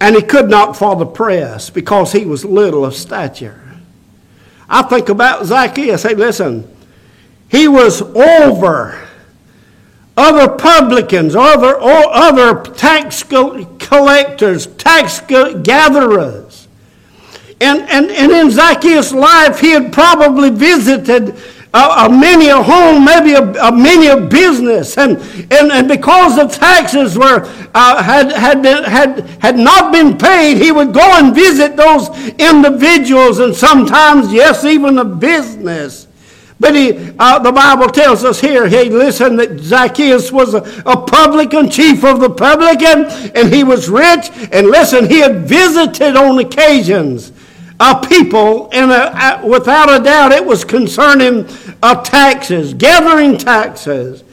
And 0.00 0.16
he 0.16 0.22
could 0.22 0.50
not 0.50 0.76
for 0.76 0.96
the 0.96 1.06
press 1.06 1.70
because 1.70 2.12
he 2.12 2.24
was 2.26 2.44
little 2.44 2.84
of 2.84 2.94
stature. 2.94 3.60
I 4.68 4.82
think 4.82 5.08
about 5.08 5.46
Zacchaeus. 5.46 6.02
Hey, 6.02 6.14
listen, 6.14 6.68
he 7.48 7.68
was 7.68 8.02
over 8.02 9.08
other 10.16 10.48
publicans, 10.56 11.34
other, 11.34 11.74
or 11.74 12.04
other 12.12 12.62
tax 12.72 13.22
collectors, 13.22 14.66
tax 14.66 15.20
gatherers. 15.20 16.43
And, 17.60 17.82
and, 17.88 18.10
and 18.10 18.32
in 18.32 18.50
Zacchaeus' 18.50 19.12
life, 19.12 19.60
he 19.60 19.70
had 19.70 19.92
probably 19.92 20.50
visited 20.50 21.36
a, 21.74 22.06
a 22.06 22.08
many 22.08 22.48
a 22.48 22.62
home, 22.62 23.04
maybe 23.04 23.32
a, 23.32 23.42
a, 23.42 23.72
many 23.72 24.06
a 24.06 24.20
business, 24.20 24.96
and, 24.96 25.18
and, 25.50 25.72
and 25.72 25.88
because 25.88 26.36
the 26.36 26.46
taxes 26.46 27.18
were 27.18 27.44
uh, 27.74 28.02
had 28.02 28.30
had 28.30 28.62
been 28.62 28.84
had 28.84 29.20
had 29.40 29.56
not 29.56 29.92
been 29.92 30.16
paid, 30.16 30.56
he 30.58 30.70
would 30.70 30.94
go 30.94 31.18
and 31.18 31.34
visit 31.34 31.76
those 31.76 32.08
individuals, 32.38 33.40
and 33.40 33.54
sometimes, 33.54 34.32
yes, 34.32 34.64
even 34.64 34.98
a 34.98 35.04
business. 35.04 36.06
But 36.60 36.76
he, 36.76 37.12
uh, 37.18 37.40
the 37.40 37.50
Bible 37.50 37.88
tells 37.88 38.22
us 38.22 38.40
here, 38.40 38.68
hey, 38.68 38.88
listen, 38.88 39.34
that 39.36 39.58
Zacchaeus 39.58 40.30
was 40.30 40.54
a, 40.54 40.62
a 40.86 40.96
publican, 40.96 41.68
chief 41.68 42.04
of 42.04 42.20
the 42.20 42.30
publican, 42.30 43.06
and 43.34 43.52
he 43.52 43.64
was 43.64 43.88
rich. 43.88 44.30
And 44.52 44.68
listen, 44.68 45.08
he 45.08 45.18
had 45.18 45.48
visited 45.48 46.14
on 46.14 46.38
occasions 46.38 47.32
a 47.90 48.06
people, 48.08 48.68
and 48.72 48.90
a, 48.90 49.40
a, 49.42 49.46
without 49.46 49.88
a 49.88 50.02
doubt, 50.02 50.32
it 50.32 50.44
was 50.44 50.64
concerning 50.64 51.46
uh, 51.82 52.02
taxes, 52.02 52.74
gathering 52.74 53.38
taxes. 53.38 54.23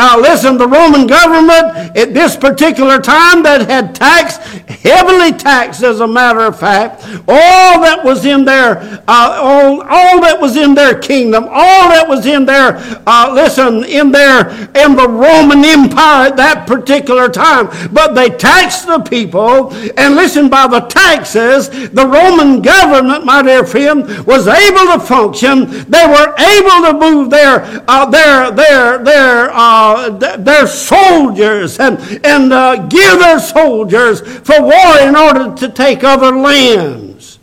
Uh, 0.00 0.16
listen, 0.16 0.56
the 0.56 0.68
Roman 0.68 1.08
government 1.08 1.96
at 1.96 2.14
this 2.14 2.36
particular 2.36 3.00
time 3.00 3.42
that 3.42 3.68
had 3.68 3.96
taxed, 3.96 4.40
heavily 4.68 5.32
taxed 5.32 5.82
as 5.82 5.98
a 5.98 6.06
matter 6.06 6.38
of 6.38 6.56
fact, 6.56 7.02
all 7.26 7.80
that 7.80 8.04
was 8.04 8.24
in 8.24 8.44
their, 8.44 8.78
uh, 9.08 9.40
all, 9.42 9.82
all 9.82 10.20
that 10.20 10.40
was 10.40 10.56
in 10.56 10.72
their 10.72 10.96
kingdom, 11.00 11.48
all 11.50 11.88
that 11.88 12.06
was 12.08 12.26
in 12.26 12.46
their, 12.46 12.76
uh, 13.08 13.32
listen, 13.34 13.82
in 13.82 14.12
their, 14.12 14.50
in 14.76 14.94
the 14.94 15.08
Roman 15.08 15.64
Empire 15.64 16.28
at 16.28 16.36
that 16.36 16.68
particular 16.68 17.28
time. 17.28 17.66
But 17.92 18.14
they 18.14 18.30
taxed 18.30 18.86
the 18.86 19.00
people, 19.00 19.74
and 19.96 20.14
listen, 20.14 20.48
by 20.48 20.68
the 20.68 20.82
taxes, 20.82 21.70
the 21.90 22.06
Roman 22.06 22.62
government, 22.62 23.26
my 23.26 23.42
dear 23.42 23.66
friend, 23.66 24.06
was 24.24 24.46
able 24.46 24.92
to 24.92 25.00
function. 25.00 25.90
They 25.90 26.06
were 26.06 26.34
able 26.38 26.86
to 26.86 26.96
move 27.00 27.30
their, 27.30 27.82
uh, 27.88 28.08
their, 28.08 28.52
their, 28.52 29.02
their, 29.02 29.50
uh, 29.50 29.87
uh, 29.96 30.36
their 30.36 30.66
soldiers 30.66 31.78
and, 31.78 31.98
and 32.24 32.52
uh, 32.52 32.76
give 32.86 33.18
their 33.18 33.38
soldiers 33.40 34.20
for 34.20 34.60
war 34.62 34.98
in 35.00 35.16
order 35.16 35.54
to 35.54 35.68
take 35.68 36.04
other 36.04 36.32
lands. 36.32 37.38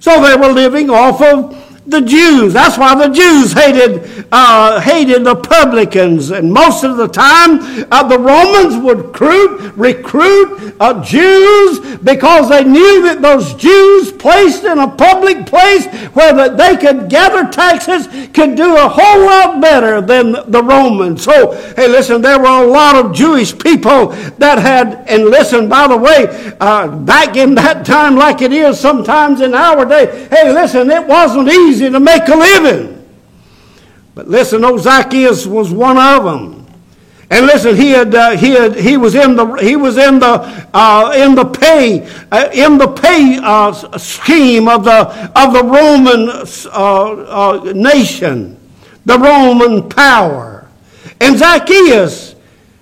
So 0.00 0.22
they 0.22 0.36
were 0.36 0.52
living 0.52 0.90
off 0.90 1.22
of 1.22 1.63
the 1.86 2.00
Jews. 2.00 2.52
That's 2.52 2.78
why 2.78 2.94
the 2.94 3.12
Jews 3.12 3.52
hated, 3.52 4.26
uh, 4.32 4.80
hated 4.80 5.24
the 5.24 5.36
publicans. 5.36 6.30
And 6.30 6.52
most 6.52 6.82
of 6.82 6.96
the 6.96 7.08
time, 7.08 7.86
uh, 7.90 8.08
the 8.08 8.18
Romans 8.18 8.82
would 8.82 8.98
recruit, 8.98 9.72
recruit 9.76 10.74
uh, 10.80 11.04
Jews 11.04 11.96
because 11.98 12.48
they 12.48 12.64
knew 12.64 13.02
that 13.02 13.20
those 13.20 13.54
Jews 13.54 14.12
placed 14.12 14.64
in 14.64 14.78
a 14.78 14.88
public 14.88 15.46
place 15.46 15.86
where 16.14 16.32
that 16.32 16.56
they 16.56 16.76
could 16.76 17.10
gather 17.10 17.50
taxes 17.50 18.06
could 18.32 18.56
do 18.56 18.76
a 18.76 18.88
whole 18.88 19.26
lot 19.26 19.60
better 19.60 20.00
than 20.00 20.32
the 20.50 20.62
Romans. 20.62 21.22
So, 21.22 21.52
hey, 21.76 21.88
listen, 21.88 22.22
there 22.22 22.38
were 22.38 22.64
a 22.64 22.66
lot 22.66 22.96
of 22.96 23.12
Jewish 23.12 23.56
people 23.58 24.08
that 24.38 24.58
had, 24.58 25.04
and 25.08 25.26
listen, 25.26 25.68
by 25.68 25.86
the 25.88 25.96
way, 25.96 26.56
uh, 26.60 26.88
back 26.88 27.36
in 27.36 27.54
that 27.56 27.84
time, 27.84 28.16
like 28.16 28.40
it 28.40 28.52
is 28.52 28.80
sometimes 28.80 29.40
in 29.42 29.54
our 29.54 29.84
day, 29.84 30.28
hey, 30.30 30.50
listen, 30.52 30.90
it 30.90 31.06
wasn't 31.06 31.48
easy 31.48 31.73
easy 31.74 31.90
to 31.90 32.00
make 32.00 32.28
a 32.28 32.36
living. 32.36 33.04
But 34.14 34.28
listen, 34.28 34.64
old 34.64 34.80
Zacchaeus 34.80 35.46
was 35.46 35.72
one 35.72 35.98
of 35.98 36.24
them. 36.24 36.66
And 37.30 37.46
listen, 37.46 37.74
he 37.74 37.90
had, 37.90 38.14
uh, 38.14 38.36
he 38.36 38.50
had, 38.50 38.76
he 38.76 38.96
was 38.96 39.14
in 39.14 39.34
the, 39.34 39.54
he 39.54 39.76
was 39.76 39.96
in 39.96 40.20
the, 40.20 40.68
uh, 40.72 41.12
in 41.16 41.34
the 41.34 41.44
pay, 41.44 42.06
uh, 42.30 42.50
in 42.52 42.78
the 42.78 42.86
pay 42.86 43.40
uh, 43.42 43.72
scheme 43.98 44.68
of 44.68 44.84
the, 44.84 45.32
of 45.34 45.52
the 45.52 45.64
Roman 45.64 46.28
uh, 46.72 47.50
uh, 47.50 47.72
nation, 47.74 48.56
the 49.04 49.18
Roman 49.18 49.88
power. 49.88 50.68
And 51.20 51.36
Zacchaeus, 51.36 52.36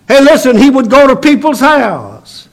hey, 0.08 0.20
listen, 0.20 0.58
he 0.58 0.68
would 0.68 0.90
go 0.90 1.06
to 1.06 1.16
people's 1.16 1.60
house, 1.60 2.48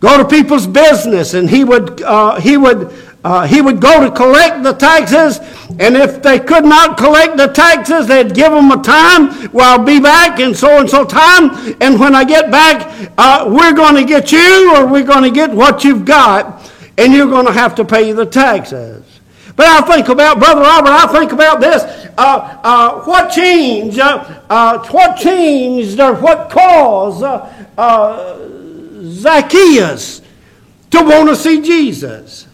go 0.00 0.18
to 0.18 0.24
people's 0.24 0.66
business, 0.66 1.34
and 1.34 1.48
he 1.48 1.62
would, 1.62 2.00
he 2.40 2.56
would 2.56 2.90
uh, 3.24 3.46
he 3.46 3.62
would 3.62 3.80
go 3.80 4.04
to 4.04 4.10
collect 4.14 4.62
the 4.62 4.74
taxes, 4.74 5.38
and 5.80 5.96
if 5.96 6.22
they 6.22 6.38
could 6.38 6.64
not 6.64 6.98
collect 6.98 7.38
the 7.38 7.46
taxes, 7.46 8.06
they'd 8.06 8.34
give 8.34 8.52
him 8.52 8.70
a 8.70 8.82
time. 8.82 9.50
Well, 9.50 9.78
I'll 9.78 9.84
be 9.84 9.98
back 9.98 10.40
in 10.40 10.54
so 10.54 10.78
and 10.78 10.88
so 10.88 11.06
time, 11.06 11.74
and 11.80 11.98
when 11.98 12.14
I 12.14 12.24
get 12.24 12.50
back, 12.50 13.10
uh, 13.16 13.46
we're 13.48 13.72
going 13.72 13.94
to 13.94 14.04
get 14.04 14.30
you, 14.30 14.76
or 14.76 14.86
we're 14.86 15.06
going 15.06 15.22
to 15.22 15.30
get 15.30 15.50
what 15.50 15.84
you've 15.84 16.04
got, 16.04 16.70
and 16.98 17.14
you're 17.14 17.30
going 17.30 17.46
to 17.46 17.52
have 17.52 17.74
to 17.76 17.84
pay 17.84 18.12
the 18.12 18.26
taxes. 18.26 19.02
But 19.56 19.66
I 19.68 19.80
think 19.82 20.08
about, 20.08 20.38
Brother 20.38 20.60
Robert, 20.60 20.90
I 20.90 21.06
think 21.18 21.32
about 21.32 21.60
this. 21.60 21.82
Uh, 22.18 22.60
uh 22.62 23.04
what 23.04 23.30
changed? 23.30 24.00
Uh, 24.00 24.42
uh, 24.50 24.86
what 24.88 25.16
changed 25.16 25.98
or 25.98 26.14
what 26.14 26.50
caused 26.50 27.20
Zacchaeus 29.22 30.20
to 30.90 31.02
want 31.02 31.30
to 31.30 31.36
see 31.36 31.62
Jesus? 31.62 32.48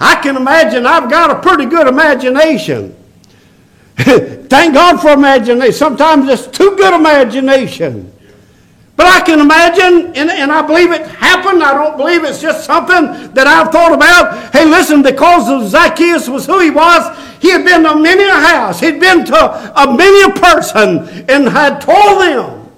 I 0.00 0.16
can 0.16 0.36
imagine 0.36 0.86
I've 0.86 1.10
got 1.10 1.30
a 1.30 1.40
pretty 1.40 1.66
good 1.66 1.86
imagination. 1.86 2.96
Thank 3.96 4.74
God 4.74 5.00
for 5.00 5.10
imagination. 5.10 5.74
Sometimes 5.74 6.28
it's 6.28 6.46
too 6.46 6.74
good 6.76 6.94
imagination. 6.94 8.10
But 8.96 9.06
I 9.06 9.20
can 9.20 9.40
imagine, 9.40 10.14
and, 10.14 10.30
and 10.30 10.52
I 10.52 10.66
believe 10.66 10.90
it 10.92 11.06
happened. 11.06 11.62
I 11.62 11.72
don't 11.72 11.96
believe 11.96 12.24
it's 12.24 12.40
just 12.40 12.64
something 12.64 13.32
that 13.32 13.46
I've 13.46 13.72
thought 13.72 13.94
about. 13.94 14.52
Hey, 14.52 14.64
listen, 14.64 15.02
because 15.02 15.48
of 15.48 15.70
Zacchaeus 15.70 16.28
was 16.28 16.46
who 16.46 16.60
he 16.60 16.70
was, 16.70 17.16
He 17.40 17.50
had 17.50 17.64
been 17.64 17.82
to 17.84 17.96
many 17.96 18.24
a 18.24 18.34
house. 18.34 18.80
He'd 18.80 19.00
been 19.00 19.24
to 19.24 19.80
a 19.80 19.96
many 19.96 20.30
a 20.30 20.34
person 20.34 21.24
and 21.30 21.48
had 21.48 21.80
told 21.80 22.20
them. 22.20 22.68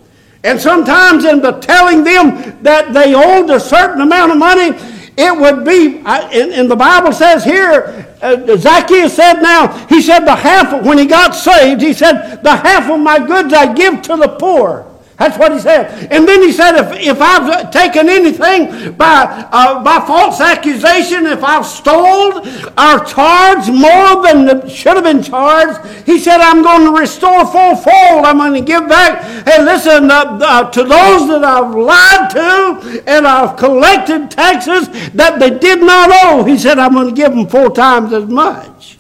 And 0.45 0.61
sometimes 0.61 1.25
in 1.25 1.41
the 1.41 1.53
telling 1.53 2.05
them 2.05 2.63
that 2.63 2.93
they 2.93 3.15
owed 3.15 3.51
a 3.51 3.61
certain 3.61 4.01
amount 4.01 4.33
of 4.33 4.39
money, 4.39 4.79
it 5.17 5.37
would 5.37 5.65
be, 5.65 5.99
and, 5.99 6.53
and 6.53 6.71
the 6.71 6.77
Bible 6.77 7.13
says 7.13 7.45
here, 7.45 8.07
uh, 8.23 8.57
Zacchaeus 8.57 9.15
said 9.15 9.43
now, 9.43 9.69
he 9.87 10.01
said 10.01 10.21
the 10.21 10.35
half, 10.35 10.85
when 10.85 10.97
he 10.99 11.07
got 11.07 11.35
saved, 11.35 11.83
he 11.83 11.93
said, 11.93 12.43
the 12.43 12.57
half 12.57 12.91
of 12.91 13.01
my 13.01 13.19
goods 13.19 13.53
I 13.53 13.73
give 13.75 14.01
to 14.03 14.17
the 14.17 14.29
poor. 14.29 14.92
That's 15.19 15.39
what 15.39 15.53
he 15.53 15.61
said. 15.61 16.11
And 16.11 16.27
then 16.27 16.43
he 16.43 16.53
said, 16.53 16.77
if, 16.77 16.93
if 16.99 17.21
I've 17.21 17.71
taken 17.71 18.09
anything 18.09 18.93
by, 18.93 19.47
uh, 19.53 19.83
by 19.85 20.01
false 20.07 20.41
accusation, 20.41 21.27
if 21.27 21.45
I've 21.45 21.67
stole 21.67 22.39
or 22.39 23.05
charged 23.05 23.73
more 23.73 24.23
than 24.23 24.69
should 24.69 24.97
have 24.97 25.05
been 25.05 25.23
charged, 25.23 25.85
he 26.07 26.19
said, 26.19 26.41
I'm 26.41 26.63
going 26.63 26.93
to 26.93 26.99
restore 26.99 27.45
fourfold. 27.45 28.25
I'm 28.25 28.39
going 28.39 28.55
to 28.55 28.67
give 28.67 28.89
back. 28.89 29.47
Hey, 29.47 29.63
listen, 29.63 30.11
uh, 30.11 30.39
uh, 30.43 30.71
to 30.71 30.81
those 30.81 31.29
that 31.29 31.45
I've 31.45 31.75
lied 31.75 32.31
to 32.31 33.03
and 33.07 33.27
I've 33.27 33.57
collected 33.57 34.31
taxes 34.31 34.89
that 35.13 35.39
they 35.39 35.57
did 35.57 35.81
not 35.81 36.11
owe, 36.25 36.43
he 36.43 36.59
said, 36.59 36.79
I'm 36.79 36.95
going 36.95 37.09
to 37.09 37.15
give 37.15 37.33
them 37.33 37.47
four 37.47 37.71
times 37.71 38.13
as 38.13 38.25
much. 38.25 38.99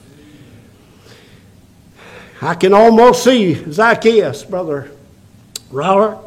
I 2.42 2.54
can 2.54 2.74
almost 2.74 3.24
see 3.24 3.54
Zacchaeus, 3.72 4.44
brother 4.44 4.91
Robert, 5.72 6.18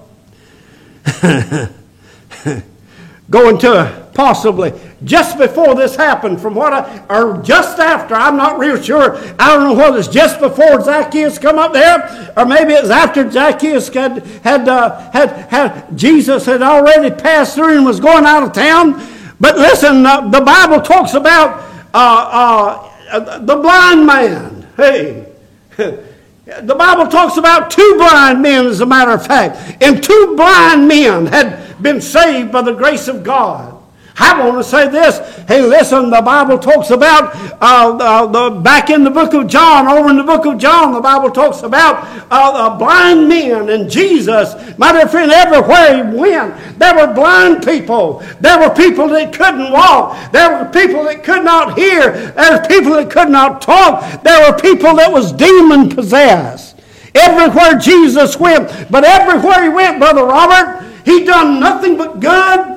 going 3.30 3.58
to 3.60 4.10
possibly 4.16 4.74
just 5.04 5.38
before 5.38 5.76
this 5.76 5.96
happened, 5.96 6.42
from 6.42 6.56
what 6.56 6.74
I, 6.74 7.06
or 7.10 7.42
just 7.44 7.78
after, 7.78 8.16
I'm 8.16 8.38
not 8.38 8.58
real 8.58 8.82
sure. 8.82 9.18
I 9.40 9.54
don't 9.54 9.64
know 9.64 9.74
whether 9.74 10.00
it's 10.00 10.08
just 10.08 10.40
before 10.40 10.82
Zacchaeus 10.82 11.38
come 11.38 11.60
up 11.60 11.74
there, 11.74 12.34
or 12.36 12.46
maybe 12.46 12.74
it's 12.74 12.90
after 12.90 13.30
Zacchaeus 13.30 13.88
had, 13.90 14.26
had, 14.44 14.68
uh, 14.68 15.12
had, 15.12 15.30
had 15.50 15.98
Jesus 15.98 16.46
had 16.46 16.64
already 16.64 17.14
passed 17.14 17.54
through 17.56 17.78
and 17.78 17.86
was 17.86 18.00
going 18.00 18.26
out 18.26 18.42
of 18.42 18.54
town. 18.54 18.94
But 19.40 19.58
listen, 19.58 20.06
uh, 20.06 20.30
the 20.30 20.42
Bible 20.42 20.82
talks 20.82 21.14
about 21.14 21.64
uh, 21.94 22.90
uh 23.12 23.40
the 23.40 23.56
blind 23.58 24.08
man. 24.08 24.68
Hey. 24.76 25.28
The 26.46 26.76
Bible 26.76 27.08
talks 27.08 27.38
about 27.38 27.72
two 27.72 27.96
blind 27.98 28.42
men, 28.42 28.68
as 28.68 28.80
a 28.80 28.86
matter 28.86 29.12
of 29.12 29.26
fact. 29.26 29.82
And 29.82 30.04
two 30.04 30.36
blind 30.38 30.88
men 30.88 31.26
had 31.26 31.82
been 31.82 32.00
saved 32.00 32.52
by 32.52 32.62
the 32.62 32.74
grace 32.74 33.08
of 33.08 33.24
God. 33.24 33.75
I 34.18 34.40
want 34.40 34.58
to 34.58 34.64
say 34.64 34.88
this. 34.88 35.20
Hey, 35.46 35.62
listen, 35.62 36.10
the 36.10 36.22
Bible 36.22 36.58
talks 36.58 36.90
about 36.90 37.36
uh, 37.62 37.98
uh, 38.00 38.26
the, 38.28 38.62
back 38.62 38.90
in 38.90 39.04
the 39.04 39.10
book 39.10 39.34
of 39.34 39.48
John, 39.48 39.88
over 39.88 40.10
in 40.10 40.16
the 40.16 40.24
book 40.24 40.46
of 40.46 40.58
John, 40.58 40.94
the 40.94 41.02
Bible 41.02 41.30
talks 41.30 41.64
about 41.64 42.08
uh, 42.32 42.78
blind 42.78 43.28
men 43.28 43.70
and 43.70 43.90
Jesus. 43.90 44.56
My 44.78 44.94
dear 44.94 45.10
friend, 45.10 45.32
everywhere 45.32 45.98
he 45.98 46.18
went, 46.18 46.80
there 46.80 46.96
were 46.96 47.14
blind 47.14 47.66
people. 47.66 48.24
There 48.40 48.58
were 48.58 48.74
people 48.74 49.10
that 49.10 49.34
couldn't 49.34 49.72
walk. 49.72 50.32
There 50.32 50.64
were 50.64 50.72
people 50.72 51.04
that 51.04 51.22
could 51.24 51.44
not 51.44 51.78
hear. 51.78 52.32
There 52.32 52.58
were 52.58 52.68
people 52.68 52.94
that 52.94 53.12
could 53.12 53.30
not 53.30 53.62
talk. 53.62 54.24
There 54.24 54.50
were 54.50 54.58
people 54.58 54.96
that 54.96 55.12
was 55.12 55.34
demon 55.34 55.90
possessed. 55.90 56.80
Everywhere 57.14 57.80
Jesus 57.80 58.38
went, 58.38 58.90
but 58.90 59.04
everywhere 59.04 59.64
he 59.64 59.70
went, 59.70 60.00
Brother 60.00 60.24
Robert, 60.24 60.86
he 61.04 61.26
done 61.26 61.60
nothing 61.60 61.98
but 61.98 62.22
good 62.22 62.75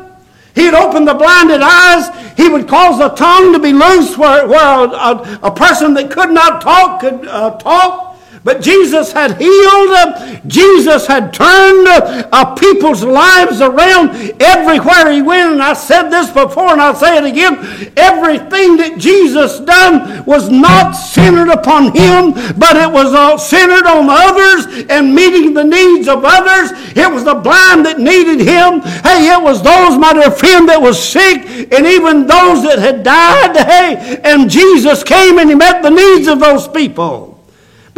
He'd 0.59 0.74
open 0.74 1.04
the 1.04 1.14
blinded 1.14 1.61
eyes. 1.62 2.09
He 2.36 2.48
would 2.48 2.66
cause 2.66 2.98
the 2.98 3.11
tongue 3.11 3.52
to 3.52 3.61
be 3.61 3.72
loose 3.72 4.18
where, 4.18 4.48
where 4.48 4.59
a, 4.59 4.90
a, 4.90 5.38
a 5.44 5.54
person 5.54 5.94
that 5.94 6.11
could 6.11 6.30
not 6.30 6.61
talk 6.61 7.00
could 7.00 7.28
uh, 7.28 7.56
talk. 7.59 8.07
But 8.49 8.62
Jesus 8.62 9.12
had 9.12 9.36
healed, 9.36 10.40
Jesus 10.46 11.07
had 11.07 11.34
turned 11.34 11.86
a 11.86 12.57
people's 12.59 13.05
lives 13.05 13.61
around 13.61 14.09
everywhere 14.40 15.12
he 15.12 15.20
went. 15.20 15.53
And 15.53 15.62
I 15.62 15.74
said 15.74 16.09
this 16.09 16.30
before 16.30 16.72
and 16.72 16.80
I'll 16.80 16.94
say 16.94 17.18
it 17.18 17.24
again. 17.24 17.92
Everything 17.94 18.78
that 18.78 18.96
Jesus 18.96 19.61
done 19.61 20.24
was 20.24 20.49
not 20.49 20.92
centered 20.92 21.51
upon 21.51 21.94
him, 21.94 22.32
but 22.57 22.74
it 22.76 22.90
was 22.90 23.12
all 23.12 23.38
centered 23.38 23.84
on 23.84 24.07
others 24.09 24.86
and 24.88 25.14
meeting 25.14 25.53
the 25.53 25.64
needs 25.64 26.09
of 26.09 26.24
others. 26.24 26.70
It 26.96 27.12
was 27.12 27.24
the 27.24 27.34
blind 27.34 27.84
that 27.84 27.99
needed 27.99 28.40
him. 28.40 28.80
Hey, 29.05 29.28
it 29.28 29.42
was 29.42 29.62
those, 29.62 29.99
my 29.99 30.14
dear 30.14 30.30
friend, 30.30 30.66
that 30.70 30.80
was 30.80 30.96
sick 30.99 31.70
and 31.70 31.86
even 31.86 32.26
those 32.26 32.62
that 32.62 32.78
had 32.78 33.03
died. 33.03 33.59
Hey, 33.59 34.18
and 34.24 34.49
Jesus 34.49 35.05
came 35.05 35.38
and 35.38 35.51
he 35.51 35.55
met 35.55 35.82
the 35.82 35.90
needs 35.90 36.28
of 36.28 36.40
those 36.40 36.66
people. 36.66 37.38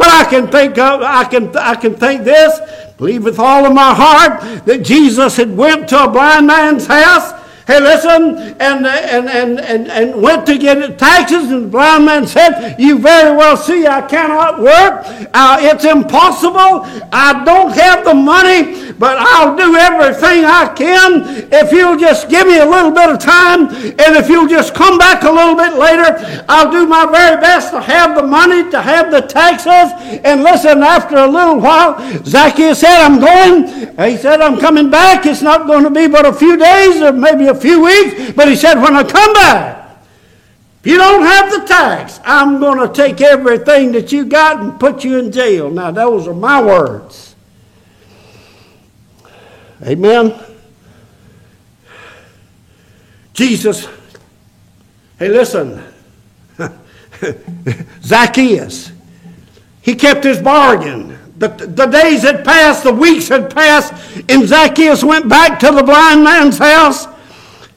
But 0.01 0.09
I 0.09 0.25
can 0.27 0.47
think 0.47 0.79
of, 0.79 1.03
I 1.03 1.25
can, 1.25 1.55
I 1.55 1.75
can 1.75 1.93
think 1.93 2.23
this, 2.23 2.59
believe 2.97 3.23
with 3.23 3.37
all 3.37 3.67
of 3.67 3.73
my 3.75 3.93
heart 3.93 4.65
that 4.65 4.79
Jesus 4.81 5.37
had 5.37 5.55
went 5.55 5.87
to 5.89 6.05
a 6.05 6.09
blind 6.09 6.47
man's 6.47 6.87
house 6.87 7.31
Hey, 7.67 7.79
listen, 7.79 8.37
and, 8.59 8.85
and, 8.87 9.29
and, 9.29 9.59
and, 9.59 9.87
and 9.87 10.21
went 10.21 10.47
to 10.47 10.57
get 10.57 10.97
taxes, 10.97 11.51
and 11.51 11.65
the 11.65 11.67
blind 11.67 12.05
man 12.05 12.25
said, 12.25 12.75
You 12.79 12.97
very 12.97 13.35
well 13.35 13.55
see 13.55 13.85
I 13.85 14.01
cannot 14.01 14.59
work. 14.59 15.05
Uh, 15.33 15.57
it's 15.61 15.85
impossible. 15.85 16.87
I 17.11 17.43
don't 17.45 17.71
have 17.73 18.03
the 18.03 18.15
money, 18.15 18.91
but 18.93 19.17
I'll 19.19 19.55
do 19.55 19.75
everything 19.75 20.43
I 20.43 20.73
can 20.75 21.51
if 21.51 21.71
you'll 21.71 21.97
just 21.97 22.29
give 22.29 22.47
me 22.47 22.57
a 22.57 22.65
little 22.65 22.91
bit 22.91 23.09
of 23.09 23.19
time, 23.19 23.67
and 23.67 24.15
if 24.17 24.27
you'll 24.27 24.47
just 24.47 24.73
come 24.73 24.97
back 24.97 25.23
a 25.23 25.31
little 25.31 25.55
bit 25.55 25.73
later, 25.73 26.43
I'll 26.49 26.71
do 26.71 26.87
my 26.87 27.05
very 27.05 27.39
best 27.39 27.71
to 27.71 27.81
have 27.81 28.15
the 28.15 28.23
money, 28.23 28.69
to 28.71 28.81
have 28.81 29.11
the 29.11 29.21
taxes. 29.21 30.19
And 30.23 30.43
listen, 30.43 30.81
after 30.81 31.17
a 31.17 31.27
little 31.27 31.59
while, 31.59 31.99
Zacchaeus 32.25 32.79
said, 32.79 33.01
I'm 33.01 33.19
going. 33.19 33.67
He 34.11 34.17
said, 34.17 34.41
I'm 34.41 34.59
coming 34.59 34.89
back. 34.89 35.25
It's 35.25 35.41
not 35.41 35.67
going 35.67 35.83
to 35.83 35.91
be 35.91 36.07
but 36.07 36.25
a 36.25 36.33
few 36.33 36.57
days 36.57 37.01
or 37.01 37.11
maybe 37.11 37.50
a 37.51 37.59
few 37.59 37.83
weeks, 37.83 38.31
but 38.31 38.47
he 38.47 38.55
said, 38.55 38.81
when 38.81 38.95
I 38.95 39.03
come 39.03 39.33
back, 39.33 39.81
if 40.83 40.87
you 40.91 40.97
don't 40.97 41.21
have 41.21 41.51
the 41.51 41.67
tax, 41.67 42.19
I'm 42.23 42.59
going 42.59 42.79
to 42.79 42.91
take 42.91 43.21
everything 43.21 43.91
that 43.91 44.11
you 44.11 44.25
got 44.25 44.59
and 44.59 44.79
put 44.79 45.03
you 45.03 45.19
in 45.19 45.31
jail. 45.31 45.69
Now, 45.69 45.91
those 45.91 46.27
are 46.27 46.33
my 46.33 46.59
words. 46.59 47.35
Amen. 49.83 50.33
Jesus, 53.33 53.87
hey, 55.19 55.29
listen. 55.29 55.83
Zacchaeus, 58.01 58.91
he 59.81 59.95
kept 59.95 60.23
his 60.23 60.39
bargain. 60.39 61.17
The, 61.37 61.47
the 61.47 61.87
days 61.87 62.21
had 62.21 62.43
passed, 62.43 62.83
the 62.83 62.93
weeks 62.93 63.27
had 63.27 63.53
passed, 63.53 63.93
and 64.29 64.47
Zacchaeus 64.47 65.03
went 65.03 65.27
back 65.27 65.59
to 65.59 65.71
the 65.71 65.83
blind 65.83 66.23
man's 66.23 66.57
house. 66.57 67.07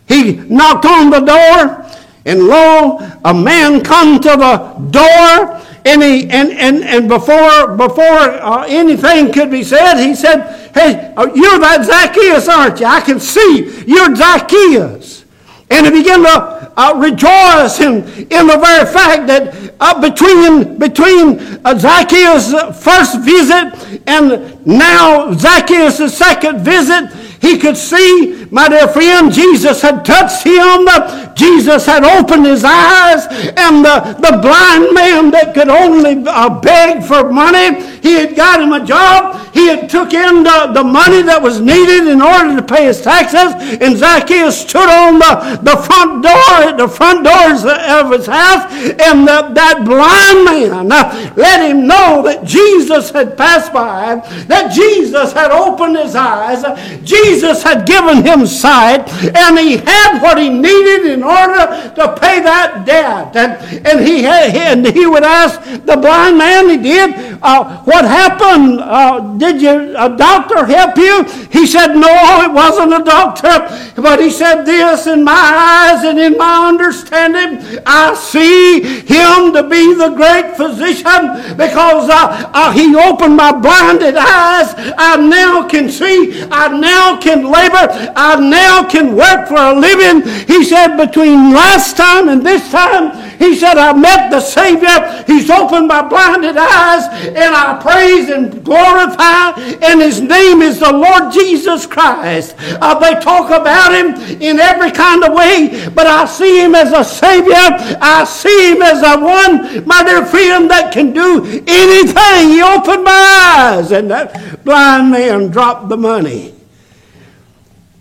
He 0.07 0.35
knocked 0.35 0.85
on 0.85 1.11
the 1.11 1.21
door, 1.21 1.87
and 2.27 2.45
lo, 2.45 2.99
a 3.25 3.35
man 3.35 3.83
come 3.83 4.21
to 4.21 4.29
the 4.29 4.89
door, 4.91 5.61
and 5.85 6.03
he 6.03 6.29
and 6.31 6.51
and, 6.53 6.85
and 6.85 7.09
before 7.09 7.77
before 7.77 8.05
uh, 8.05 8.65
anything 8.69 9.33
could 9.33 9.51
be 9.51 9.63
said, 9.63 10.03
he 10.03 10.15
said, 10.15 10.71
"Hey, 10.75 11.13
uh, 11.17 11.27
you're 11.35 11.59
that 11.59 11.85
Zacchaeus, 11.85 12.49
aren't 12.49 12.81
you? 12.81 12.87
I 12.87 13.01
can 13.01 13.21
see 13.21 13.85
you're 13.87 14.15
Zacchaeus." 14.15 15.25
And 15.71 15.87
he 15.87 15.93
began 15.93 16.23
to 16.23 16.73
uh, 16.77 16.95
rejoice 16.97 17.81
in, 17.81 18.05
in 18.31 18.47
the 18.47 18.59
very 18.61 18.87
fact 18.87 19.27
that 19.27 19.73
uh, 19.81 20.01
between, 20.01 20.79
between 20.79 21.39
uh, 21.65 21.79
Zacchaeus' 21.79 22.53
first 22.83 23.21
visit 23.21 24.01
and 24.07 24.67
now 24.67 25.33
Zacchaeus' 25.33 26.17
second 26.17 26.61
visit, 26.61 27.13
he 27.41 27.59
could 27.59 27.77
see, 27.77 28.44
my 28.55 28.69
dear 28.69 28.87
friend, 28.87 29.33
Jesus 29.33 29.83
had 29.83 30.05
touched 30.05 30.47
him. 30.47 30.87
Jesus 31.35 31.87
had 31.87 32.05
opened 32.05 32.47
his 32.47 32.63
eyes. 32.63 33.27
And 33.57 33.85
the, 33.85 34.15
the 34.23 34.39
blind 34.39 34.95
man 34.95 35.33
that 35.33 35.55
could 35.55 35.69
only 35.69 36.23
uh, 36.25 36.61
beg 36.61 37.03
for 37.03 37.33
money, 37.33 37.83
he 38.01 38.13
had 38.13 38.37
got 38.37 38.63
him 38.63 38.73
a 38.73 38.87
job. 38.87 39.41
He 39.53 39.67
had 39.67 39.91
took 39.91 40.15
in 40.15 40.45
the, 40.45 40.71
the 40.73 40.85
money 40.85 41.23
that 41.23 41.43
was 41.43 41.61
needed 41.61 42.07
in 42.07 42.23
order 42.23 42.55
to 42.55 42.63
pay 42.63 42.87
his 42.87 43.03
taxes. 43.03 43.59
And 43.83 43.97
Zacchaeus 43.97 44.61
stood 44.61 44.89
on 44.89 45.19
the, 45.19 45.59
the 45.63 45.77
front 45.83 46.23
door, 46.23 46.71
at 46.71 46.77
the 46.77 46.87
front 46.87 47.25
doors 47.25 47.65
of 47.65 48.13
his 48.13 48.27
house. 48.27 48.71
And 49.03 49.27
the, 49.27 49.51
that 49.55 49.83
blind 49.85 50.45
man 50.45 50.93
uh, 50.93 51.33
let 51.35 51.69
him 51.69 51.89
know 51.89 52.23
that 52.23 52.45
Jesus 52.45 53.11
had 53.11 53.37
passed 53.37 53.73
by, 53.73 54.23
that 54.47 54.73
Jesus 54.73 55.33
had 55.33 55.51
opened 55.51 55.97
his 55.97 56.15
eyes. 56.15 56.63
Jesus 57.03 57.65
had 57.65 57.85
given 57.85 58.25
him 58.25 58.44
sight, 58.47 59.09
and 59.37 59.59
he 59.59 59.77
had 59.77 60.21
what 60.21 60.39
he 60.39 60.49
needed 60.49 61.07
in 61.07 61.23
order 61.23 61.93
to 61.95 62.17
pay 62.21 62.41
that 62.41 62.85
debt. 62.87 63.35
And, 63.37 63.87
and, 63.87 64.07
he, 64.07 64.23
had, 64.23 64.55
and 64.55 64.87
he 64.87 65.07
would 65.07 65.25
ask 65.25 65.61
the 65.63 65.97
blind 65.97 66.39
man, 66.39 66.69
he 66.69 66.77
did, 66.77 67.39
uh, 67.43 67.83
what 67.83 68.05
happened? 68.05 68.81
Uh, 68.81 69.37
did 69.37 69.61
you, 69.61 69.95
a 69.97 70.15
doctor 70.17 70.65
help 70.65 70.97
you? 70.97 71.25
He 71.51 71.67
said, 71.67 71.95
no, 71.95 72.43
it 72.43 72.53
wasn't 72.53 72.95
a 72.95 73.05
doctor. 73.05 73.69
But 74.01 74.21
he 74.21 74.31
said, 74.31 74.65
this 74.65 75.07
in 75.07 75.25
my 75.25 75.33
eyes 75.33 76.05
and 76.05 76.19
in 76.19 76.37
my 76.37 76.69
understanding, 76.69 77.81
I 77.87 78.15
see 78.15 78.81
him 78.81 79.53
to 79.53 79.63
be 79.69 79.95
the 79.95 80.11
great 80.11 80.57
physician 80.57 81.57
because 81.57 82.09
uh, 82.11 82.51
uh, 82.53 82.73
he 82.73 82.95
opened 82.95 83.37
my 83.37 83.53
blinded 83.53 84.17
eyes. 84.17 84.75
I 84.97 85.17
now 85.17 85.69
can 85.69 85.89
see. 85.91 86.43
I 86.51 86.69
now 86.69 87.21
can 87.21 87.45
labor. 87.45 88.13
Now 88.41 88.89
can 88.89 89.15
work 89.15 89.49
for 89.49 89.57
a 89.57 89.75
living. 89.75 90.23
He 90.47 90.65
said, 90.65 90.97
between 90.97 91.53
last 91.53 91.97
time 91.97 92.29
and 92.29 92.45
this 92.45 92.71
time, 92.71 93.13
he 93.39 93.55
said, 93.57 93.77
I 93.77 93.93
met 93.93 94.31
the 94.31 94.41
Savior. 94.41 95.25
He's 95.27 95.51
opened 95.51 95.89
my 95.89 96.07
blinded 96.07 96.57
eyes, 96.57 97.05
and 97.29 97.55
I 97.55 97.79
praise 97.81 98.31
and 98.31 98.65
glorify, 98.65 99.53
and 99.85 100.01
his 100.01 100.21
name 100.21 100.63
is 100.63 100.81
the 100.81 100.93
Lord 100.93 101.33
Jesus 101.33 101.87
Christ. 101.87 102.55
Uh, 102.59 102.99
they 102.99 103.21
talk 103.21 103.51
about 103.51 103.93
him 103.93 104.15
in 104.41 104.59
every 104.59 104.91
kind 104.91 105.25
of 105.25 105.35
way, 105.35 105.89
but 105.91 106.07
I 106.07 106.25
see 106.27 106.63
him 106.63 106.75
as 106.75 106.93
a 106.93 107.05
Savior. 107.05 107.55
I 108.01 108.25
see 108.25 108.73
him 108.73 108.83
as 108.83 109.03
a 109.03 109.19
one, 109.21 109.87
my 109.87 110.03
dear 110.03 110.25
friend, 110.25 110.71
that 110.71 110.93
can 110.93 111.13
do 111.13 111.45
anything. 111.67 112.49
He 112.49 112.63
opened 112.63 113.05
my 113.05 113.57
eyes, 113.59 113.93
and 113.93 114.11
that 114.11 114.65
blind 114.65 115.11
man 115.11 115.51
dropped 115.51 115.89
the 115.89 115.97
money 115.97 116.54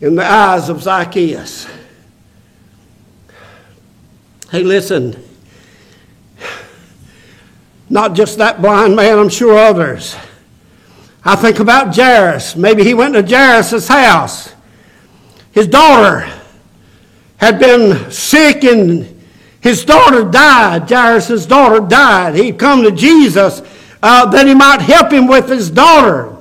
in 0.04 0.16
the 0.16 0.26
eyes 0.26 0.68
of 0.68 0.84
Zacchaeus. 0.84 1.66
Hey, 4.52 4.62
listen. 4.62 5.16
Not 7.90 8.14
just 8.14 8.38
that 8.40 8.62
blind 8.62 8.98
man, 8.98 9.18
I'm 9.18 9.30
sure 9.30 9.58
others. 9.58 10.18
I 11.24 11.38
think 11.38 11.60
about 11.60 11.96
Jairus. 11.96 12.58
Maybe 12.58 12.84
he 12.84 12.94
went 12.94 13.14
to 13.14 13.26
Jairus' 13.26 13.88
house. 13.88 14.54
His 15.54 15.70
daughter 15.70 16.30
had 17.38 17.58
been 17.58 18.12
sick 18.12 18.66
and 18.66 19.24
his 19.62 19.86
daughter 19.86 20.26
died. 20.30 20.90
Jairus' 20.90 21.46
daughter 21.46 21.80
died. 21.80 22.36
He'd 22.36 22.60
come 22.60 22.84
to 22.84 22.92
Jesus 22.92 23.62
uh, 24.02 24.26
that 24.32 24.48
he 24.48 24.54
might 24.54 24.82
help 24.82 25.14
him 25.14 25.28
with 25.28 25.48
his 25.48 25.72
daughter. 25.72 26.33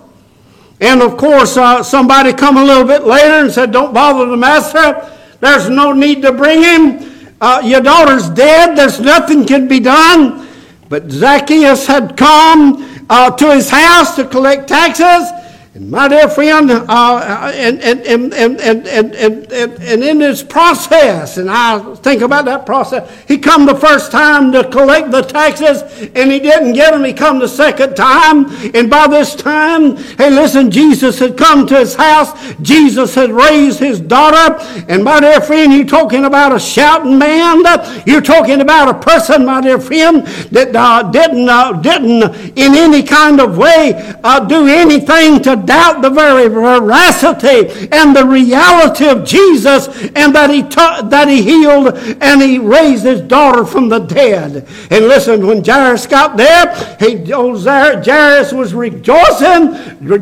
And 0.82 1.00
of 1.00 1.16
course, 1.16 1.56
uh, 1.56 1.84
somebody 1.84 2.32
come 2.32 2.56
a 2.56 2.64
little 2.64 2.84
bit 2.84 3.04
later 3.04 3.44
and 3.44 3.52
said, 3.52 3.70
Don't 3.70 3.94
bother 3.94 4.26
the 4.26 4.36
master. 4.36 5.08
There's 5.38 5.70
no 5.70 5.92
need 5.92 6.22
to 6.22 6.32
bring 6.32 6.60
him. 6.60 7.36
Uh, 7.40 7.62
your 7.64 7.80
daughter's 7.80 8.28
dead. 8.28 8.76
There's 8.76 8.98
nothing 8.98 9.46
can 9.46 9.68
be 9.68 9.78
done. 9.78 10.48
But 10.88 11.08
Zacchaeus 11.08 11.86
had 11.86 12.16
come 12.16 13.06
uh, 13.08 13.30
to 13.30 13.54
his 13.54 13.70
house 13.70 14.16
to 14.16 14.26
collect 14.26 14.66
taxes. 14.66 15.30
And 15.74 15.90
my 15.90 16.06
dear 16.06 16.28
friend, 16.28 16.70
uh, 16.70 16.84
uh, 16.86 17.50
and, 17.54 17.80
and, 17.80 18.02
and, 18.04 18.34
and, 18.34 18.60
and, 18.60 19.16
and, 19.16 20.04
in 20.04 20.18
this 20.18 20.42
process, 20.42 21.38
and 21.38 21.48
I 21.50 21.94
think 21.94 22.20
about 22.20 22.44
that 22.44 22.66
process, 22.66 23.10
he 23.26 23.38
come 23.38 23.64
the 23.64 23.74
first 23.74 24.12
time 24.12 24.52
to 24.52 24.68
collect 24.68 25.10
the 25.10 25.22
taxes, 25.22 25.80
and 26.14 26.30
he 26.30 26.40
didn't 26.40 26.74
get 26.74 26.90
them. 26.90 27.02
He 27.04 27.14
come 27.14 27.38
the 27.38 27.48
second 27.48 27.94
time, 27.94 28.50
and 28.74 28.90
by 28.90 29.06
this 29.06 29.34
time, 29.34 29.96
hey, 29.96 30.28
listen, 30.28 30.70
Jesus 30.70 31.18
had 31.18 31.38
come 31.38 31.66
to 31.68 31.78
his 31.78 31.94
house. 31.94 32.54
Jesus 32.60 33.14
had 33.14 33.30
raised 33.30 33.78
his 33.78 33.98
daughter, 33.98 34.62
and 34.90 35.02
my 35.02 35.20
dear 35.20 35.40
friend, 35.40 35.72
you're 35.72 35.86
talking 35.86 36.26
about 36.26 36.54
a 36.54 36.60
shouting 36.60 37.18
man. 37.18 37.62
You're 38.04 38.20
talking 38.20 38.60
about 38.60 38.94
a 38.94 39.00
person, 39.00 39.46
my 39.46 39.62
dear 39.62 39.80
friend, 39.80 40.26
that 40.50 40.76
uh, 40.76 41.10
didn't 41.10 41.48
uh, 41.48 41.72
didn't 41.80 42.58
in 42.58 42.74
any 42.74 43.02
kind 43.02 43.40
of 43.40 43.56
way 43.56 43.94
uh, 44.22 44.40
do 44.40 44.66
anything 44.66 45.42
to 45.44 45.61
doubt 45.66 46.02
the 46.02 46.10
very 46.10 46.48
veracity 46.48 47.88
and 47.92 48.14
the 48.14 48.26
reality 48.26 49.08
of 49.08 49.24
Jesus 49.24 49.88
and 50.14 50.34
that 50.34 50.50
he, 50.50 50.62
ta- 50.62 51.02
that 51.02 51.28
he 51.28 51.42
healed 51.42 51.96
and 52.20 52.42
he 52.42 52.58
raised 52.58 53.04
his 53.04 53.20
daughter 53.20 53.64
from 53.64 53.88
the 53.88 53.98
dead. 53.98 54.68
And 54.90 55.08
listen, 55.08 55.46
when 55.46 55.64
Jairus 55.64 56.06
got 56.06 56.36
there, 56.36 56.74
he, 56.98 57.32
old 57.32 57.64
Jairus 57.64 58.52
was 58.52 58.74
rejoicing. 58.74 59.72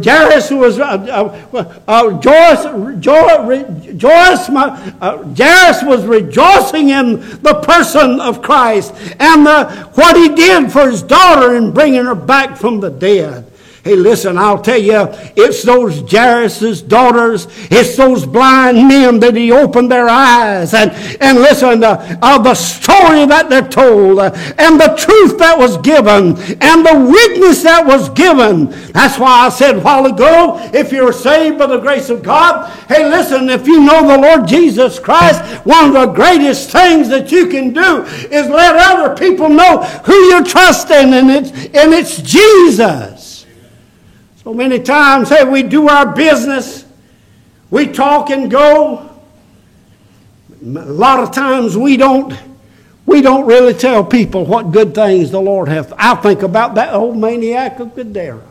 Jairus 0.03 0.51
was, 0.51 0.78
uh, 0.78 0.84
uh, 1.53 1.80
uh, 1.88 2.20
Joyce, 2.20 2.64
uh, 4.51 5.34
Jairus 5.36 5.82
was 5.82 6.05
rejoicing 6.05 6.91
in 6.91 7.20
the 7.43 7.61
person 7.66 8.20
of 8.20 8.43
Christ 8.43 8.95
and 9.18 9.47
the, 9.47 9.64
what 9.95 10.16
he 10.16 10.28
did 10.34 10.70
for 10.70 10.91
his 10.91 11.03
daughter 11.03 11.57
in 11.57 11.72
bringing 11.72 12.05
her 12.05 12.14
back 12.14 12.57
from 12.57 12.80
the 12.80 12.91
dead. 12.91 13.50
Hey, 13.83 13.97
listen, 13.97 14.37
I'll 14.37 14.61
tell 14.61 14.78
you, 14.78 15.09
it's 15.37 15.62
those 15.62 16.03
Jairus' 16.11 16.83
daughters, 16.83 17.47
it's 17.70 17.97
those 17.97 18.26
blind 18.26 18.76
men 18.87 19.20
that 19.20 19.35
he 19.35 19.53
opened 19.53 19.91
their 19.91 20.07
eyes. 20.07 20.74
And, 20.74 20.91
and 21.22 21.39
listen, 21.39 21.83
uh, 21.83 22.18
uh, 22.20 22.37
the 22.43 22.55
story 22.55 23.24
that 23.24 23.49
they're 23.49 23.66
told, 23.66 24.18
uh, 24.18 24.33
and 24.59 24.78
the 24.78 24.95
truth 24.99 25.39
that 25.39 25.57
was 25.57 25.78
given, 25.78 26.37
and 26.61 26.85
the 26.85 27.11
witness 27.11 27.62
that 27.62 27.87
was 27.87 28.11
given. 28.11 28.66
That's 28.93 29.18
why 29.18 29.47
I 29.47 29.49
said 29.49 29.76
a 29.76 29.81
while 29.81 30.05
ago, 30.05 30.61
if 30.74 30.93
you're 30.93 31.14
saved 31.14 31.59
by 31.59 31.66
the 31.66 31.78
grace 31.78 32.11
of 32.11 32.22
God, 32.22 32.70
hey, 32.87 33.09
listen, 33.09 33.49
if 33.49 33.66
you 33.66 33.81
know 33.81 34.07
the 34.07 34.18
Lord 34.18 34.47
Jesus 34.47 34.99
Christ, 34.99 35.41
one 35.64 35.87
of 35.87 35.95
the 35.95 36.12
greatest 36.12 36.70
things 36.70 37.09
that 37.09 37.33
you 37.33 37.47
can 37.47 37.72
do 37.72 38.05
is 38.05 38.47
let 38.47 38.76
other 38.76 39.16
people 39.16 39.49
know 39.49 39.83
who 40.05 40.14
you're 40.26 40.45
trusting, 40.45 41.14
and 41.14 41.31
it's, 41.31 41.51
and 41.51 41.95
it's 41.95 42.20
Jesus. 42.20 43.30
So 44.51 44.55
many 44.55 44.81
times, 44.81 45.29
hey, 45.29 45.45
we 45.45 45.63
do 45.63 45.89
our 45.89 46.13
business, 46.13 46.85
we 47.71 47.87
talk 47.87 48.31
and 48.31 48.51
go. 48.51 49.09
A 50.61 50.67
lot 50.67 51.21
of 51.21 51.31
times 51.31 51.77
we 51.77 51.97
don't 51.97 52.37
we 53.07 53.23
don't 53.23 53.47
really 53.47 53.75
tell 53.75 54.05
people 54.05 54.45
what 54.45 54.73
good 54.73 54.93
things 54.93 55.31
the 55.31 55.41
Lord 55.41 55.69
has. 55.69 55.93
I 55.97 56.17
think 56.17 56.43
about 56.43 56.75
that 56.75 56.93
old 56.93 57.17
maniac 57.17 57.79
of 57.79 57.95
Gadara. 57.95 58.43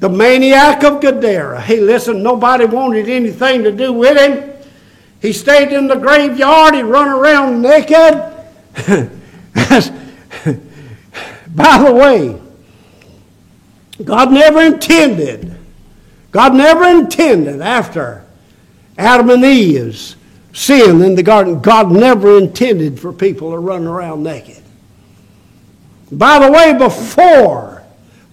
The 0.00 0.10
maniac 0.10 0.84
of 0.84 1.00
Gadara. 1.00 1.62
Hey, 1.62 1.80
listen, 1.80 2.22
nobody 2.22 2.66
wanted 2.66 3.08
anything 3.08 3.62
to 3.62 3.72
do 3.72 3.94
with 3.94 4.18
him. 4.18 4.52
He 5.22 5.32
stayed 5.32 5.72
in 5.72 5.86
the 5.86 5.96
graveyard, 5.96 6.74
he 6.74 6.82
run 6.82 7.08
around 7.08 7.62
naked. 7.62 8.30
By 11.54 11.82
the 11.82 11.94
way, 11.94 12.41
God 14.02 14.32
never 14.32 14.60
intended, 14.62 15.56
God 16.30 16.54
never 16.54 16.84
intended 16.84 17.60
after 17.60 18.24
Adam 18.96 19.30
and 19.30 19.44
Eve's 19.44 20.16
sin 20.52 21.02
in 21.02 21.14
the 21.14 21.22
garden, 21.22 21.60
God 21.60 21.90
never 21.90 22.38
intended 22.38 23.00
for 23.00 23.12
people 23.12 23.50
to 23.52 23.58
run 23.58 23.86
around 23.86 24.22
naked. 24.22 24.62
By 26.10 26.38
the 26.38 26.52
way, 26.52 26.76
before, 26.76 27.82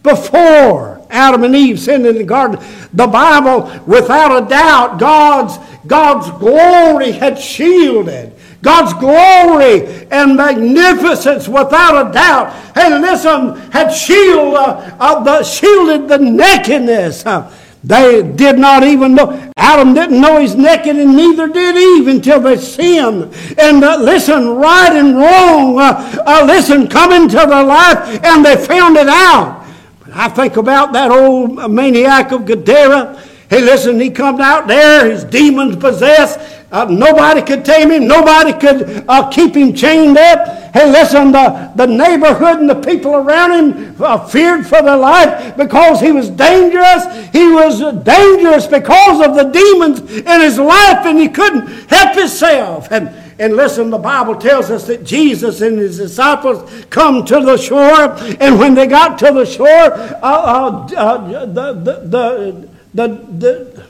before 0.03 1.05
Adam 1.10 1.43
and 1.43 1.55
Eve 1.55 1.80
sinned 1.80 2.05
in 2.05 2.18
the 2.18 2.24
garden, 2.24 2.60
the 2.93 3.07
Bible, 3.07 3.72
without 3.86 4.43
a 4.43 4.47
doubt, 4.47 4.99
God's, 4.99 5.57
God's 5.88 6.30
glory 6.39 7.12
had 7.12 7.39
shielded 7.39 8.34
God's 8.62 8.93
glory 8.93 10.07
and 10.12 10.36
magnificence, 10.36 11.47
without 11.47 12.10
a 12.10 12.12
doubt, 12.12 12.53
hey, 12.76 12.99
listen, 12.99 13.55
had 13.72 13.89
shield, 13.89 14.55
uh, 14.55 14.95
uh, 14.99 15.24
the, 15.24 15.43
shielded 15.43 16.10
the 16.10 16.18
nakedness. 16.18 17.26
Uh, 17.26 17.49
they 17.84 18.22
did 18.22 18.60
not 18.60 18.84
even 18.84 19.16
know. 19.16 19.51
Adam 19.55 19.93
didn't 19.93 20.20
know 20.20 20.41
he's 20.41 20.55
naked, 20.55 20.97
and 20.97 21.16
neither 21.16 21.47
did 21.47 21.78
Eve 21.78 22.10
until 22.10 22.41
they 22.41 22.57
sinned. 22.57 23.34
And 23.57 23.84
uh, 23.84 23.97
listen, 23.97 24.49
right 24.49 24.91
and 24.91 25.16
wrong, 25.16 25.80
uh, 25.80 26.24
uh, 26.26 26.43
listen, 26.45 26.89
come 26.89 27.14
into 27.14 27.38
their 27.38 27.64
life, 27.64 28.24
and 28.26 28.43
they 28.43 28.57
found 28.57 28.97
it 28.97 29.07
out. 29.07 29.66
But 30.01 30.14
I 30.14 30.28
think 30.28 30.57
about 30.57 30.91
that 30.91 31.12
old 31.12 31.72
maniac 31.72 32.34
of 32.34 32.45
Gadara. 32.45 33.18
Hey, 33.49 33.62
listen, 33.62 33.97
he 33.99 34.10
comes 34.10 34.41
out 34.41 34.68
there, 34.68 35.10
his 35.10 35.24
demons 35.24 35.78
possessed. 35.78 36.59
Uh, 36.72 36.86
nobody 36.86 37.41
could 37.41 37.65
tame 37.65 37.89
him. 37.91 38.07
Nobody 38.07 38.53
could 38.53 39.03
uh, 39.07 39.30
keep 39.30 39.55
him 39.55 39.74
chained 39.74 40.17
up. 40.17 40.74
Hey, 40.74 40.91
listen, 40.91 41.32
the, 41.32 41.72
the 41.76 41.88
neighborhood 41.88 42.59
and 42.59 42.70
the 42.70 42.76
people 42.76 43.15
around 43.15 43.51
him 43.51 43.95
uh, 43.99 44.24
feared 44.28 44.67
for 44.67 44.82
their 44.82 44.97
life 44.97 45.57
because 45.57 45.99
he 45.99 46.11
was 46.11 46.30
dangerous. 46.30 47.05
He 47.32 47.49
was 47.49 47.80
dangerous 48.03 48.67
because 48.67 49.26
of 49.28 49.36
the 49.36 49.45
demons 49.45 49.99
in 49.99 50.41
his 50.41 50.59
life 50.59 51.05
and 51.07 51.17
he 51.17 51.28
couldn't 51.28 51.65
help 51.89 52.15
himself. 52.15 52.91
And, 52.91 53.09
and 53.39 53.55
listen, 53.55 53.89
the 53.89 53.97
Bible 53.97 54.36
tells 54.36 54.70
us 54.70 54.86
that 54.86 55.03
Jesus 55.03 55.61
and 55.61 55.80
his 55.80 55.97
disciples 55.97 56.86
come 56.91 57.26
to 57.26 57.39
the 57.39 57.57
shore. 57.57 58.15
And 58.39 58.59
when 58.59 58.76
they 58.76 58.86
got 58.86 59.17
to 59.20 59.32
the 59.32 59.45
shore, 59.45 59.65
uh, 59.67 60.20
uh, 60.22 60.88
uh, 60.95 61.45
the, 61.45 61.74
the, 61.74 61.93
the, 62.03 62.70
the, 62.93 63.07
the 63.07 63.89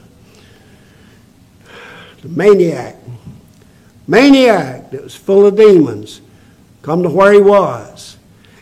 maniac. 2.28 2.96
Maniac 4.08 4.92
that 4.92 5.04
was 5.04 5.16
full 5.16 5.46
of 5.46 5.56
demons. 5.56 6.22
Come 6.82 7.04
to 7.04 7.10
where 7.10 7.32
he 7.32 7.42
was. 7.42 8.18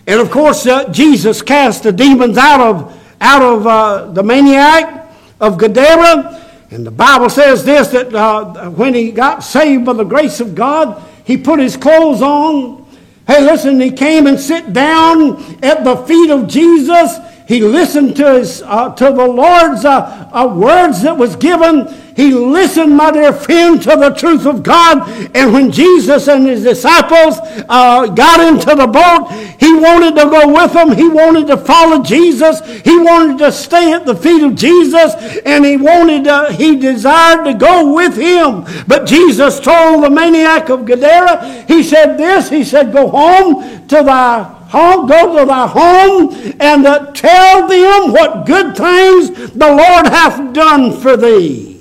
And 0.06 0.20
of 0.20 0.32
course, 0.32 0.66
uh, 0.66 0.92
Jesus 0.92 1.42
cast 1.42 1.84
the 1.84 1.92
demons 1.92 2.38
out 2.38 2.62
of, 2.62 3.04
out 3.20 3.42
of 3.42 3.68
uh, 3.68 4.12
the 4.12 4.24
maniac 4.24 5.08
of 5.40 5.58
Gadara. 5.58 6.46
And 6.72 6.86
the 6.86 6.92
Bible 6.92 7.30
says 7.30 7.64
this 7.64 7.90
that 7.90 8.14
uh, 8.14 8.70
when 8.70 8.94
he 8.94 9.12
got 9.12 9.44
saved 9.44 9.86
by 9.86 9.94
the 9.94 10.04
grace 10.04 10.40
of 10.40 10.56
God, 10.56 11.04
he 11.26 11.38
put 11.38 11.60
his 11.60 11.78
clothes 11.78 12.22
on. 12.22 12.86
Hey, 13.28 13.42
listen, 13.42 13.80
he 13.80 13.92
came 13.92 14.28
and 14.28 14.40
sit 14.40 14.72
down 14.72 15.36
at 15.64 15.84
the 15.84 15.98
feet 16.06 16.30
of 16.30 16.48
Jesus. 16.48 17.18
He 17.48 17.62
listened 17.62 18.18
to, 18.18 18.34
his, 18.34 18.62
uh, 18.62 18.94
to 18.96 19.06
the 19.06 19.26
Lord's 19.26 19.86
uh, 19.86 20.30
uh, 20.34 20.54
words 20.54 21.02
that 21.04 21.18
was 21.18 21.38
given. 21.38 21.88
He 22.14 22.34
listened, 22.34 22.98
my 22.98 23.12
dear 23.12 23.32
friend, 23.32 23.82
to 23.84 23.92
the 23.92 24.10
truth 24.10 24.46
of 24.46 24.64
God. 24.64 25.10
And 25.34 25.54
when 25.54 25.72
Jesus 25.72 26.28
and 26.28 26.46
his 26.46 26.64
disciples 26.64 27.38
uh, 27.70 28.08
got 28.08 28.42
into 28.42 28.76
the 28.76 28.88
boat, 28.88 29.32
he 29.62 29.74
wanted 29.74 30.16
to 30.16 30.30
go 30.30 30.54
with 30.54 30.74
them. 30.74 30.92
He 30.92 31.08
wanted 31.08 31.48
to 31.48 31.56
follow 31.56 32.04
Jesus. 32.04 32.60
He 32.82 32.98
wanted 32.98 33.38
to 33.38 33.52
stay 33.54 33.94
at 33.94 34.06
the 34.06 34.16
feet 34.16 34.44
of 34.44 34.56
Jesus. 34.56 35.14
And 35.46 35.64
he 35.64 35.78
wanted, 35.78 36.26
to, 36.26 36.52
he 36.52 36.78
desired 36.78 37.46
to 37.46 37.54
go 37.54 37.94
with 37.94 38.18
him. 38.18 38.66
But 38.88 39.06
Jesus 39.06 39.62
told 39.62 40.04
the 40.04 40.10
maniac 40.10 40.68
of 40.68 40.86
Gadara, 40.86 41.64
he 41.66 41.82
said 41.82 42.18
this, 42.18 42.50
he 42.50 42.66
said, 42.66 42.92
go 42.92 43.08
home 43.08 43.88
to 43.88 44.04
thy 44.04 44.57
home, 44.70 45.08
go 45.08 45.40
to 45.40 45.46
thy 45.46 45.68
home 45.68 46.56
and 46.60 46.86
uh, 46.86 47.12
tell 47.12 47.68
them 47.68 48.12
what 48.12 48.46
good 48.46 48.76
things 48.76 49.52
the 49.52 49.68
Lord 49.68 50.08
hath 50.08 50.54
done 50.54 51.00
for 51.00 51.18
thee. 51.18 51.78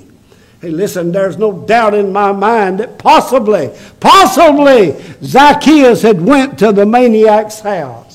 Hey, 0.61 0.69
listen, 0.69 1.11
there's 1.11 1.37
no 1.37 1.51
doubt 1.65 1.93
in 1.93 2.11
my 2.11 2.31
mind 2.31 2.79
that 2.79 2.97
possibly, 2.97 3.69
possibly 3.99 4.95
Zacchaeus 5.21 6.01
had 6.01 6.19
went 6.19 6.57
to 6.59 6.71
the 6.71 6.85
maniac's 6.85 7.59
house. 7.59 8.06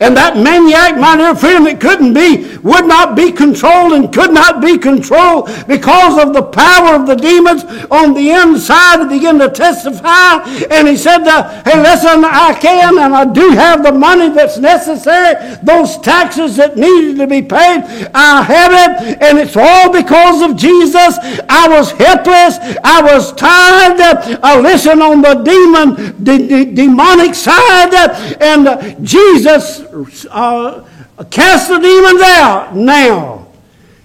And 0.00 0.16
that 0.16 0.36
maniac, 0.36 0.96
my 0.96 1.16
dear 1.16 1.34
friend, 1.34 1.66
that 1.66 1.80
couldn't 1.80 2.14
be, 2.14 2.56
would 2.58 2.86
not 2.86 3.16
be 3.16 3.32
controlled 3.32 3.92
and 3.92 4.12
could 4.12 4.32
not 4.32 4.62
be 4.62 4.78
controlled 4.78 5.50
because 5.66 6.22
of 6.22 6.32
the 6.34 6.42
power 6.42 6.94
of 6.94 7.06
the 7.06 7.16
demons 7.16 7.64
on 7.90 8.14
the 8.14 8.30
inside 8.30 9.00
and 9.00 9.10
begin 9.10 9.40
to 9.40 9.50
testify. 9.50 10.38
And 10.70 10.86
he 10.86 10.96
said, 10.96 11.26
uh, 11.26 11.62
Hey, 11.64 11.82
listen, 11.82 12.24
I 12.24 12.56
can 12.60 12.98
and 12.98 13.12
I 13.12 13.24
do 13.24 13.50
have 13.50 13.82
the 13.82 13.90
money 13.90 14.28
that's 14.28 14.58
necessary. 14.58 15.34
Those 15.64 15.98
taxes 15.98 16.56
that 16.56 16.76
needed 16.76 17.18
to 17.18 17.26
be 17.26 17.42
paid, 17.42 17.82
I 18.14 18.42
have 18.42 18.72
it. 18.72 19.18
And 19.20 19.38
it's 19.38 19.56
all 19.56 19.90
because 19.92 20.42
of 20.42 20.56
Jesus. 20.56 21.18
I 21.48 21.66
was 21.68 21.90
helpless. 21.90 22.58
I 22.84 23.02
was 23.02 23.32
tired. 23.32 23.98
I 24.44 24.60
listened 24.60 25.02
on 25.02 25.22
the 25.22 25.34
demon, 25.42 26.22
the, 26.22 26.46
the 26.46 26.64
demonic 26.72 27.34
side. 27.34 28.38
and 28.40 28.68
uh, 28.68 28.94
Jesus 29.00 29.87
uh, 30.30 30.84
cast 31.30 31.68
the 31.68 31.78
demons 31.78 32.22
out 32.22 32.76
now. 32.76 33.48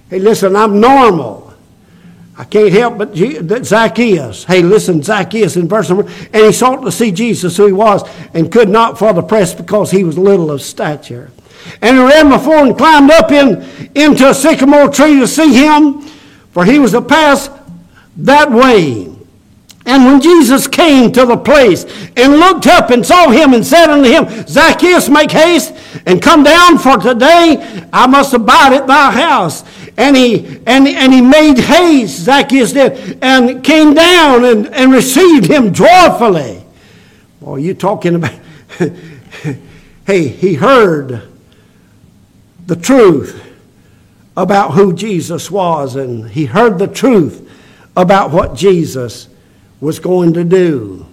Hey, 0.10 0.20
listen, 0.20 0.56
I'm 0.56 0.80
normal. 0.80 1.54
I 2.36 2.46
can't 2.46 2.72
help 2.72 2.98
but 2.98 3.16
Zacchaeus. 3.66 4.44
Hey, 4.44 4.64
listen, 4.64 5.04
Zacchaeus 5.04 5.56
in 5.56 5.68
verse 5.68 5.90
number, 5.90 6.10
and 6.34 6.46
he 6.46 6.52
sought 6.52 6.84
to 6.84 6.92
see 6.92 7.12
Jesus 7.12 7.56
who 7.58 7.68
he 7.68 7.74
was, 7.74 8.04
and 8.34 8.52
could 8.52 8.70
not 8.70 8.98
for 8.98 9.14
the 9.14 9.22
press 9.22 9.54
because 9.54 9.92
he 9.92 10.04
was 10.04 10.18
little 10.18 10.50
of 10.50 10.62
stature. 10.62 11.32
And 11.82 11.98
he 11.98 12.04
ran 12.04 12.30
before 12.30 12.58
and 12.58 12.78
climbed 12.78 13.12
up 13.12 13.32
in, 13.32 13.64
into 13.96 14.30
a 14.30 14.34
sycamore 14.34 14.90
tree 14.90 15.20
to 15.20 15.28
see 15.28 15.54
him, 15.54 16.02
for 16.52 16.66
he 16.66 16.80
was 16.80 16.94
a 16.94 17.02
pass 17.02 17.50
that 18.18 18.52
way. 18.52 19.13
And 19.86 20.06
when 20.06 20.22
Jesus 20.22 20.68
came 20.68 21.12
to 21.12 21.26
the 21.26 21.36
place 21.36 21.84
and 22.16 22.38
looked 22.38 22.68
up 22.68 22.90
and 22.90 23.06
saw 23.06 23.30
him 23.30 23.54
and 23.54 23.66
said 23.66 23.90
unto 23.90 24.10
him, 24.10 24.48
Zacchaeus, 24.48 25.10
make 25.10 25.32
haste 25.32 25.74
and 26.06 26.22
come 26.22 26.44
down, 26.44 26.78
for 26.78 26.98
today 26.98 27.88
I 27.92 28.08
must 28.08 28.34
abide 28.34 28.74
at 28.74 28.88
thy 28.88 29.12
house. 29.12 29.64
And 29.98 30.16
he, 30.16 30.62
and, 30.66 30.88
and 30.88 31.14
he 31.14 31.22
made 31.22 31.58
haste, 31.58 32.22
Zacchaeus 32.22 32.72
did, 32.72 33.20
and 33.22 33.64
came 33.64 33.94
down 33.94 34.46
and, 34.46 34.68
and 34.68 34.92
received 34.92 35.46
him 35.46 35.74
joyfully. 35.74 36.64
Boy, 37.42 37.58
you 37.58 37.74
talking 37.74 38.16
about, 38.16 38.34
hey, 40.08 40.28
he 40.30 40.56
heard 40.56 41.24
the 42.66 42.76
truth 42.78 43.40
about 44.38 44.72
who 44.72 44.94
Jesus 44.94 45.52
was, 45.52 45.98
and 45.98 46.30
he 46.30 46.46
heard 46.46 46.80
the 46.80 46.88
truth 46.88 47.50
about 47.96 48.32
what 48.32 48.56
Jesus 48.56 49.28
was 49.84 50.00
going 50.00 50.34
to 50.34 50.46
do. 50.46 51.06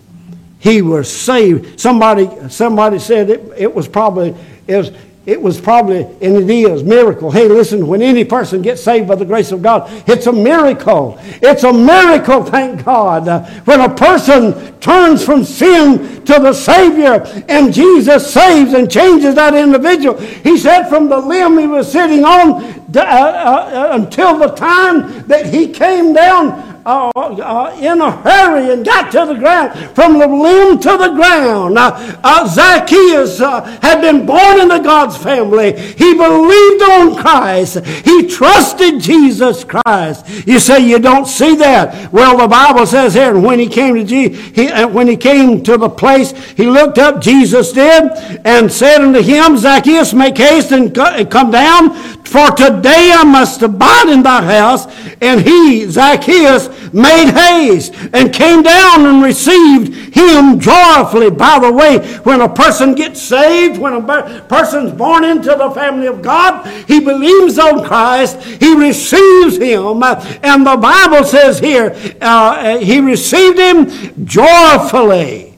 He 0.60 0.80
was 0.80 1.10
saved. 1.10 1.80
Somebody, 1.80 2.30
somebody 2.48 3.00
said 3.00 3.28
it, 3.28 3.40
it 3.56 3.74
was 3.74 3.88
probably 3.88 4.36
it 4.68 4.76
was, 4.76 4.92
it 5.26 5.42
was 5.42 5.60
probably 5.60 6.02
and 6.02 6.36
it 6.36 6.48
is 6.48 6.84
miracle. 6.84 7.32
Hey, 7.32 7.48
listen, 7.48 7.88
when 7.88 8.00
any 8.00 8.24
person 8.24 8.62
gets 8.62 8.80
saved 8.80 9.08
by 9.08 9.16
the 9.16 9.24
grace 9.24 9.50
of 9.50 9.60
God, 9.60 9.90
it's 10.08 10.26
a 10.26 10.32
miracle. 10.32 11.18
It's 11.42 11.64
a 11.64 11.72
miracle, 11.72 12.44
thank 12.44 12.84
God. 12.84 13.26
Uh, 13.26 13.44
when 13.64 13.80
a 13.80 13.92
person 13.92 14.78
turns 14.78 15.24
from 15.24 15.42
sin 15.42 16.24
to 16.26 16.34
the 16.34 16.52
Savior 16.52 17.22
and 17.48 17.74
Jesus 17.74 18.32
saves 18.32 18.72
and 18.72 18.88
changes 18.88 19.34
that 19.34 19.54
individual, 19.54 20.16
he 20.16 20.56
said 20.56 20.88
from 20.88 21.08
the 21.08 21.18
limb 21.18 21.58
he 21.58 21.66
was 21.66 21.90
sitting 21.90 22.24
on 22.24 22.62
uh, 22.62 23.00
uh, 23.00 23.02
uh, 23.02 23.88
until 23.92 24.38
the 24.38 24.48
time 24.48 25.26
that 25.26 25.46
he 25.46 25.68
came 25.68 26.12
down 26.12 26.69
uh, 26.86 27.10
uh, 27.14 27.76
in 27.80 28.00
a 28.00 28.10
hurry 28.10 28.72
and 28.72 28.84
got 28.84 29.10
to 29.12 29.26
the 29.26 29.38
ground, 29.38 29.78
from 29.94 30.18
the 30.18 30.26
limb 30.26 30.78
to 30.78 30.96
the 30.96 31.10
ground. 31.14 31.76
Uh, 31.78 32.46
Zacchaeus 32.46 33.40
uh, 33.40 33.62
had 33.82 34.00
been 34.00 34.26
born 34.26 34.60
into 34.60 34.80
God's 34.80 35.16
family. 35.16 35.78
He 35.78 36.14
believed 36.14 36.82
on 36.82 37.16
Christ. 37.16 37.84
He 37.84 38.26
trusted 38.26 39.00
Jesus 39.00 39.64
Christ. 39.64 40.26
You 40.46 40.58
say 40.58 40.80
you 40.80 40.98
don't 40.98 41.26
see 41.26 41.56
that. 41.56 42.12
Well, 42.12 42.38
the 42.38 42.48
Bible 42.48 42.86
says 42.86 43.14
here, 43.14 43.38
when 43.38 43.58
he 43.58 43.68
came 43.68 43.94
to 43.94 44.04
Je- 44.04 44.30
he, 44.30 44.68
uh, 44.68 44.88
when 44.88 45.06
he 45.06 45.16
came 45.16 45.62
to 45.64 45.76
the 45.76 45.90
place, 45.90 46.32
he 46.56 46.66
looked 46.66 46.98
up. 46.98 47.20
Jesus 47.20 47.72
did, 47.72 48.12
and 48.44 48.70
said 48.70 49.02
unto 49.02 49.20
him, 49.20 49.56
Zacchaeus, 49.56 50.14
make 50.14 50.38
haste 50.38 50.72
and 50.72 50.94
come 50.94 51.50
down, 51.50 51.94
for 52.24 52.50
today 52.52 53.12
I 53.14 53.24
must 53.24 53.60
abide 53.62 54.08
in 54.08 54.22
thy 54.22 54.42
house. 54.58 54.86
And 55.20 55.40
he, 55.40 55.86
Zacchaeus, 55.86 56.69
made 56.92 57.30
haste 57.30 57.94
and 58.12 58.32
came 58.32 58.62
down 58.62 59.06
and 59.06 59.22
received 59.22 60.14
him 60.14 60.58
joyfully. 60.58 61.30
By 61.30 61.58
the 61.58 61.72
way, 61.72 61.98
when 62.20 62.40
a 62.40 62.48
person 62.48 62.94
gets 62.94 63.20
saved, 63.20 63.78
when 63.78 63.94
a 63.94 64.40
person's 64.48 64.92
born 64.92 65.24
into 65.24 65.54
the 65.54 65.70
family 65.70 66.06
of 66.06 66.22
God, 66.22 66.66
he 66.86 67.00
believes 67.00 67.58
on 67.58 67.84
Christ, 67.84 68.40
he 68.42 68.74
receives 68.74 69.56
him. 69.56 70.02
And 70.42 70.66
the 70.66 70.76
Bible 70.76 71.24
says 71.24 71.58
here, 71.58 71.96
uh, 72.20 72.78
he 72.78 73.00
received 73.00 73.58
him 73.58 74.24
joyfully. 74.24 75.50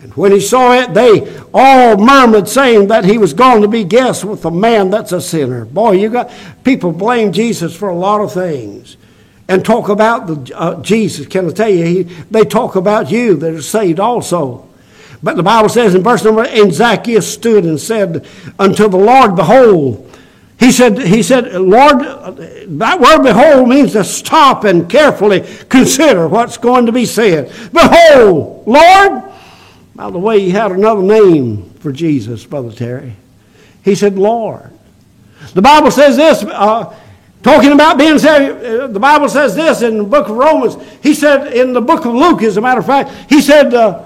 And 0.00 0.14
when 0.14 0.32
he 0.32 0.40
saw 0.40 0.72
it, 0.72 0.94
they 0.94 1.38
all 1.52 1.96
murmured, 1.96 2.48
saying 2.48 2.88
that 2.88 3.04
he 3.04 3.18
was 3.18 3.34
going 3.34 3.62
to 3.62 3.68
be 3.68 3.84
guest 3.84 4.24
with 4.24 4.44
a 4.44 4.50
man 4.50 4.90
that's 4.90 5.12
a 5.12 5.20
sinner. 5.20 5.64
Boy, 5.64 5.92
you 5.92 6.08
got 6.08 6.30
people 6.64 6.92
blame 6.92 7.32
Jesus 7.32 7.76
for 7.76 7.88
a 7.88 7.94
lot 7.94 8.20
of 8.20 8.32
things 8.32 8.96
and 9.50 9.64
talk 9.64 9.88
about 9.88 10.28
the, 10.28 10.56
uh, 10.56 10.80
Jesus. 10.80 11.26
Can 11.26 11.48
I 11.48 11.50
tell 11.50 11.68
you, 11.68 11.84
he, 11.84 12.02
they 12.30 12.44
talk 12.44 12.76
about 12.76 13.10
you 13.10 13.34
that 13.34 13.52
are 13.52 13.60
saved 13.60 13.98
also. 13.98 14.68
But 15.24 15.36
the 15.36 15.42
Bible 15.42 15.68
says 15.68 15.94
in 15.94 16.02
verse 16.02 16.24
number, 16.24 16.44
and 16.44 16.72
Zacchaeus 16.72 17.30
stood 17.30 17.64
and 17.64 17.78
said 17.78 18.26
unto 18.60 18.88
the 18.88 18.96
Lord, 18.96 19.34
Behold, 19.34 20.08
he 20.60 20.70
said, 20.70 20.98
he 20.98 21.22
said, 21.24 21.52
Lord, 21.52 21.98
that 21.98 23.00
word 23.00 23.22
behold 23.22 23.68
means 23.68 23.92
to 23.92 24.04
stop 24.04 24.64
and 24.64 24.88
carefully 24.88 25.40
consider 25.68 26.28
what's 26.28 26.56
going 26.56 26.86
to 26.86 26.92
be 26.92 27.04
said. 27.04 27.52
Behold, 27.72 28.66
Lord. 28.66 29.24
By 29.96 30.10
the 30.10 30.18
way, 30.18 30.40
he 30.40 30.50
had 30.50 30.70
another 30.70 31.02
name 31.02 31.70
for 31.80 31.92
Jesus, 31.92 32.46
Brother 32.46 32.72
Terry. 32.72 33.16
He 33.84 33.94
said, 33.94 34.16
Lord. 34.16 34.70
The 35.54 35.62
Bible 35.62 35.90
says 35.90 36.16
this, 36.16 36.44
uh, 36.44 36.94
Talking 37.42 37.72
about 37.72 37.96
being 37.96 38.18
saved, 38.18 38.62
uh, 38.64 38.86
the 38.88 39.00
Bible 39.00 39.28
says 39.28 39.54
this 39.54 39.80
in 39.80 39.98
the 39.98 40.04
book 40.04 40.28
of 40.28 40.36
Romans. 40.36 40.76
He 41.02 41.14
said 41.14 41.54
in 41.54 41.72
the 41.72 41.80
book 41.80 42.04
of 42.04 42.14
Luke, 42.14 42.42
as 42.42 42.58
a 42.58 42.60
matter 42.60 42.80
of 42.80 42.86
fact, 42.86 43.30
he 43.30 43.40
said, 43.40 43.72
uh, 43.72 44.04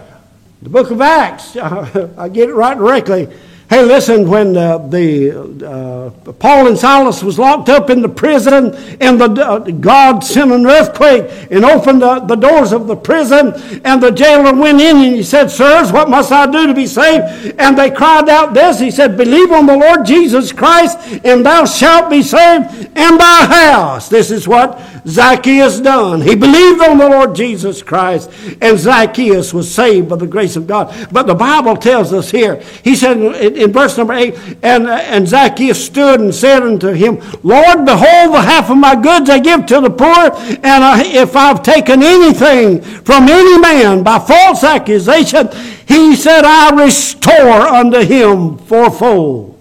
the 0.62 0.68
book 0.68 0.90
of 0.90 1.00
Acts, 1.00 1.56
I 1.56 2.28
get 2.28 2.48
it 2.48 2.54
right 2.54 2.76
directly. 2.76 3.28
Hey, 3.70 3.82
listen, 3.82 4.28
when 4.28 4.56
uh, 4.58 4.76
the 4.76 5.30
uh, 5.66 6.32
Paul 6.32 6.68
and 6.68 6.78
Silas 6.78 7.22
was 7.22 7.38
locked 7.38 7.70
up 7.70 7.88
in 7.88 8.02
the 8.02 8.08
prison, 8.10 8.74
and 9.00 9.18
the 9.18 9.24
uh, 9.24 9.58
God 9.58 10.22
sent 10.22 10.52
an 10.52 10.66
earthquake 10.66 11.48
and 11.50 11.64
opened 11.64 12.02
the, 12.02 12.20
the 12.20 12.36
doors 12.36 12.72
of 12.72 12.86
the 12.86 12.94
prison, 12.94 13.54
and 13.84 14.02
the 14.02 14.10
jailer 14.10 14.54
went 14.54 14.82
in 14.82 14.98
and 14.98 15.16
he 15.16 15.22
said, 15.22 15.50
"Sirs, 15.50 15.92
what 15.92 16.10
must 16.10 16.30
I 16.30 16.44
do 16.44 16.66
to 16.66 16.74
be 16.74 16.86
saved?" 16.86 17.54
And 17.58 17.76
they 17.76 17.90
cried 17.90 18.28
out 18.28 18.52
this. 18.52 18.78
He 18.78 18.90
said, 18.90 19.16
"Believe 19.16 19.50
on 19.50 19.64
the 19.64 19.76
Lord 19.76 20.04
Jesus 20.04 20.52
Christ, 20.52 20.98
and 21.24 21.44
thou 21.44 21.64
shalt 21.64 22.10
be 22.10 22.22
saved, 22.22 22.90
and 22.94 23.18
thy 23.18 23.46
house." 23.46 24.10
This 24.10 24.30
is 24.30 24.46
what 24.46 24.78
Zacchaeus 25.06 25.80
done. 25.80 26.20
He 26.20 26.34
believed 26.34 26.82
on 26.82 26.98
the 26.98 27.08
Lord 27.08 27.34
Jesus 27.34 27.82
Christ, 27.82 28.30
and 28.60 28.78
Zacchaeus 28.78 29.54
was 29.54 29.72
saved 29.72 30.10
by 30.10 30.16
the 30.16 30.26
grace 30.26 30.56
of 30.56 30.66
God. 30.66 30.94
But 31.10 31.26
the 31.26 31.34
Bible 31.34 31.76
tells 31.76 32.12
us 32.12 32.30
here, 32.30 32.56
he 32.82 32.94
said 32.94 33.53
in, 33.54 33.72
verse 33.72 33.96
number 33.96 34.12
8, 34.12 34.34
and, 34.62 34.86
uh, 34.86 34.92
and 34.92 35.26
Zacchaeus 35.26 35.84
stood 35.84 36.20
and 36.20 36.34
said 36.34 36.62
unto 36.62 36.88
him, 36.92 37.16
Lord, 37.42 37.84
behold, 37.84 38.34
the 38.34 38.40
half 38.40 38.70
of 38.70 38.76
my 38.76 38.94
goods 38.94 39.30
I 39.30 39.38
give 39.38 39.66
to 39.66 39.80
the 39.80 39.90
poor, 39.90 40.08
and 40.08 40.84
I, 40.84 41.02
if 41.04 41.36
I've 41.36 41.62
taken 41.62 42.02
anything 42.02 42.80
from 42.80 43.28
any 43.28 43.58
man 43.58 44.02
by 44.02 44.18
false 44.18 44.64
accusation, 44.64 45.48
he 45.86 46.16
said, 46.16 46.44
I 46.44 46.84
restore 46.84 47.62
unto 47.62 48.00
him 48.00 48.58
fourfold. 48.58 49.58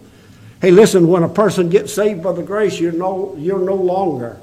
Hey, 0.62 0.72
listen, 0.72 1.08
when 1.08 1.24
a 1.24 1.30
person 1.30 1.70
gets 1.70 1.94
saved 1.94 2.24
by 2.24 2.32
the 2.32 2.44
grace, 2.44 2.80
you're 2.80 2.92
no, 2.92 3.36
you're 3.38 3.60
no 3.60 3.76
longer 3.76 4.40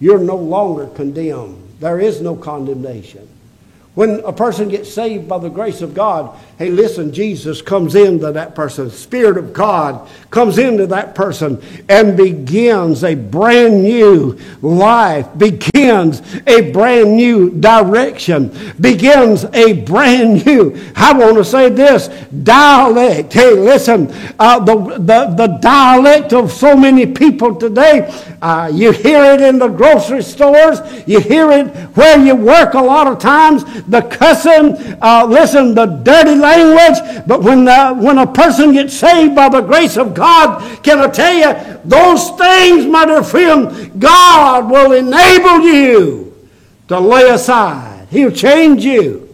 you're 0.00 0.18
no 0.18 0.36
longer 0.36 0.86
condemned. 0.88 1.76
There 1.80 2.00
is 2.00 2.20
no 2.20 2.36
condemnation. 2.36 3.28
When 3.94 4.20
a 4.20 4.32
person 4.32 4.68
gets 4.68 4.92
saved 4.92 5.28
by 5.28 5.38
the 5.38 5.48
grace 5.48 5.80
of 5.80 5.94
God, 5.94 6.36
hey, 6.58 6.70
listen, 6.70 7.12
Jesus 7.12 7.60
comes 7.60 7.96
into 7.96 8.30
that 8.30 8.54
person. 8.54 8.88
Spirit 8.90 9.36
of 9.36 9.52
God 9.52 10.08
comes 10.30 10.58
into 10.58 10.86
that 10.86 11.14
person 11.14 11.60
and 11.88 12.16
begins 12.16 13.02
a 13.02 13.14
brand 13.14 13.82
new 13.82 14.38
life, 14.62 15.26
begins 15.36 16.22
a 16.46 16.70
brand 16.70 17.16
new 17.16 17.50
direction, 17.50 18.52
begins 18.80 19.44
a 19.52 19.72
brand 19.82 20.46
new, 20.46 20.80
I 20.94 21.12
want 21.12 21.36
to 21.38 21.44
say 21.44 21.70
this, 21.70 22.08
dialect. 22.44 23.32
Hey, 23.32 23.54
listen, 23.54 24.12
uh, 24.38 24.60
the, 24.60 24.76
the, 24.76 25.34
the 25.36 25.58
dialect 25.60 26.32
of 26.32 26.52
so 26.52 26.76
many 26.76 27.06
people 27.06 27.56
today, 27.56 28.08
uh, 28.42 28.70
you 28.72 28.92
hear 28.92 29.24
it 29.24 29.40
in 29.40 29.58
the 29.58 29.68
grocery 29.68 30.22
stores, 30.22 30.78
you 31.06 31.18
hear 31.18 31.50
it 31.50 31.66
where 31.96 32.24
you 32.24 32.36
work 32.36 32.74
a 32.74 32.80
lot 32.80 33.06
of 33.06 33.18
times 33.18 33.64
the 33.88 34.02
cussing, 34.02 34.76
uh, 35.02 35.26
listen, 35.26 35.74
the 35.74 35.86
dirty 35.86 36.43
language. 36.44 37.24
But 37.26 37.42
when, 37.42 37.64
the, 37.64 37.94
when 37.94 38.18
a 38.18 38.26
person 38.26 38.72
gets 38.72 38.94
saved 38.94 39.34
by 39.34 39.48
the 39.48 39.62
grace 39.62 39.96
of 39.96 40.14
God, 40.14 40.82
can 40.82 40.98
I 40.98 41.08
tell 41.08 41.34
you, 41.34 41.80
those 41.84 42.30
things, 42.38 42.86
my 42.86 43.06
dear 43.06 43.24
friend, 43.24 43.98
God 44.00 44.70
will 44.70 44.92
enable 44.92 45.60
you 45.60 46.48
to 46.88 47.00
lay 47.00 47.30
aside. 47.30 48.06
He'll 48.10 48.30
change 48.30 48.84
you. 48.84 49.24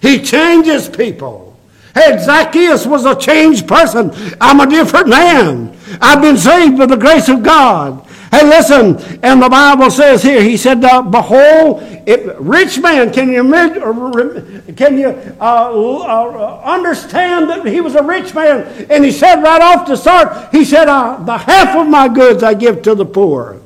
He 0.00 0.22
changes 0.22 0.88
people. 0.88 1.56
Hey, 1.94 2.18
Zacchaeus 2.18 2.86
was 2.86 3.04
a 3.04 3.16
changed 3.16 3.66
person. 3.66 4.12
I'm 4.40 4.60
a 4.60 4.66
different 4.66 5.08
man. 5.08 5.76
I've 6.00 6.22
been 6.22 6.36
saved 6.36 6.78
by 6.78 6.86
the 6.86 6.96
grace 6.96 7.28
of 7.28 7.42
God. 7.42 8.07
Hey, 8.30 8.44
listen, 8.44 8.98
and 9.22 9.42
the 9.42 9.48
Bible 9.48 9.90
says 9.90 10.22
here, 10.22 10.42
he 10.42 10.58
said, 10.58 10.84
uh, 10.84 11.00
Behold, 11.02 11.82
it, 12.06 12.38
rich 12.38 12.78
man, 12.78 13.10
can 13.10 13.32
you, 13.32 13.54
uh, 13.54 14.72
can 14.76 14.98
you 14.98 15.08
uh, 15.40 15.42
uh, 15.42 16.62
understand 16.64 17.48
that 17.48 17.64
he 17.64 17.80
was 17.80 17.94
a 17.94 18.02
rich 18.02 18.34
man? 18.34 18.86
And 18.90 19.02
he 19.04 19.12
said 19.12 19.42
right 19.42 19.62
off 19.62 19.86
the 19.86 19.96
start, 19.96 20.52
he 20.52 20.64
said, 20.64 20.88
uh, 20.88 21.16
The 21.24 21.38
half 21.38 21.76
of 21.76 21.88
my 21.88 22.08
goods 22.08 22.42
I 22.42 22.52
give 22.52 22.82
to 22.82 22.94
the 22.94 23.06
poor. 23.06 23.60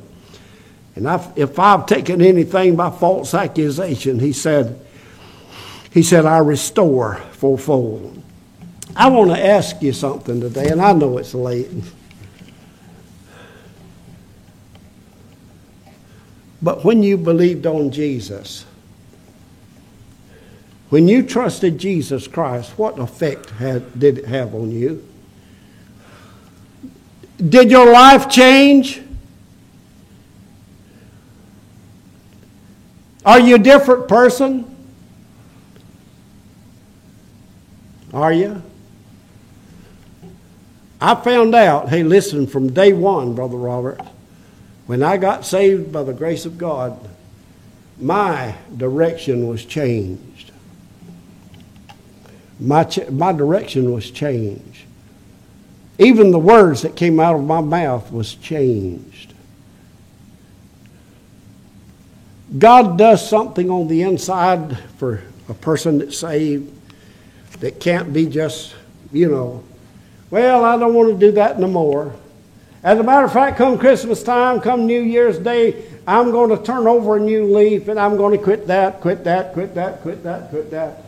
And 0.95 1.09
I've, 1.09 1.37
if 1.37 1.59
I've 1.59 1.85
taken 1.85 2.21
anything 2.21 2.75
by 2.75 2.89
false 2.89 3.33
accusation, 3.33 4.19
he 4.19 4.31
said, 4.31 4.79
he 5.91 6.03
said, 6.03 6.25
I 6.25 6.37
restore 6.37 7.17
fourfold. 7.33 8.21
I 8.95 9.09
want 9.09 9.31
to 9.31 9.45
ask 9.45 9.81
you 9.81 9.91
something 9.91 10.39
today, 10.39 10.69
and 10.69 10.81
I 10.81 10.93
know 10.93 11.17
it's 11.17 11.33
late. 11.33 11.69
But 16.63 16.85
when 16.85 17.03
you 17.03 17.17
believed 17.17 17.67
on 17.67 17.91
Jesus, 17.91 18.65
when 20.89 21.09
you 21.09 21.21
trusted 21.21 21.77
Jesus 21.77 22.25
Christ, 22.25 22.77
what 22.77 22.97
effect 22.97 23.49
had, 23.49 23.99
did 23.99 24.19
it 24.19 24.25
have 24.25 24.55
on 24.55 24.71
you? 24.71 25.05
Did 27.37 27.69
your 27.69 27.91
life 27.91 28.29
change? 28.29 29.01
Are 33.25 33.41
you 33.41 33.55
a 33.55 33.59
different 33.59 34.07
person? 34.07 34.69
Are 38.13 38.31
you? 38.31 38.61
I 41.01 41.15
found 41.15 41.55
out, 41.55 41.89
hey, 41.89 42.03
listen, 42.03 42.47
from 42.47 42.71
day 42.71 42.93
one, 42.93 43.33
Brother 43.35 43.57
Robert, 43.57 43.99
when 44.85 45.01
I 45.01 45.17
got 45.17 45.45
saved 45.45 45.91
by 45.91 46.03
the 46.03 46.13
grace 46.13 46.45
of 46.45 46.57
God, 46.57 46.97
my 47.99 48.55
direction 48.75 49.47
was 49.47 49.65
changed. 49.65 50.51
My, 52.59 52.83
ch- 52.83 53.09
my 53.09 53.31
direction 53.31 53.93
was 53.93 54.11
changed. 54.11 54.85
Even 55.99 56.31
the 56.31 56.39
words 56.39 56.81
that 56.81 56.95
came 56.95 57.19
out 57.19 57.35
of 57.35 57.43
my 57.43 57.61
mouth 57.61 58.11
was 58.11 58.35
changed. 58.35 59.33
God 62.57 62.97
does 62.97 63.27
something 63.27 63.69
on 63.69 63.87
the 63.87 64.03
inside 64.03 64.77
for 64.97 65.23
a 65.49 65.53
person 65.53 65.99
that's 65.99 66.17
saved 66.17 66.71
that 67.59 67.79
can't 67.79 68.13
be 68.13 68.25
just, 68.25 68.75
you 69.11 69.29
know, 69.29 69.63
well, 70.29 70.65
I 70.65 70.77
don't 70.77 70.93
want 70.93 71.09
to 71.13 71.27
do 71.27 71.31
that 71.33 71.59
no 71.59 71.67
more. 71.67 72.13
As 72.83 72.99
a 72.99 73.03
matter 73.03 73.25
of 73.25 73.31
fact, 73.31 73.57
come 73.57 73.77
Christmas 73.77 74.21
time, 74.23 74.59
come 74.59 74.85
New 74.85 75.01
Year's 75.01 75.39
Day, 75.39 75.85
I'm 76.05 76.31
going 76.31 76.49
to 76.55 76.61
turn 76.61 76.85
over 76.85 77.15
a 77.15 77.19
new 77.19 77.55
leaf 77.55 77.87
and 77.87 77.97
I'm 77.97 78.17
going 78.17 78.37
to 78.37 78.43
quit 78.43 78.67
that, 78.67 78.99
quit 78.99 79.23
that, 79.23 79.53
quit 79.53 79.75
that, 79.75 80.01
quit 80.01 80.23
that, 80.23 80.49
quit 80.49 80.71
that. 80.71 81.03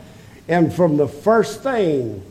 And 0.47 0.73
from 0.73 0.95
the 0.95 1.07
first 1.07 1.63
thing 1.63 2.23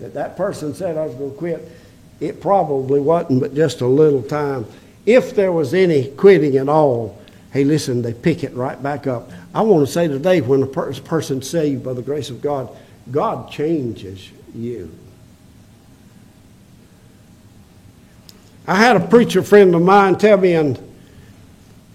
that 0.00 0.14
that 0.14 0.36
person 0.36 0.74
said 0.74 0.96
I 0.96 1.06
was 1.06 1.14
going 1.14 1.30
to 1.30 1.36
quit, 1.36 1.70
it 2.18 2.40
probably 2.40 2.98
wasn't 2.98 3.40
but 3.40 3.54
just 3.54 3.80
a 3.80 3.86
little 3.86 4.24
time. 4.24 4.66
If 5.06 5.36
there 5.36 5.52
was 5.52 5.72
any 5.72 6.08
quitting 6.08 6.56
at 6.56 6.68
all, 6.68 7.16
hey, 7.52 7.62
listen, 7.62 8.02
they 8.02 8.12
pick 8.12 8.42
it 8.42 8.54
right 8.54 8.82
back 8.82 9.06
up. 9.06 9.30
I 9.54 9.62
want 9.62 9.86
to 9.86 9.92
say 9.92 10.08
today, 10.08 10.40
when 10.40 10.64
a 10.64 10.66
per- 10.66 10.92
person 10.94 11.42
saved 11.42 11.84
by 11.84 11.92
the 11.92 12.02
grace 12.02 12.28
of 12.28 12.42
God, 12.42 12.76
God 13.10 13.50
changes 13.52 14.30
you. 14.52 14.90
I 18.70 18.76
had 18.76 18.94
a 18.94 19.04
preacher 19.04 19.42
friend 19.42 19.74
of 19.74 19.82
mine 19.82 20.16
tell 20.16 20.36
me, 20.36 20.52
and 20.52 20.78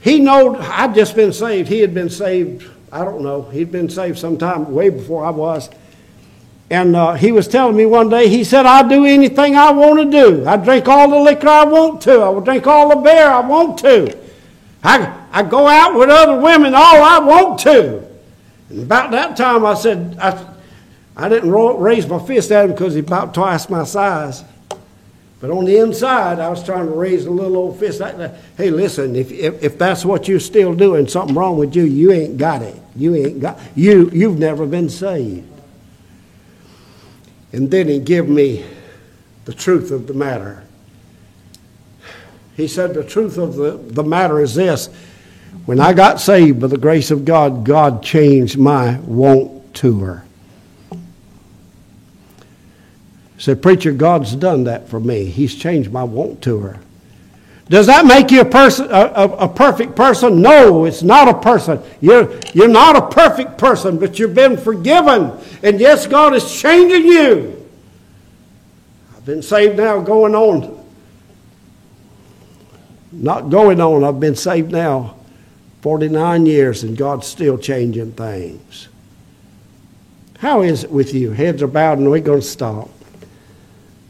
he 0.01 0.19
knowed 0.19 0.57
I'd 0.57 0.93
just 0.93 1.15
been 1.15 1.31
saved. 1.31 1.69
He 1.69 1.79
had 1.79 1.93
been 1.93 2.09
saved, 2.09 2.69
I 2.91 3.05
don't 3.05 3.21
know, 3.21 3.43
he'd 3.43 3.71
been 3.71 3.87
saved 3.87 4.19
sometime 4.19 4.73
way 4.73 4.89
before 4.89 5.23
I 5.23 5.29
was. 5.29 5.69
And 6.69 6.93
uh, 6.97 7.13
he 7.13 7.31
was 7.31 7.47
telling 7.47 7.77
me 7.77 7.85
one 7.85 8.09
day, 8.09 8.27
he 8.27 8.43
said, 8.43 8.65
I'll 8.65 8.89
do 8.89 9.05
anything 9.05 9.55
I 9.55 9.71
want 9.71 9.99
to 9.99 10.11
do. 10.11 10.45
I 10.45 10.57
drink 10.57 10.89
all 10.89 11.09
the 11.09 11.17
liquor 11.17 11.47
I 11.47 11.63
want 11.63 12.01
to. 12.01 12.19
I 12.19 12.27
will 12.27 12.41
drink 12.41 12.67
all 12.67 12.89
the 12.89 12.97
beer 12.97 13.25
I 13.25 13.39
want 13.39 13.77
to. 13.77 14.19
I, 14.83 15.27
I 15.31 15.43
go 15.43 15.69
out 15.69 15.97
with 15.97 16.09
other 16.09 16.41
women 16.41 16.73
all 16.75 17.01
I 17.01 17.19
want 17.19 17.57
to. 17.61 18.05
And 18.69 18.83
about 18.83 19.11
that 19.11 19.37
time, 19.37 19.65
I 19.65 19.75
said, 19.75 20.17
I, 20.19 20.45
I 21.15 21.29
didn't 21.29 21.51
raise 21.51 22.05
my 22.05 22.19
fist 22.19 22.51
at 22.51 22.65
him 22.65 22.71
because 22.71 22.95
he's 22.95 23.05
about 23.05 23.33
twice 23.33 23.69
my 23.69 23.85
size. 23.85 24.43
But 25.45 25.55
on 25.55 25.65
the 25.65 25.77
inside, 25.77 26.39
I 26.39 26.49
was 26.49 26.63
trying 26.63 26.87
to 26.87 26.91
raise 26.91 27.27
a 27.27 27.29
little 27.29 27.55
old 27.55 27.79
fist 27.79 27.99
like. 27.99 28.15
Hey, 28.57 28.71
listen, 28.71 29.15
if, 29.15 29.31
if, 29.31 29.63
if 29.63 29.77
that's 29.77 30.03
what 30.03 30.27
you're 30.27 30.39
still 30.39 30.73
doing, 30.73 31.07
something 31.07 31.35
wrong 31.35 31.59
with 31.59 31.75
you, 31.75 31.83
you 31.83 32.11
ain't 32.11 32.39
got 32.39 32.63
it. 32.63 32.75
You 32.95 33.13
ain't 33.13 33.39
got 33.39 33.59
you 33.75 34.09
you've 34.11 34.39
never 34.39 34.65
been 34.65 34.89
saved. 34.89 35.47
And 37.53 37.69
then 37.69 37.87
he 37.87 37.99
gave 37.99 38.27
me 38.27 38.65
the 39.45 39.53
truth 39.53 39.91
of 39.91 40.07
the 40.07 40.15
matter. 40.15 40.63
He 42.57 42.67
said 42.67 42.95
the 42.95 43.03
truth 43.03 43.37
of 43.37 43.53
the, 43.53 43.73
the 43.77 44.03
matter 44.03 44.39
is 44.39 44.55
this. 44.55 44.87
When 45.67 45.79
I 45.79 45.93
got 45.93 46.19
saved 46.19 46.59
by 46.59 46.67
the 46.67 46.79
grace 46.79 47.11
of 47.11 47.23
God, 47.23 47.63
God 47.63 48.01
changed 48.01 48.57
my 48.57 48.97
want 49.01 49.75
to 49.75 49.99
her. 49.99 50.24
Said, 53.37 53.61
Preacher, 53.61 53.91
God's 53.91 54.35
done 54.35 54.63
that 54.65 54.87
for 54.87 54.99
me. 54.99 55.25
He's 55.25 55.55
changed 55.55 55.91
my 55.91 56.03
want 56.03 56.41
to 56.43 56.59
her. 56.59 56.79
Does 57.67 57.87
that 57.87 58.05
make 58.05 58.29
you 58.29 58.41
a, 58.41 58.45
person, 58.45 58.87
a, 58.91 59.11
a, 59.15 59.29
a, 59.37 59.49
perfect 59.49 59.95
person? 59.95 60.41
No, 60.41 60.85
it's 60.85 61.01
not 61.01 61.27
a 61.27 61.39
person. 61.39 61.81
You're, 61.99 62.39
you're 62.53 62.67
not 62.67 62.95
a 62.95 63.07
perfect 63.07 63.57
person, 63.57 63.97
but 63.97 64.19
you've 64.19 64.35
been 64.35 64.55
forgiven. 64.55 65.31
And 65.63 65.79
yes, 65.79 66.05
God 66.05 66.35
is 66.35 66.61
changing 66.61 67.05
you. 67.05 67.67
I've 69.15 69.25
been 69.25 69.41
saved 69.41 69.77
now, 69.77 69.99
going 69.99 70.35
on. 70.35 70.85
Not 73.11 73.49
going 73.49 73.81
on, 73.81 74.03
I've 74.03 74.19
been 74.19 74.35
saved 74.35 74.71
now 74.71 75.15
49 75.81 76.45
years, 76.45 76.83
and 76.83 76.95
God's 76.95 77.25
still 77.25 77.57
changing 77.57 78.11
things. 78.11 78.89
How 80.37 80.61
is 80.61 80.83
it 80.83 80.91
with 80.91 81.13
you? 81.13 81.31
Heads 81.31 81.63
are 81.63 81.67
bowed, 81.67 81.97
and 81.97 82.11
we're 82.11 82.19
going 82.19 82.41
to 82.41 82.45
stop. 82.45 82.89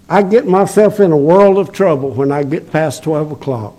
I 0.07 0.21
get 0.21 0.45
myself 0.45 0.99
in 0.99 1.11
a 1.11 1.17
world 1.17 1.57
of 1.57 1.71
trouble 1.71 2.11
when 2.11 2.31
I 2.31 2.43
get 2.43 2.71
past 2.71 3.03
12 3.03 3.31
o'clock. 3.31 3.75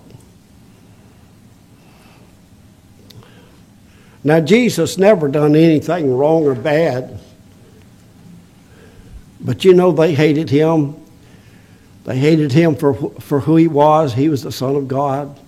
Now, 4.25 4.41
Jesus 4.41 4.99
never 4.99 5.29
done 5.29 5.55
anything 5.55 6.13
wrong 6.13 6.47
or 6.47 6.57
bad. 6.57 7.21
But 9.41 9.65
you 9.65 9.73
know, 9.73 9.93
they 9.93 10.15
hated 10.15 10.51
him. 10.51 10.97
They 12.03 12.19
hated 12.19 12.51
him 12.51 12.75
for, 12.75 12.95
for 13.21 13.39
who 13.39 13.55
he 13.55 13.69
was. 13.69 14.15
He 14.15 14.29
was 14.29 14.43
the 14.43 14.51
Son 14.51 14.75
of 14.75 14.89
God. 14.89 15.39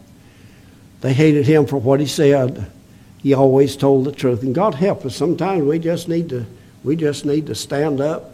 They 1.01 1.13
hated 1.13 1.45
him 1.45 1.67
for 1.67 1.79
what 1.79 1.99
he 1.99 2.07
said. 2.07 2.71
He 3.19 3.35
always 3.35 3.77
told 3.77 4.05
the 4.05 4.13
truth. 4.13 4.43
And 4.43 4.55
God 4.55 4.75
help 4.75 5.05
us. 5.05 5.17
Sometimes 5.17 5.65
we 5.65 5.81
just 5.81 6.09
need 6.09 6.29
to, 6.29 6.47
we 6.85 6.95
just 6.95 7.25
need 7.25 7.49
to 7.49 7.57
stand 7.57 8.01
up 8.01 8.33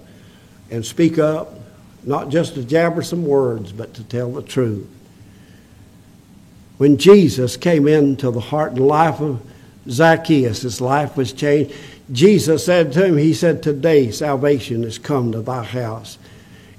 and 0.71 0.85
speak 0.85 1.19
up, 1.19 1.55
not 2.07 2.29
just 2.29 2.55
to 2.55 2.65
jabber 2.65 3.03
some 3.03 3.27
words, 3.27 3.73
but 3.73 3.95
to 3.95 4.05
tell 4.05 4.33
the 4.33 4.43
truth. 4.43 4.87
When 6.79 6.99
Jesus 6.99 7.57
came 7.57 7.87
into 7.87 8.31
the 8.31 8.41
heart 8.41 8.73
and 8.73 8.87
life 8.87 9.21
of 9.21 9.41
Zacchaeus, 9.89 10.63
his 10.63 10.81
life 10.81 11.17
was 11.17 11.33
changed. 11.33 11.75
Jesus 12.13 12.65
said 12.65 12.93
to 12.93 13.07
him, 13.07 13.17
He 13.17 13.33
said, 13.33 13.63
Today 13.63 14.11
salvation 14.11 14.83
has 14.83 14.99
come 14.99 15.33
to 15.33 15.41
thy 15.41 15.63
house. 15.63 16.19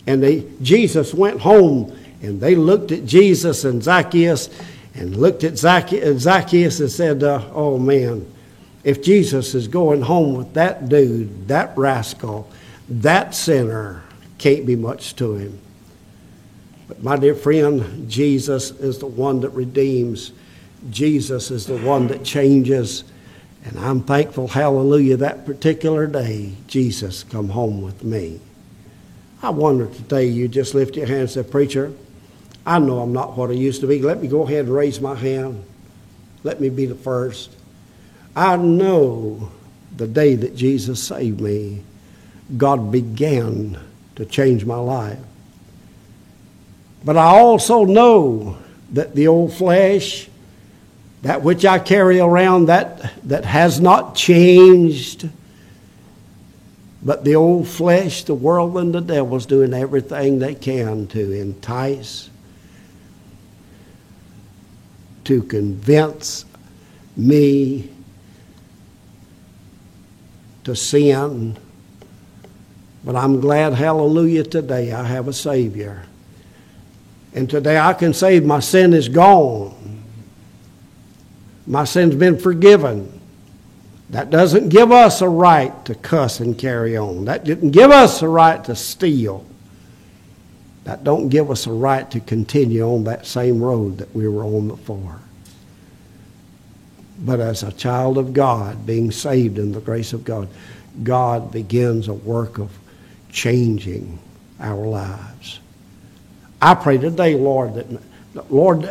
And 0.06 0.22
they, 0.22 0.46
Jesus 0.62 1.14
went 1.14 1.40
home 1.40 1.98
and 2.22 2.40
they 2.40 2.56
looked 2.56 2.92
at 2.92 3.06
Jesus 3.06 3.64
and 3.64 3.84
Zacchaeus 3.84 4.50
and 4.94 5.16
looked 5.16 5.44
at 5.44 5.58
Zacchaeus 5.58 6.80
and 6.80 6.92
said, 6.92 7.24
uh, 7.24 7.44
Oh 7.54 7.78
man, 7.78 8.26
if 8.84 9.02
Jesus 9.02 9.56
is 9.56 9.68
going 9.68 10.02
home 10.02 10.36
with 10.36 10.54
that 10.54 10.90
dude, 10.90 11.48
that 11.48 11.76
rascal, 11.78 12.50
that 12.88 13.34
sinner, 13.34 14.04
can't 14.38 14.66
be 14.66 14.76
much 14.76 15.16
to 15.18 15.36
him. 15.36 15.60
But 16.88 17.02
my 17.02 17.18
dear 17.18 17.36
friend, 17.36 18.10
Jesus 18.10 18.72
is 18.72 19.00
the 19.00 19.08
one 19.08 19.42
that 19.42 19.50
redeems. 19.50 20.32
Jesus 20.90 21.50
is 21.52 21.66
the 21.66 21.78
one 21.78 22.08
that 22.08 22.24
changes. 22.24 23.04
And 23.64 23.80
I'm 23.80 24.04
thankful, 24.04 24.48
hallelujah, 24.48 25.18
that 25.18 25.46
particular 25.46 26.06
day, 26.06 26.54
Jesus 26.68 27.24
come 27.24 27.50
home 27.50 27.82
with 27.82 28.04
me. 28.04 28.40
I 29.42 29.50
wonder 29.50 29.88
today, 29.88 30.28
you 30.28 30.48
just 30.48 30.76
lift 30.76 30.96
your 30.96 31.08
hand 31.08 31.22
and 31.22 31.30
say, 31.30 31.44
Preacher, 31.44 31.94
I 32.66 32.80
know 32.80 33.00
I'm 33.00 33.14
not 33.14 33.38
what 33.38 33.50
I 33.50 33.54
used 33.54 33.82
to 33.82 33.88
be. 33.88 34.02
Let 34.02 34.22
me 34.22 34.28
go 34.28 34.44
ahead 34.44 34.66
and 34.66 34.74
raise 34.74 35.02
my 35.02 35.16
hand. 35.16 35.64
Let 36.44 36.62
me 36.62 36.70
be 36.70 36.86
the 36.86 36.96
first. 36.96 37.52
I 38.36 38.56
know 38.58 39.52
the 39.96 40.08
day 40.08 40.36
that 40.36 40.56
Jesus 40.56 41.02
saved 41.02 41.42
me, 41.42 41.84
God 42.58 42.92
began 42.92 43.80
to 44.16 44.26
change 44.26 44.66
my 44.66 44.78
life. 44.78 45.20
But 47.04 47.18
I 47.18 47.26
also 47.26 47.86
know 47.86 48.58
that 48.94 49.14
the 49.14 49.28
old 49.28 49.54
flesh, 49.54 50.28
that 51.22 51.44
which 51.44 51.66
I 51.66 51.80
carry 51.80 52.20
around 52.20 52.68
that, 52.68 53.14
that 53.28 53.46
has 53.46 53.80
not 53.80 54.16
changed. 54.16 55.30
But 57.04 57.24
the 57.24 57.36
old 57.36 57.68
flesh, 57.68 58.24
the 58.24 58.34
world, 58.34 58.78
and 58.78 58.94
the 58.94 59.02
devil's 59.02 59.46
doing 59.46 59.74
everything 59.74 60.40
they 60.40 60.56
can 60.56 61.06
to 61.08 61.32
entice, 61.32 62.30
to 65.26 65.44
convince 65.44 66.46
me 67.16 67.92
to 70.64 70.76
sin. 70.76 71.58
But 73.06 73.16
I'm 73.16 73.40
glad, 73.40 73.74
hallelujah, 73.74 74.44
today 74.44 74.92
I 74.92 75.04
have 75.04 75.28
a 75.28 75.34
Savior. 75.34 76.04
And 77.36 77.48
today 77.48 77.78
I 77.78 77.94
can 77.94 78.14
say 78.14 78.40
my 78.40 78.60
sin 78.60 78.94
is 78.94 79.08
gone. 79.08 80.02
My 81.68 81.84
sin's 81.84 82.16
been 82.16 82.40
forgiven. 82.40 83.12
That 84.10 84.32
doesn't 84.32 84.70
give 84.70 84.92
us 84.92 85.22
a 85.22 85.30
right 85.30 85.86
to 85.86 85.94
cuss 85.94 86.40
and 86.40 86.58
carry 86.58 86.98
on. 86.98 87.26
That 87.26 87.44
didn't 87.44 87.72
give 87.72 87.92
us 87.92 88.24
a 88.24 88.28
right 88.28 88.64
to 88.66 88.76
steal. 88.76 89.46
That 90.86 91.04
don't 91.04 91.30
give 91.30 91.52
us 91.52 91.68
a 91.68 91.72
right 91.72 92.10
to 92.12 92.20
continue 92.20 92.84
on 92.84 93.04
that 93.04 93.28
same 93.28 93.62
road 93.62 94.00
that 94.00 94.16
we 94.16 94.28
were 94.28 94.44
on 94.44 94.68
before. 94.68 95.20
But 97.20 97.40
as 97.40 97.62
a 97.62 97.72
child 97.72 98.18
of 98.18 98.34
God, 98.34 98.86
being 98.86 99.12
saved 99.12 99.58
in 99.58 99.72
the 99.72 99.80
grace 99.80 100.14
of 100.14 100.24
God, 100.24 100.48
God 101.04 101.52
begins 101.52 102.08
a 102.08 102.14
work 102.14 102.58
of 102.58 102.72
changing 103.36 104.18
our 104.60 104.88
lives. 104.88 105.60
I 106.62 106.74
pray 106.74 106.98
today, 106.98 107.36
Lord, 107.36 107.76
that 107.76 107.86
Lord, 108.50 108.82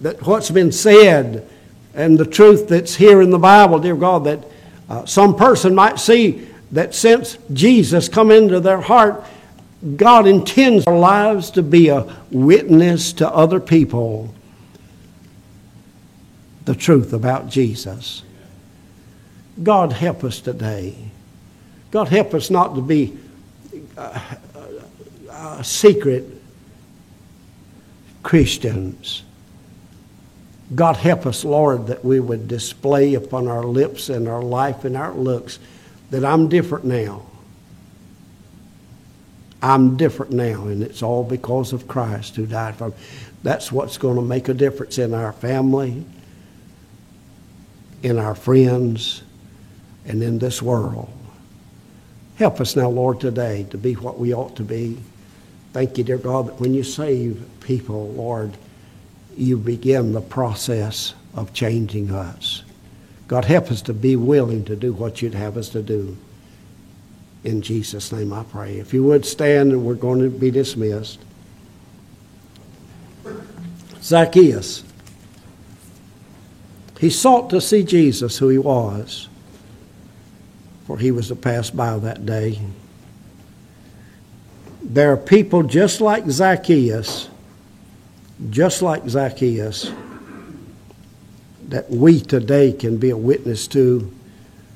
that 0.00 0.26
what's 0.26 0.50
been 0.50 0.72
said 0.72 1.48
and 1.94 2.16
the 2.16 2.24
truth 2.24 2.68
that's 2.68 2.94
here 2.94 3.20
in 3.20 3.30
the 3.30 3.38
Bible, 3.38 3.78
dear 3.80 3.96
God, 3.96 4.24
that 4.24 4.44
uh, 4.88 5.04
some 5.04 5.36
person 5.36 5.74
might 5.74 5.98
see 5.98 6.48
that 6.72 6.94
since 6.94 7.38
Jesus 7.52 8.08
come 8.08 8.30
into 8.30 8.60
their 8.60 8.80
heart, 8.80 9.24
God 9.96 10.26
intends 10.26 10.86
our 10.86 10.98
lives 10.98 11.50
to 11.52 11.62
be 11.62 11.88
a 11.88 12.16
witness 12.30 13.12
to 13.14 13.28
other 13.28 13.60
people 13.60 14.34
the 16.64 16.74
truth 16.74 17.12
about 17.12 17.48
Jesus. 17.48 18.22
God 19.62 19.92
help 19.92 20.22
us 20.22 20.40
today. 20.40 20.94
God 21.90 22.08
help 22.08 22.34
us 22.34 22.50
not 22.50 22.74
to 22.74 22.82
be 22.82 23.16
uh, 23.96 25.62
secret 25.62 26.24
Christians 28.22 29.22
God 30.74 30.96
help 30.96 31.26
us, 31.26 31.44
Lord, 31.44 31.86
that 31.86 32.04
we 32.04 32.20
would 32.20 32.46
display 32.46 33.14
upon 33.14 33.48
our 33.48 33.64
lips 33.64 34.10
and 34.10 34.28
our 34.28 34.42
life 34.42 34.84
and 34.84 34.96
our 34.96 35.14
looks 35.14 35.58
that 36.10 36.24
I'm 36.24 36.48
different 36.48 36.84
now. 36.84 37.24
I'm 39.62 39.96
different 39.96 40.32
now, 40.32 40.66
and 40.66 40.82
it's 40.82 41.02
all 41.02 41.24
because 41.24 41.72
of 41.72 41.88
Christ 41.88 42.36
who 42.36 42.46
died 42.46 42.76
for 42.76 42.90
me. 42.90 42.94
That's 43.42 43.72
what's 43.72 43.98
going 43.98 44.16
to 44.16 44.22
make 44.22 44.48
a 44.48 44.54
difference 44.54 44.98
in 44.98 45.14
our 45.14 45.32
family, 45.32 46.04
in 48.02 48.18
our 48.18 48.34
friends, 48.34 49.22
and 50.04 50.22
in 50.22 50.38
this 50.38 50.60
world. 50.60 51.10
Help 52.38 52.60
us 52.60 52.76
now, 52.76 52.88
Lord, 52.88 53.18
today 53.18 53.66
to 53.70 53.76
be 53.76 53.94
what 53.94 54.20
we 54.20 54.32
ought 54.32 54.54
to 54.56 54.62
be. 54.62 54.96
Thank 55.72 55.98
you, 55.98 56.04
dear 56.04 56.18
God, 56.18 56.46
that 56.46 56.60
when 56.60 56.72
you 56.72 56.84
save 56.84 57.44
people, 57.58 58.12
Lord, 58.12 58.56
you 59.36 59.56
begin 59.56 60.12
the 60.12 60.20
process 60.20 61.14
of 61.34 61.52
changing 61.52 62.12
us. 62.12 62.62
God, 63.26 63.44
help 63.44 63.72
us 63.72 63.82
to 63.82 63.92
be 63.92 64.14
willing 64.14 64.64
to 64.66 64.76
do 64.76 64.92
what 64.92 65.20
you'd 65.20 65.34
have 65.34 65.56
us 65.56 65.68
to 65.70 65.82
do. 65.82 66.16
In 67.42 67.60
Jesus' 67.60 68.12
name 68.12 68.32
I 68.32 68.44
pray. 68.44 68.78
If 68.78 68.94
you 68.94 69.02
would 69.02 69.26
stand, 69.26 69.72
and 69.72 69.84
we're 69.84 69.94
going 69.94 70.20
to 70.20 70.30
be 70.30 70.52
dismissed. 70.52 71.18
Zacchaeus. 74.00 74.84
He 77.00 77.10
sought 77.10 77.50
to 77.50 77.60
see 77.60 77.82
Jesus, 77.82 78.38
who 78.38 78.48
he 78.48 78.58
was, 78.58 79.28
for 80.88 80.98
he 80.98 81.12
was 81.12 81.30
pass 81.40 81.70
by 81.70 81.96
that 81.98 82.26
day. 82.26 82.58
There 84.82 85.12
are 85.12 85.16
people 85.16 85.62
just 85.62 86.00
like 86.00 86.28
Zacchaeus 86.28 87.28
just 88.50 88.82
like 88.82 89.06
Zacchaeus, 89.08 89.90
that 91.68 91.90
we 91.90 92.20
today 92.20 92.72
can 92.72 92.96
be 92.96 93.10
a 93.10 93.16
witness 93.16 93.66
to, 93.68 94.12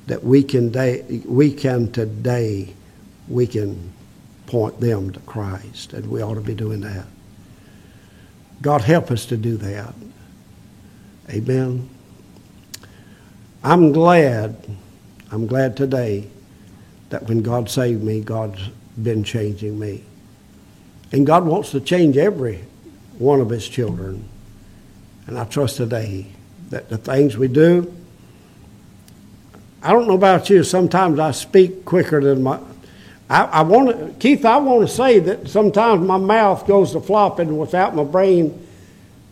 that 0.06 0.22
we 0.22 0.42
can, 0.42 0.70
day, 0.70 1.22
we 1.24 1.52
can 1.52 1.90
today, 1.92 2.74
we 3.28 3.46
can 3.46 3.92
point 4.46 4.80
them 4.80 5.12
to 5.12 5.20
Christ, 5.20 5.92
and 5.92 6.10
we 6.10 6.22
ought 6.22 6.34
to 6.34 6.40
be 6.40 6.54
doing 6.54 6.80
that. 6.80 7.06
God 8.60 8.82
help 8.82 9.10
us 9.10 9.26
to 9.26 9.36
do 9.36 9.56
that. 9.58 9.94
Amen. 11.30 11.88
I'm 13.64 13.92
glad, 13.92 14.56
I'm 15.32 15.46
glad 15.46 15.76
today 15.76 16.28
that 17.08 17.26
when 17.26 17.42
God 17.42 17.70
saved 17.70 18.02
me, 18.02 18.20
God's 18.20 18.68
been 19.02 19.24
changing 19.24 19.78
me. 19.78 20.04
And 21.10 21.26
God 21.26 21.44
wants 21.46 21.70
to 21.70 21.80
change 21.80 22.18
every 22.18 22.64
one 23.18 23.40
of 23.40 23.48
his 23.48 23.66
children. 23.66 24.28
And 25.26 25.38
I 25.38 25.44
trust 25.44 25.78
today 25.78 26.26
that 26.68 26.90
the 26.90 26.98
things 26.98 27.36
we 27.38 27.48
do, 27.48 27.94
I 29.82 29.92
don't 29.92 30.06
know 30.06 30.14
about 30.14 30.50
you, 30.50 30.62
sometimes 30.64 31.18
I 31.18 31.30
speak 31.30 31.84
quicker 31.86 32.22
than 32.22 32.42
my, 32.42 32.60
I, 33.30 33.44
I 33.44 33.62
want 33.62 33.88
to, 33.88 34.14
Keith, 34.18 34.44
I 34.44 34.58
want 34.58 34.86
to 34.86 34.94
say 34.94 35.18
that 35.18 35.48
sometimes 35.48 36.06
my 36.06 36.18
mouth 36.18 36.66
goes 36.66 36.92
to 36.92 37.00
flopping 37.00 37.56
without 37.56 37.96
my 37.96 38.04
brain, 38.04 38.66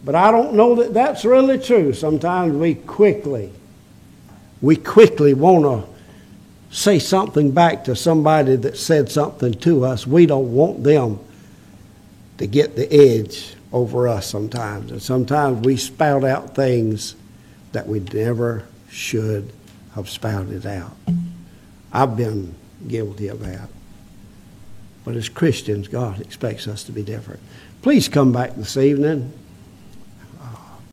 but 0.03 0.15
I 0.15 0.31
don't 0.31 0.55
know 0.55 0.77
that 0.77 0.95
that's 0.95 1.27
really 1.27 1.59
true. 1.59 1.93
Sometimes 1.93 2.55
we 2.55 2.75
quickly, 2.75 3.53
we 4.63 4.77
quickly 4.77 5.35
want 5.35 5.65
to 5.65 5.91
say 6.75 6.99
something 6.99 7.51
back 7.51 7.85
to 7.85 7.97
somebody 7.97 8.57
that 8.57 8.77
said 8.77 9.11
something 9.11 9.55
to 9.55 9.85
us. 9.85 10.07
We 10.07 10.27
don't 10.27 10.53
want 10.53 10.85
them 10.85 11.19
to 12.39 12.47
get 12.47 12.77
the 12.77 12.93
edge 12.93 13.55
over 13.73 14.09
us 14.09 14.27
sometimes. 14.27 14.91
And 14.91 15.03
sometimes 15.03 15.65
we 15.65 15.77
spout 15.77 16.25
out 16.25 16.55
things 16.55 17.17
that 17.73 17.87
we 17.87 18.01
never 18.01 18.67
should 18.89 19.53
have 19.95 20.09
spouted 20.09 20.67
out. 20.67 20.97
I've 21.93 22.17
been 22.17 22.55
guilty 22.87 23.29
of 23.29 23.41
that. 23.41 23.69
But 25.05 25.17
as 25.17 25.29
Christians, 25.29 25.89
God 25.89 26.21
expects 26.21 26.69
us 26.69 26.85
to 26.85 26.93
be 26.93 27.03
different. 27.03 27.41
Please 27.83 28.09
come 28.09 28.33
back 28.33 28.55
this 28.55 28.77
evening. 28.77 29.33